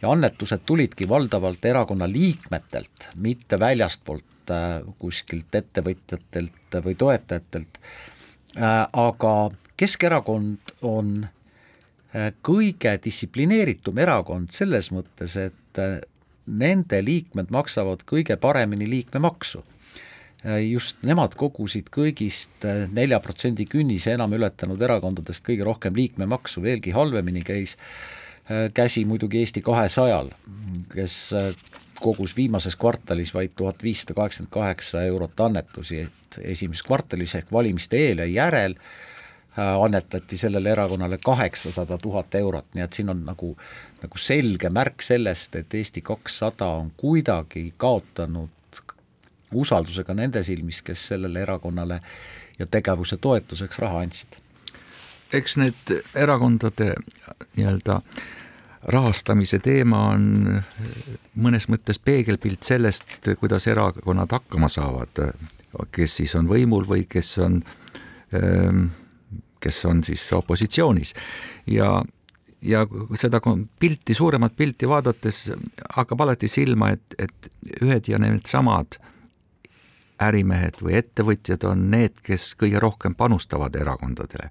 ja 0.01 0.11
annetused 0.11 0.63
tulidki 0.65 1.09
valdavalt 1.09 1.65
erakonna 1.65 2.07
liikmetelt, 2.07 3.09
mitte 3.15 3.59
väljastpoolt 3.59 4.53
äh, 4.53 4.67
kuskilt 4.99 5.55
ettevõtjatelt 5.55 6.79
või 6.85 6.95
toetajatelt. 6.95 7.81
Äh,, 8.57 8.85
aga 8.93 9.33
Keskerakond 9.79 10.73
on 10.81 11.25
äh, 11.25 12.31
kõige 12.43 12.95
distsiplineeritum 13.03 13.99
erakond 13.99 14.55
selles 14.55 14.91
mõttes, 14.95 15.35
et 15.39 15.57
nende 16.49 16.97
liikmed 17.05 17.51
maksavad 17.53 18.01
kõige 18.09 18.35
paremini 18.41 18.87
liikmemaksu 18.89 19.61
just 20.63 21.01
nemad 21.03 21.33
kogusid 21.35 21.89
kõigist 21.91 22.63
nelja 22.95 23.19
protsendi 23.19 23.65
künnise 23.67 24.13
enam 24.15 24.31
ületanud 24.37 24.79
erakondadest 24.81 25.43
kõige 25.43 25.65
rohkem 25.67 25.97
liikmemaksu, 25.97 26.63
veelgi 26.63 26.93
halvemini 26.95 27.43
käis 27.43 27.75
käsi 28.73 29.03
muidugi 29.05 29.41
Eesti 29.43 29.61
kahesajal, 29.61 30.31
kes 30.93 31.17
kogus 31.99 32.37
viimases 32.37 32.79
kvartalis 32.79 33.33
vaid 33.35 33.51
tuhat 33.59 33.83
viissada 33.83 34.15
kaheksakümmend 34.15 34.53
kaheksa 34.53 35.03
eurot 35.11 35.43
annetusi, 35.43 36.05
et 36.07 36.39
esimeses 36.55 36.87
kvartalis 36.87 37.35
ehk 37.35 37.51
valimiste 37.51 37.99
eel 37.99 38.23
ja 38.23 38.29
järel 38.31 38.79
Äh, 39.59 39.83
annetati 39.83 40.37
sellele 40.37 40.71
erakonnale 40.71 41.17
kaheksasada 41.25 41.97
tuhat 41.97 42.35
eurot, 42.35 42.65
nii 42.73 42.83
et 42.83 42.93
siin 42.93 43.09
on 43.09 43.23
nagu, 43.25 43.47
nagu 44.01 44.19
selge 44.21 44.69
märk 44.69 45.01
sellest, 45.01 45.55
et 45.57 45.73
Eesti 45.73 46.03
kakssada 46.05 46.67
on 46.77 46.91
kuidagi 46.97 47.73
kaotanud 47.77 48.53
usaldusega 49.53 50.13
nende 50.13 50.43
silmis, 50.43 50.81
kes 50.85 51.07
sellele 51.13 51.41
erakonnale 51.41 52.01
ja 52.59 52.67
tegevuse 52.67 53.17
toetuseks 53.17 53.79
raha 53.79 54.03
andsid. 54.05 54.37
eks 55.33 55.57
need 55.57 55.95
erakondade 56.15 56.93
nii-öelda 57.55 57.99
rahastamise 58.83 59.59
teema 59.59 60.05
on 60.13 60.61
mõnes 61.35 61.67
mõttes 61.69 61.99
peegelpilt 61.99 62.63
sellest, 62.63 63.27
kuidas 63.39 63.67
erakonnad 63.67 64.31
hakkama 64.31 64.69
saavad, 64.69 65.21
kes 65.91 66.15
siis 66.21 66.35
on 66.35 66.47
võimul 66.49 66.87
või 66.87 67.05
kes 67.09 67.37
on 67.37 67.61
ähm, 68.33 68.87
kes 69.59 69.85
on 69.85 70.03
siis 70.03 70.33
opositsioonis 70.33 71.13
ja 71.67 72.01
ja 72.61 72.87
seda 73.15 73.39
pilti, 73.79 74.13
suuremat 74.13 74.55
pilti 74.55 74.87
vaadates 74.87 75.51
hakkab 75.95 76.21
alati 76.21 76.47
silma, 76.47 76.89
et, 76.89 77.15
et 77.17 77.51
ühed 77.81 78.09
ja 78.11 78.19
needsamad 78.19 78.99
ärimehed 80.21 80.81
või 80.83 80.97
ettevõtjad 80.99 81.63
on 81.69 81.89
need, 81.91 82.19
kes 82.23 82.53
kõige 82.59 82.79
rohkem 82.79 83.15
panustavad 83.15 83.75
erakondadele. 83.75 84.49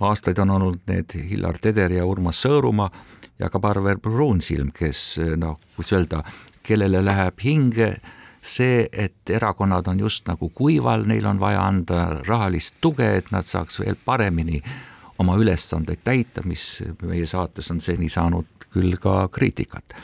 aastaid 0.00 0.38
on 0.38 0.50
olnud 0.50 0.80
need 0.86 1.14
Hillar 1.30 1.58
Teder 1.58 1.92
ja 1.92 2.04
Urmas 2.06 2.44
Sõõrumaa 2.44 2.90
ja 3.38 3.50
ka 3.50 3.60
Parver 3.60 3.98
Pruunsilm, 3.98 4.70
kes 4.70 5.18
noh, 5.36 5.58
kuidas 5.76 5.92
öelda, 5.92 6.22
kellele 6.62 7.04
läheb 7.04 7.40
hinge 7.44 7.96
see, 8.42 8.86
et 8.92 9.30
erakonnad 9.30 9.88
on 9.88 9.98
just 10.00 10.26
nagu 10.28 10.50
kuival, 10.54 11.04
neil 11.06 11.26
on 11.26 11.40
vaja 11.40 11.64
anda 11.66 12.22
rahalist 12.26 12.78
tuge, 12.80 13.08
et 13.18 13.32
nad 13.34 13.46
saaks 13.46 13.80
veel 13.80 13.98
paremini 14.04 14.62
oma 15.18 15.36
ülesandeid 15.36 16.04
täita, 16.04 16.44
mis 16.46 16.82
meie 17.02 17.26
saates 17.26 17.70
on 17.74 17.80
seni 17.80 18.08
saanud 18.08 18.68
küll 18.72 18.96
ka 19.00 19.26
kriitikat. 19.34 19.96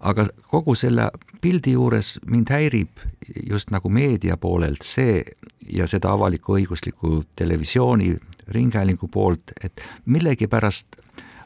Aga 0.00 0.26
kogu 0.48 0.74
selle 0.74 1.10
pildi 1.40 1.74
juures 1.76 2.18
mind 2.26 2.50
häirib 2.50 3.02
just 3.50 3.70
nagu 3.70 3.88
meedia 3.88 4.36
poolelt 4.36 4.84
see 4.86 5.22
ja 5.70 5.86
seda 5.86 6.14
avaliku-õigusliku 6.16 7.22
televisiooni, 7.36 8.16
ringhäälingu 8.48 9.08
poolt, 9.08 9.52
et 9.64 9.82
millegipärast 10.06 10.96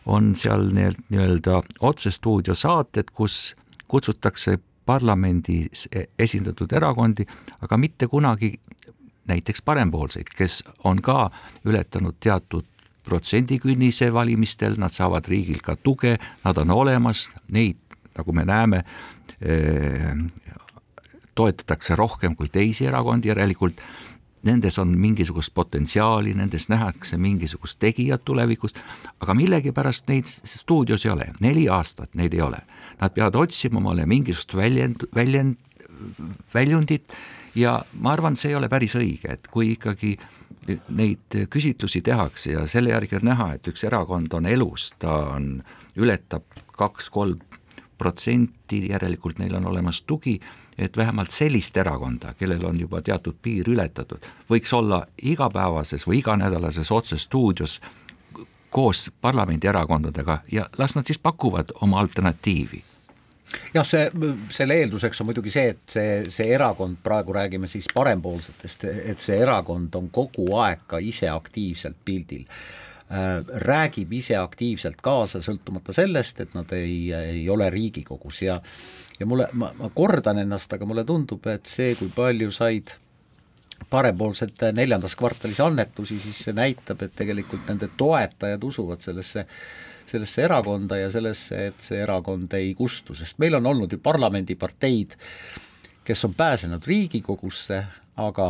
on 0.06 0.34
seal 0.36 0.70
nii-öelda 0.72 1.62
otsestuudio 1.80 2.54
saated, 2.54 3.10
kus 3.12 3.56
kutsutakse 3.88 4.58
parlamendis 4.86 5.88
esindatud 6.18 6.72
erakondi, 6.72 7.26
aga 7.60 7.76
mitte 7.76 8.06
kunagi 8.08 8.54
näiteks 9.28 9.62
parempoolseid, 9.62 10.28
kes 10.36 10.62
on 10.84 11.02
ka 11.02 11.30
ületanud 11.64 12.16
teatud 12.20 12.64
protsendikünnise 13.04 14.12
valimistel, 14.12 14.78
nad 14.80 14.92
saavad 14.92 15.28
riigilt 15.28 15.62
ka 15.62 15.76
tuge, 15.76 16.16
nad 16.44 16.58
on 16.60 16.70
olemas, 16.70 17.28
neid, 17.52 17.76
nagu 18.18 18.32
me 18.32 18.44
näeme, 18.44 18.84
eh, 19.40 20.14
toetatakse 21.34 21.96
rohkem 21.96 22.36
kui 22.36 22.48
teisi 22.48 22.86
erakondi, 22.86 23.28
järelikult 23.28 23.80
nendes 24.44 24.78
on 24.78 24.92
mingisugust 24.98 25.54
potentsiaali, 25.54 26.34
nendes 26.34 26.68
nähakse 26.68 27.16
mingisugust 27.16 27.78
tegijat 27.78 28.24
tulevikus, 28.24 28.74
aga 29.20 29.34
millegipärast 29.34 30.08
neid 30.08 30.28
stuudios 30.28 31.06
ei 31.06 31.12
ole, 31.12 31.30
neli 31.40 31.68
aastat 31.68 32.14
neid 32.14 32.34
ei 32.36 32.42
ole. 32.44 32.60
Nad 33.00 33.14
peavad 33.16 33.38
otsima 33.40 33.80
omale 33.80 34.06
mingisugust 34.06 34.56
väljend, 34.56 35.06
väljend, 35.14 35.56
väljundit 36.54 37.16
ja 37.54 37.78
ma 38.00 38.12
arvan, 38.12 38.36
see 38.36 38.52
ei 38.52 38.58
ole 38.58 38.68
päris 38.68 38.96
õige, 39.00 39.32
et 39.32 39.48
kui 39.50 39.72
ikkagi 39.74 40.16
neid 40.96 41.40
küsitlusi 41.52 42.00
tehakse 42.04 42.54
ja 42.54 42.66
selle 42.68 42.92
järgi 42.92 43.18
on 43.18 43.28
näha, 43.30 43.52
et 43.56 43.68
üks 43.68 43.84
erakond 43.84 44.32
on 44.36 44.46
elus, 44.48 44.92
ta 44.98 45.16
on, 45.36 45.58
ületab 45.96 46.44
kaks-kolm 46.74 47.38
protsenti, 47.98 48.88
järelikult 48.88 49.38
neil 49.38 49.54
on 49.54 49.66
olemas 49.66 50.02
tugi 50.02 50.40
et 50.78 50.96
vähemalt 50.96 51.30
sellist 51.30 51.76
erakonda, 51.76 52.34
kellel 52.38 52.64
on 52.64 52.80
juba 52.80 53.00
teatud 53.02 53.36
piir 53.42 53.68
ületatud, 53.70 54.26
võiks 54.50 54.72
olla 54.74 55.04
igapäevases 55.22 56.06
või 56.06 56.18
iganädalases 56.18 56.90
otsestuudios 56.90 57.80
koos 58.74 59.10
parlamendierakondadega 59.20 60.40
ja 60.52 60.66
las 60.78 60.96
nad 60.96 61.06
siis 61.06 61.18
pakuvad 61.18 61.70
oma 61.80 62.00
alternatiivi. 62.00 62.82
Jah, 63.74 63.86
see, 63.86 64.08
selle 64.50 64.74
eelduseks 64.82 65.20
on 65.20 65.28
muidugi 65.28 65.52
see, 65.54 65.68
et 65.76 65.82
see, 65.94 66.14
see 66.32 66.48
erakond, 66.56 66.98
praegu 67.02 67.32
räägime 67.36 67.68
siis 67.70 67.86
parempoolsetest, 67.94 68.88
et 69.04 69.22
see 69.22 69.36
erakond 69.38 69.94
on 69.94 70.08
kogu 70.10 70.48
aeg 70.58 70.82
ka 70.90 70.98
ise 70.98 71.30
aktiivselt 71.30 72.00
pildil 72.04 72.48
räägib 73.68 74.12
ise 74.16 74.36
aktiivselt 74.40 75.02
kaasa, 75.04 75.42
sõltumata 75.44 75.92
sellest, 75.92 76.40
et 76.40 76.54
nad 76.56 76.70
ei, 76.72 77.12
ei 77.12 77.48
ole 77.52 77.68
Riigikogus. 77.70 78.42
Ja 78.42 78.60
ja 79.20 79.26
mulle, 79.26 79.48
ma, 79.52 79.70
ma 79.78 79.90
kordan 79.94 80.40
ennast, 80.42 80.72
aga 80.74 80.86
mulle 80.88 81.04
tundub, 81.06 81.46
et 81.52 81.70
see, 81.70 81.94
kui 81.98 82.10
palju 82.14 82.50
said 82.54 82.96
parempoolsed 83.90 84.62
neljandas 84.74 85.14
kvartalis 85.18 85.60
annetusi, 85.62 86.18
siis 86.22 86.40
see 86.46 86.54
näitab, 86.56 87.02
et 87.04 87.14
tegelikult 87.16 87.68
nende 87.68 87.90
toetajad 87.98 88.64
usuvad 88.64 89.04
sellesse 89.04 89.46
sellesse 90.04 90.42
erakonda 90.44 90.98
ja 91.00 91.08
sellesse, 91.10 91.60
et 91.70 91.82
see 91.82 91.96
erakond 92.04 92.52
ei 92.58 92.74
kustu, 92.76 93.16
sest 93.16 93.38
meil 93.40 93.56
on 93.56 93.66
olnud 93.66 93.92
ju 93.92 93.98
parlamendiparteid, 94.04 95.16
kes 96.04 96.24
on 96.28 96.34
pääsenud 96.36 96.84
Riigikogusse, 96.86 97.80
aga 98.20 98.48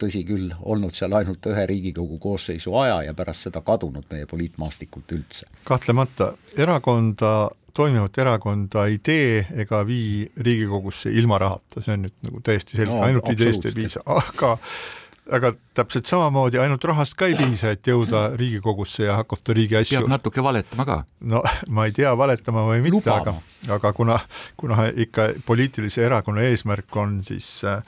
tõsi 0.00 0.24
küll, 0.28 0.52
olnud 0.62 0.94
seal 0.96 1.12
ainult 1.16 1.46
ühe 1.50 1.66
Riigikogu 1.66 2.18
koosseisu 2.22 2.76
aja 2.80 3.02
ja 3.08 3.14
pärast 3.14 3.48
seda 3.48 3.62
kadunud 3.66 4.06
meie 4.10 4.26
poliitmaastikult 4.30 5.12
üldse. 5.16 5.46
kahtlemata, 5.64 6.32
erakonda 6.58 7.34
toimivat 7.74 8.18
erakonda 8.18 8.86
ei 8.86 8.98
tee 9.02 9.46
ega 9.64 9.82
vii 9.86 10.26
Riigikogusse 10.36 11.10
ilma 11.10 11.38
rahata, 11.42 11.82
see 11.82 11.96
on 11.96 12.04
nüüd 12.06 12.18
nagu 12.26 12.42
täiesti 12.44 12.78
selge 12.78 12.92
no,, 12.92 13.02
ainult 13.06 13.32
ideest 13.34 13.66
ei 13.66 13.74
piisa, 13.74 14.04
aga 14.06 14.56
aga 15.32 15.54
täpselt 15.76 16.08
samamoodi 16.08 16.58
ainult 16.60 16.84
rahast 16.84 17.16
ka 17.16 17.26
ei 17.30 17.36
piisa, 17.38 17.72
et 17.74 17.88
jõuda 17.88 18.26
Riigikogusse 18.36 19.06
ja 19.06 19.16
hakata 19.20 19.56
riigi 19.56 19.78
asju. 19.78 20.02
peab 20.02 20.10
natuke 20.12 20.44
valetama 20.44 20.84
ka. 20.88 20.98
no 21.32 21.42
ma 21.68 21.86
ei 21.88 21.94
tea, 21.96 22.12
valetama 22.18 22.66
või 22.68 22.82
mitte, 22.84 23.10
aga, 23.10 23.34
aga 23.78 23.92
kuna, 23.96 24.18
kuna 24.60 24.88
ikka 25.06 25.30
poliitilise 25.46 26.04
erakonna 26.04 26.44
eesmärk 26.50 27.00
on 27.00 27.16
siis 27.24 27.48
äh, 27.64 27.80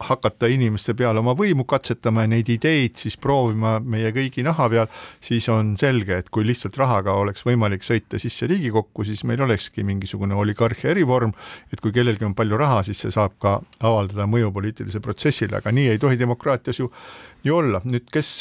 hakata 0.00 0.48
inimeste 0.50 0.94
peale 0.98 1.20
oma 1.20 1.34
võimu 1.38 1.64
katsetama 1.68 2.24
ja 2.24 2.30
neid 2.32 2.48
ideid 2.50 2.98
siis 2.98 3.16
proovima 3.20 3.76
meie 3.80 4.10
kõigi 4.14 4.44
naha 4.44 4.68
peal, 4.72 4.90
siis 5.22 5.46
on 5.52 5.74
selge, 5.80 6.18
et 6.18 6.30
kui 6.34 6.46
lihtsalt 6.46 6.76
rahaga 6.80 7.14
oleks 7.20 7.46
võimalik 7.46 7.86
sõita 7.86 8.18
sisse 8.20 8.48
Riigikokku, 8.50 9.06
siis 9.06 9.24
meil 9.28 9.42
olekski 9.46 9.84
mingisugune 9.86 10.34
oligarhia 10.34 10.92
erivorm, 10.92 11.34
et 11.72 11.80
kui 11.80 11.94
kellelgi 11.94 12.26
on 12.26 12.34
palju 12.34 12.58
raha, 12.60 12.82
siis 12.86 13.04
see 13.04 13.14
saab 13.14 13.38
ka 13.42 13.56
avaldada 13.80 14.26
mõju 14.30 14.52
poliitilisele 14.54 15.04
protsessile, 15.04 15.60
aga 15.60 15.72
nii 15.72 15.90
ei 15.94 16.02
tohi 16.02 16.18
demokraatias 16.20 16.82
ju, 16.82 16.90
ju 17.44 17.56
olla. 17.56 17.82
nüüd, 17.84 18.08
kes 18.12 18.36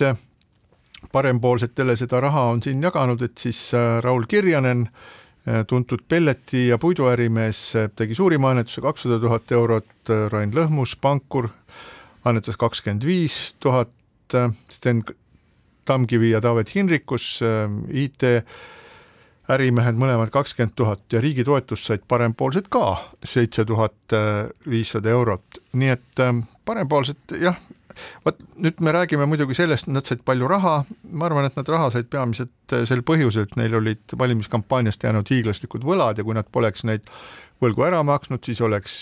parempoolsetele 1.11 1.95
seda 1.99 2.21
raha 2.23 2.47
on 2.53 2.63
siin 2.63 2.81
jaganud, 2.83 3.21
et 3.21 3.37
siis 3.37 3.59
äh, 3.77 3.99
Raul 4.01 4.25
Kirjanen 4.29 4.87
äh, 4.87 5.22
tuntud 5.67 5.99
pelleti- 6.07 6.67
ja 6.67 6.77
puiduärimees 6.77 7.75
äh, 7.75 7.89
tegi 7.95 8.15
suurima 8.15 8.51
annetuse 8.51 8.81
kakssada 8.81 9.19
tuhat 9.19 9.51
eurot, 9.51 9.89
äh, 10.09 10.29
Rain 10.31 10.53
Lõhmus, 10.55 10.95
pankur, 11.01 11.49
annetas 12.25 12.57
kakskümmend 12.57 13.03
viis 13.05 13.53
tuhat, 13.59 13.91
Sten 14.71 15.03
Tamkivi 15.85 16.31
ja 16.31 16.39
Taavet 16.41 16.71
Hinrikus, 16.73 17.43
IT 17.91 18.23
ärimehed 19.51 19.99
mõlemad 19.99 20.31
kakskümmend 20.33 20.73
tuhat 20.79 21.13
ja 21.13 21.21
riigi 21.21 21.43
toetust 21.45 21.85
said 21.85 22.07
parempoolsed 22.07 22.69
ka 22.71 22.95
seitse 23.21 23.65
tuhat 23.67 24.15
viissada 24.65 25.11
eurot, 25.13 25.59
nii 25.77 25.91
et 25.93 26.23
parempoolsed 26.65 27.35
jah, 27.43 27.59
vot 28.25 28.39
nüüd 28.55 28.81
me 28.83 28.93
räägime 28.95 29.27
muidugi 29.29 29.57
sellest, 29.57 29.89
nad 29.91 30.07
said 30.07 30.23
palju 30.25 30.47
raha, 30.49 30.75
ma 31.11 31.27
arvan, 31.29 31.47
et 31.47 31.57
nad 31.59 31.69
raha 31.69 31.89
said 31.93 32.09
peamiselt 32.11 32.75
eh, 32.75 32.85
sel 32.89 33.03
põhjusel, 33.05 33.47
et 33.47 33.57
neil 33.59 33.77
olid 33.79 34.15
valimiskampaaniast 34.19 35.03
jäänud 35.03 35.29
hiiglaslikud 35.33 35.85
võlad 35.87 36.19
ja 36.19 36.27
kui 36.27 36.37
nad 36.37 36.49
poleks 36.51 36.85
neid 36.87 37.09
võlgu 37.63 37.85
ära 37.87 38.03
maksnud, 38.05 38.43
siis 38.45 38.61
oleks 38.63 39.01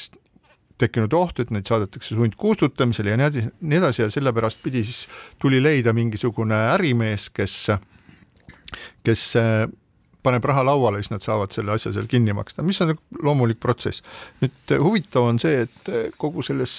tekkinud 0.81 1.13
oht, 1.13 1.39
et 1.41 1.51
neid 1.53 1.69
saadetakse 1.69 2.15
sundkustutamisele 2.17 3.13
ja 3.13 3.19
nii 3.21 3.77
edasi, 3.77 4.01
ja 4.01 4.09
sellepärast 4.09 4.63
pidi 4.63 4.81
siis, 4.87 5.05
tuli 5.41 5.61
leida 5.61 5.93
mingisugune 5.93 6.57
ärimees, 6.73 7.29
kes, 7.33 7.57
kes 9.05 9.27
eh, 9.37 9.67
paneb 10.25 10.45
raha 10.45 10.65
lauale, 10.65 11.01
siis 11.01 11.13
nad 11.13 11.25
saavad 11.25 11.53
selle 11.53 11.73
asja 11.75 11.93
seal 11.93 12.09
kinni 12.09 12.33
maksta, 12.37 12.65
mis 12.65 12.81
on 12.83 12.95
loomulik 13.21 13.61
protsess. 13.61 14.03
nüüd 14.41 14.75
huvitav 14.81 15.29
on 15.29 15.41
see, 15.41 15.65
et 15.65 15.93
kogu 16.21 16.45
selles 16.45 16.73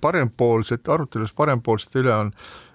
parempoolsete 0.00 0.92
arutelus 0.92 1.32
parempoolsete 1.36 2.02
üle 2.04 2.14
on 2.14 2.32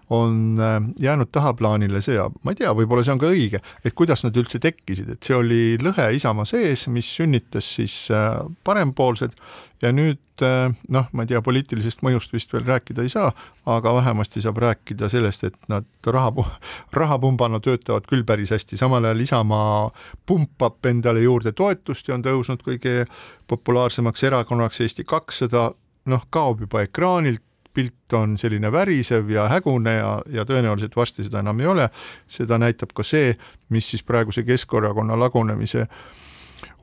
on 0.10 0.58
äh, 0.60 0.94
jäänud 1.00 1.28
tahaplaanile 1.32 2.02
see 2.02 2.16
ja 2.16 2.30
ma 2.44 2.52
ei 2.52 2.60
tea, 2.60 2.74
võib-olla 2.76 3.04
see 3.06 3.14
on 3.16 3.22
ka 3.22 3.30
õige, 3.34 3.62
et 3.86 3.96
kuidas 3.98 4.24
nad 4.26 4.38
üldse 4.38 4.60
tekkisid, 4.62 5.10
et 5.10 5.24
see 5.24 5.36
oli 5.38 5.62
lõhe 5.82 6.10
Isamaa 6.18 6.46
sees, 6.46 6.88
mis 6.92 7.10
sünnitas 7.18 7.70
siis 7.78 7.96
äh, 8.14 8.36
parempoolsed 8.68 9.34
ja 9.82 9.92
nüüd 9.96 10.44
äh, 10.44 10.76
noh, 10.94 11.08
ma 11.12 11.26
ei 11.26 11.32
tea, 11.32 11.42
poliitilisest 11.46 12.04
mõjust 12.06 12.36
vist 12.36 12.54
veel 12.54 12.66
rääkida 12.68 13.06
ei 13.06 13.12
saa, 13.14 13.32
aga 13.70 13.96
vähemasti 13.96 14.44
saab 14.44 14.60
rääkida 14.64 15.10
sellest, 15.12 15.48
et 15.50 15.58
nad 15.72 15.88
raha, 16.06 16.48
rahapumbana 16.94 17.62
töötavad 17.64 18.08
küll 18.10 18.26
päris 18.28 18.52
hästi, 18.54 18.80
samal 18.80 19.08
ajal 19.08 19.24
Isamaa 19.24 19.88
pumpab 20.28 20.92
endale 20.92 21.24
juurde 21.24 21.56
toetust 21.56 22.12
ja 22.12 22.18
on 22.20 22.26
tõusnud 22.28 22.66
kõige 22.66 23.06
populaarsemaks 23.48 24.24
erakonnaks 24.30 24.84
Eesti 24.84 25.08
kakssada, 25.08 25.72
noh, 26.06 26.24
kaob 26.30 26.64
juba 26.66 26.84
ekraanilt, 26.88 27.42
pilt 27.74 28.14
on 28.14 28.36
selline 28.38 28.70
värisev 28.72 29.30
ja 29.34 29.48
hägune 29.50 29.96
ja, 29.96 30.10
ja 30.30 30.44
tõenäoliselt 30.46 30.96
varsti 30.96 31.26
seda 31.26 31.42
enam 31.42 31.60
ei 31.64 31.70
ole. 31.72 31.88
seda 32.30 32.60
näitab 32.62 32.94
ka 32.94 33.04
see, 33.04 33.34
mis 33.74 33.88
siis 33.90 34.04
praeguse 34.06 34.44
Keskerakonna 34.46 35.18
lagunemise 35.20 35.88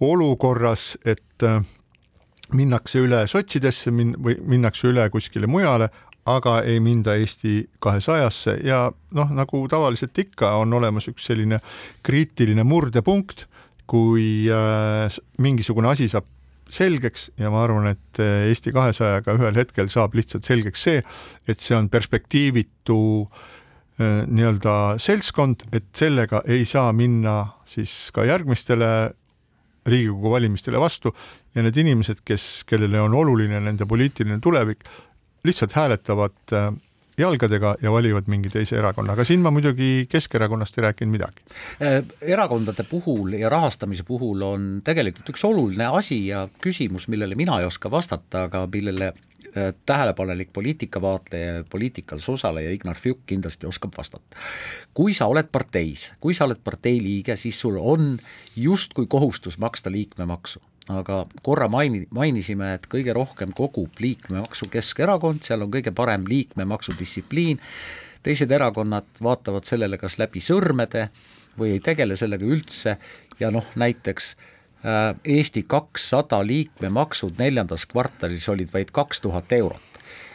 olukorras, 0.00 0.96
et 1.04 1.46
äh, 1.46 1.60
minnakse 2.52 3.04
üle 3.04 3.22
sotsidesse 3.30 3.92
min- 3.94 4.16
või 4.18 4.34
minnakse 4.42 4.88
üle 4.90 5.06
kuskile 5.10 5.46
mujale, 5.46 5.90
aga 6.26 6.60
ei 6.66 6.80
minda 6.80 7.14
Eesti 7.16 7.70
kahesajasse 7.82 8.58
ja 8.66 8.82
noh, 9.14 9.30
nagu 9.34 9.62
tavaliselt 9.70 10.18
ikka, 10.18 10.56
on 10.60 10.72
olemas 10.72 11.08
üks 11.10 11.30
selline 11.30 11.60
kriitiline 12.06 12.64
murdepunkt, 12.66 13.46
kui 13.86 14.50
äh, 14.50 15.06
mingisugune 15.38 15.90
asi 15.94 16.08
saab 16.10 16.26
selgeks 16.74 17.28
ja 17.40 17.50
ma 17.52 17.64
arvan, 17.64 17.90
et 17.92 18.20
eh, 18.22 18.48
Eesti 18.50 18.72
kahesajaga 18.74 19.36
ühel 19.38 19.58
hetkel 19.60 19.90
saab 19.92 20.16
lihtsalt 20.18 20.48
selgeks 20.48 20.84
see, 20.88 21.04
et 21.48 21.62
see 21.62 21.76
on 21.76 21.90
perspektiivitu 21.92 23.00
eh, 24.00 24.22
nii-öelda 24.26 24.76
seltskond, 25.02 25.66
et 25.72 25.88
sellega 25.96 26.44
ei 26.50 26.66
saa 26.68 26.92
minna 26.96 27.40
siis 27.68 28.10
ka 28.14 28.26
järgmistele 28.28 28.92
Riigikogu 29.90 30.34
valimistele 30.34 30.80
vastu 30.80 31.14
ja 31.56 31.62
need 31.64 31.78
inimesed, 31.80 32.20
kes, 32.24 32.66
kellele 32.68 33.00
on 33.00 33.14
oluline 33.16 33.62
nende 33.64 33.86
poliitiline 33.88 34.36
tulevik, 34.44 34.84
lihtsalt 35.48 35.72
hääletavad 35.78 36.56
eh, 36.56 36.70
jalgadega 37.20 37.74
ja 37.82 37.92
valivad 37.92 38.28
mingi 38.30 38.50
teise 38.52 38.78
erakonna, 38.80 39.14
aga 39.14 39.24
siin 39.28 39.42
ma 39.44 39.52
muidugi 39.54 40.06
Keskerakonnast 40.10 40.78
ei 40.78 40.86
rääkinud 40.88 41.12
midagi. 41.12 41.44
Äh, 41.82 42.00
erakondade 42.22 42.84
puhul 42.88 43.36
ja 43.38 43.48
rahastamise 43.52 44.06
puhul 44.08 44.42
on 44.46 44.68
tegelikult 44.84 45.34
üks 45.34 45.44
oluline 45.48 45.90
asi 45.90 46.22
ja 46.28 46.46
küsimus, 46.62 47.08
millele 47.08 47.38
mina 47.38 47.60
ei 47.60 47.68
oska 47.68 47.90
vastata, 47.90 48.46
aga 48.48 48.64
millele 48.72 49.12
äh, 49.12 49.74
tähelepanelik 49.86 50.52
poliitikavaatleja, 50.52 51.64
poliitikas 51.70 52.28
osaleja 52.28 52.72
Ignar 52.74 52.98
Fjuk 52.98 53.22
kindlasti 53.26 53.66
oskab 53.66 53.94
vastata. 53.98 54.36
kui 54.94 55.14
sa 55.14 55.26
oled 55.26 55.52
parteis, 55.52 56.12
kui 56.20 56.34
sa 56.34 56.48
oled 56.48 56.62
partei 56.64 57.02
liige, 57.02 57.36
siis 57.36 57.60
sul 57.60 57.78
on 57.78 58.18
justkui 58.56 59.06
kohustus 59.06 59.58
maksta 59.58 59.90
liikmemaksu 59.90 60.60
aga 60.90 61.24
korra 61.46 61.68
maini-, 61.70 62.06
mainisime, 62.14 62.74
et 62.76 62.86
kõige 62.90 63.14
rohkem 63.16 63.54
kogub 63.56 64.00
liikmemaksu 64.02 64.70
Keskerakond, 64.72 65.44
seal 65.46 65.64
on 65.64 65.72
kõige 65.72 65.92
parem 65.96 66.26
liikmemaksudistsipliin, 66.28 67.60
teised 68.26 68.50
erakonnad 68.52 69.08
vaatavad 69.22 69.68
sellele 69.68 69.98
kas 70.00 70.18
läbi 70.20 70.42
sõrmede 70.44 71.08
või 71.58 71.76
ei 71.76 71.84
tegele 71.84 72.16
sellega 72.16 72.46
üldse. 72.46 72.96
Ja 73.40 73.48
noh, 73.54 73.64
näiteks 73.80 74.34
äh, 74.84 75.14
Eesti 75.24 75.64
kakssada 75.68 76.42
liikmemaksud 76.44 77.40
neljandas 77.40 77.86
kvartalis 77.88 78.48
olid 78.52 78.74
vaid 78.74 78.92
kaks 78.92 79.22
tuhat 79.24 79.52
eurot 79.56 79.89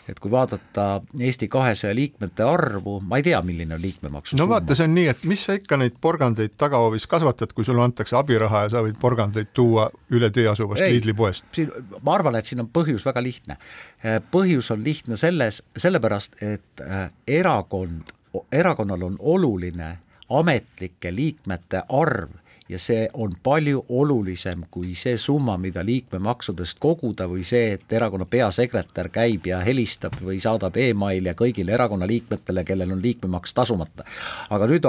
et 0.09 0.19
kui 0.19 0.31
vaadata 0.31 1.01
Eesti 1.19 1.47
kahesaja 1.47 1.95
liikmete 1.95 2.43
arvu, 2.43 2.99
ma 3.01 3.17
ei 3.17 3.25
tea, 3.25 3.41
milline 3.45 3.75
on 3.75 3.81
liikmemaksu 3.81 4.35
no 4.35 4.43
summa. 4.43 4.55
vaata, 4.55 4.77
see 4.77 4.87
on 4.87 4.95
nii, 4.95 5.07
et 5.13 5.25
mis 5.29 5.45
sa 5.47 5.55
ikka 5.57 5.79
neid 5.81 5.97
porgandeid 6.01 6.55
tagahoovis 6.61 7.07
kasvatad, 7.09 7.53
kui 7.55 7.65
sulle 7.65 7.83
antakse 7.83 8.17
abiraha 8.19 8.65
ja 8.65 8.73
sa 8.75 8.83
võid 8.85 8.99
porgandeid 9.01 9.51
tuua 9.53 9.89
üle 10.13 10.29
tee 10.35 10.47
asuvast 10.51 10.85
Lidli 10.85 11.13
poest. 11.17 11.45
siin, 11.55 11.71
ma 12.01 12.15
arvan, 12.19 12.37
et 12.39 12.45
siin 12.45 12.61
on 12.63 12.69
põhjus 12.73 13.05
väga 13.07 13.23
lihtne. 13.23 13.57
Eh, 14.03 14.19
põhjus 14.31 14.71
on 14.75 14.83
lihtne 14.83 15.17
selles, 15.17 15.63
sellepärast, 15.77 16.41
et 16.41 16.85
eh, 16.85 17.05
erakond, 17.41 18.13
erakonnal 18.51 19.03
on 19.09 19.19
oluline 19.19 19.95
ametlike 20.29 21.11
liikmete 21.13 21.85
arv 21.89 22.33
ja 22.69 22.79
see 22.81 23.05
on 23.13 23.35
palju 23.43 23.83
olulisem 23.89 24.63
kui 24.71 24.95
see 24.97 25.17
summa, 25.21 25.57
mida 25.61 25.83
liikmemaksudest 25.85 26.79
koguda 26.81 27.27
või 27.29 27.43
see, 27.45 27.75
et 27.75 27.93
erakonna 27.93 28.25
peasekretär 28.29 29.11
käib 29.13 29.45
ja 29.45 29.59
helistab 29.65 30.17
või 30.21 30.39
saadab 30.41 30.77
emaili 30.81 31.35
kõigile 31.37 31.75
erakonna 31.77 32.07
liikmetele, 32.09 32.63
kellel 32.65 32.95
on 32.95 33.03
liikmemaks 33.03 33.53
tasumata. 33.53 34.05
aga 34.49 34.67
nüüd 34.69 34.87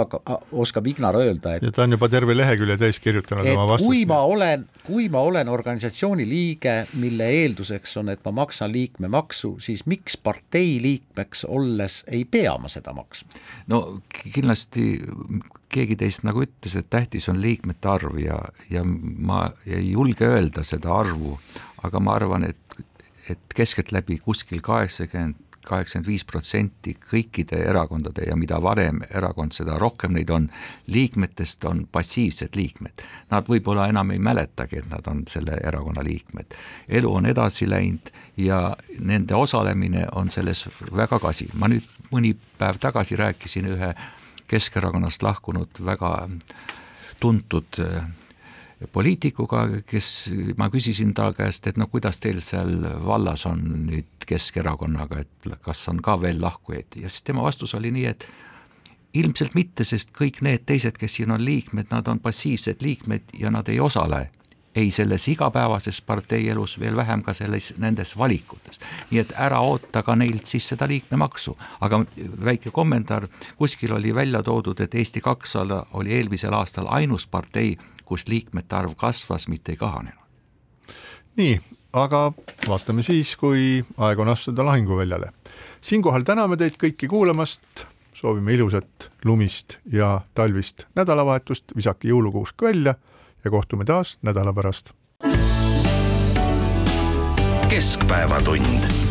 oskab 0.52 0.86
Ignar 0.86 1.16
öelda, 1.20 1.56
et 1.56 1.66
ja 1.66 1.72
ta 1.72 1.84
on 1.84 1.96
juba 1.96 2.08
terve 2.08 2.36
lehekülje 2.36 2.78
täis 2.80 3.00
kirjutanud 3.00 3.50
oma 3.52 3.68
vastust. 3.72 3.88
kui 3.88 4.06
ma 4.08 4.22
olen, 4.24 4.66
kui 4.86 5.08
ma 5.12 5.20
olen 5.20 5.48
organisatsiooni 5.48 6.28
liige, 6.28 6.86
mille 6.94 7.28
eelduseks 7.42 7.96
on, 8.00 8.08
et 8.08 8.24
ma 8.24 8.32
maksan 8.40 8.72
liikmemaksu, 8.72 9.56
siis 9.60 9.84
miks 9.86 10.16
partei 10.16 10.78
liikmeks 10.82 11.44
olles 11.44 12.02
ei 12.08 12.24
pea 12.24 12.56
ma 12.58 12.72
seda 12.72 12.96
maksma? 12.96 13.44
no 13.68 14.00
kindlasti 14.32 14.96
keegi 15.72 15.96
teist 16.00 16.24
nagu 16.26 16.44
ütles, 16.44 16.76
et 16.78 16.88
tähtis 16.90 17.28
on 17.32 17.40
liikmete 17.66 17.88
arv 17.88 18.18
ja, 18.18 18.38
ja 18.70 18.84
ma 18.84 19.50
ei 19.66 19.92
julge 19.92 20.26
öelda 20.26 20.64
seda 20.64 20.94
arvu, 20.94 21.38
aga 21.82 22.00
ma 22.00 22.14
arvan, 22.14 22.44
et, 22.44 22.84
et 23.28 23.40
keskeltläbi 23.54 24.18
kuskil 24.18 24.60
kaheksakümmend, 24.60 25.34
kaheksakümmend 25.66 26.06
viis 26.06 26.24
protsenti 26.24 26.94
kõikide 26.94 27.58
erakondade 27.66 28.28
ja 28.28 28.36
mida 28.36 28.60
varem 28.62 29.02
erakond, 29.10 29.52
seda 29.52 29.78
rohkem 29.78 30.14
neid 30.14 30.30
on, 30.30 30.48
liikmetest 30.86 31.64
on 31.64 31.86
passiivsed 31.90 32.54
liikmed. 32.54 33.02
Nad 33.30 33.48
võib-olla 33.50 33.88
enam 33.90 34.12
ei 34.14 34.22
mäletagi, 34.22 34.78
et 34.78 34.90
nad 34.90 35.06
on 35.10 35.24
selle 35.28 35.58
erakonna 35.64 36.04
liikmed. 36.06 36.54
elu 36.88 37.14
on 37.14 37.26
edasi 37.26 37.66
läinud 37.68 38.12
ja 38.36 38.76
nende 39.00 39.34
osalemine 39.34 40.06
on 40.14 40.30
selles 40.30 40.68
väga 40.94 41.18
kasi. 41.18 41.48
ma 41.54 41.66
nüüd 41.66 41.82
mõni 42.12 42.36
päev 42.58 42.78
tagasi 42.78 43.16
rääkisin 43.16 43.66
ühe 43.66 43.94
Keskerakonnast 44.46 45.22
lahkunud 45.26 45.80
väga 45.82 46.28
tuntud 47.20 47.80
äh, 47.82 48.04
poliitikuga, 48.92 49.66
kes, 49.88 50.08
ma 50.58 50.68
küsisin 50.72 51.14
ta 51.16 51.30
käest, 51.36 51.66
et 51.66 51.78
no 51.80 51.88
kuidas 51.92 52.20
teil 52.20 52.42
seal 52.44 52.74
vallas 53.06 53.46
on 53.48 53.62
nüüd 53.86 54.26
Keskerakonnaga, 54.26 55.22
et 55.22 55.50
kas 55.62 55.84
on 55.88 56.02
ka 56.02 56.16
veel 56.20 56.40
lahkujaid? 56.42 56.98
Ja 57.00 57.08
siis 57.08 57.22
tema 57.22 57.44
vastus 57.46 57.74
oli 57.78 57.92
nii, 57.94 58.06
et 58.10 58.26
ilmselt 59.16 59.54
mitte, 59.56 59.84
sest 59.86 60.10
kõik 60.16 60.42
need 60.44 60.66
teised, 60.68 60.98
kes 60.98 61.18
siin 61.18 61.32
on 61.32 61.44
liikmed, 61.44 61.88
nad 61.90 62.08
on 62.10 62.20
passiivsed 62.20 62.82
liikmed 62.84 63.36
ja 63.40 63.52
nad 63.54 63.68
ei 63.72 63.80
osale 63.80 64.26
ei 64.76 64.90
selles 64.90 65.28
igapäevases 65.28 66.00
parteielus, 66.00 66.78
veel 66.80 66.96
vähem 66.96 67.22
ka 67.22 67.32
selles, 67.32 67.74
nendes 67.78 68.16
valikutes. 68.18 68.80
nii 69.10 69.20
et 69.20 69.32
ära 69.36 69.60
oota 69.60 70.02
ka 70.02 70.16
neilt 70.16 70.46
siis 70.46 70.68
seda 70.68 70.88
liikmemaksu, 70.88 71.56
aga 71.80 72.04
väike 72.44 72.70
kommentaar, 72.70 73.28
kuskil 73.56 73.92
oli 73.96 74.14
välja 74.14 74.42
toodud, 74.42 74.80
et 74.80 74.94
Eesti 74.94 75.20
kakssada 75.20 75.86
oli 75.92 76.12
eelmisel 76.12 76.52
aastal 76.52 76.86
ainus 76.90 77.26
partei, 77.26 77.76
kus 78.04 78.28
liikmete 78.28 78.76
arv 78.76 78.94
kasvas, 78.96 79.48
mitte 79.48 79.72
ei 79.72 79.76
kahanenud. 79.76 80.22
nii, 81.36 81.60
aga 81.92 82.32
vaatame 82.68 83.02
siis, 83.02 83.36
kui 83.36 83.84
aeg 83.96 84.18
on 84.18 84.28
astuda 84.28 84.64
lahinguväljale. 84.64 85.32
siinkohal 85.80 86.22
täname 86.22 86.56
teid 86.56 86.76
kõiki 86.76 87.08
kuulamast, 87.08 87.86
soovime 88.14 88.52
ilusat 88.52 89.10
lumist 89.24 89.78
ja 89.92 90.20
talvist 90.34 90.86
nädalavahetust, 90.94 91.76
visake 91.76 92.08
jõulukuusk 92.08 92.62
välja 92.62 92.94
ja 93.46 93.50
kohtume 93.50 93.84
taas 93.84 94.18
nädala 94.22 94.52
pärast. 94.52 94.90
keskpäevatund 97.68 99.05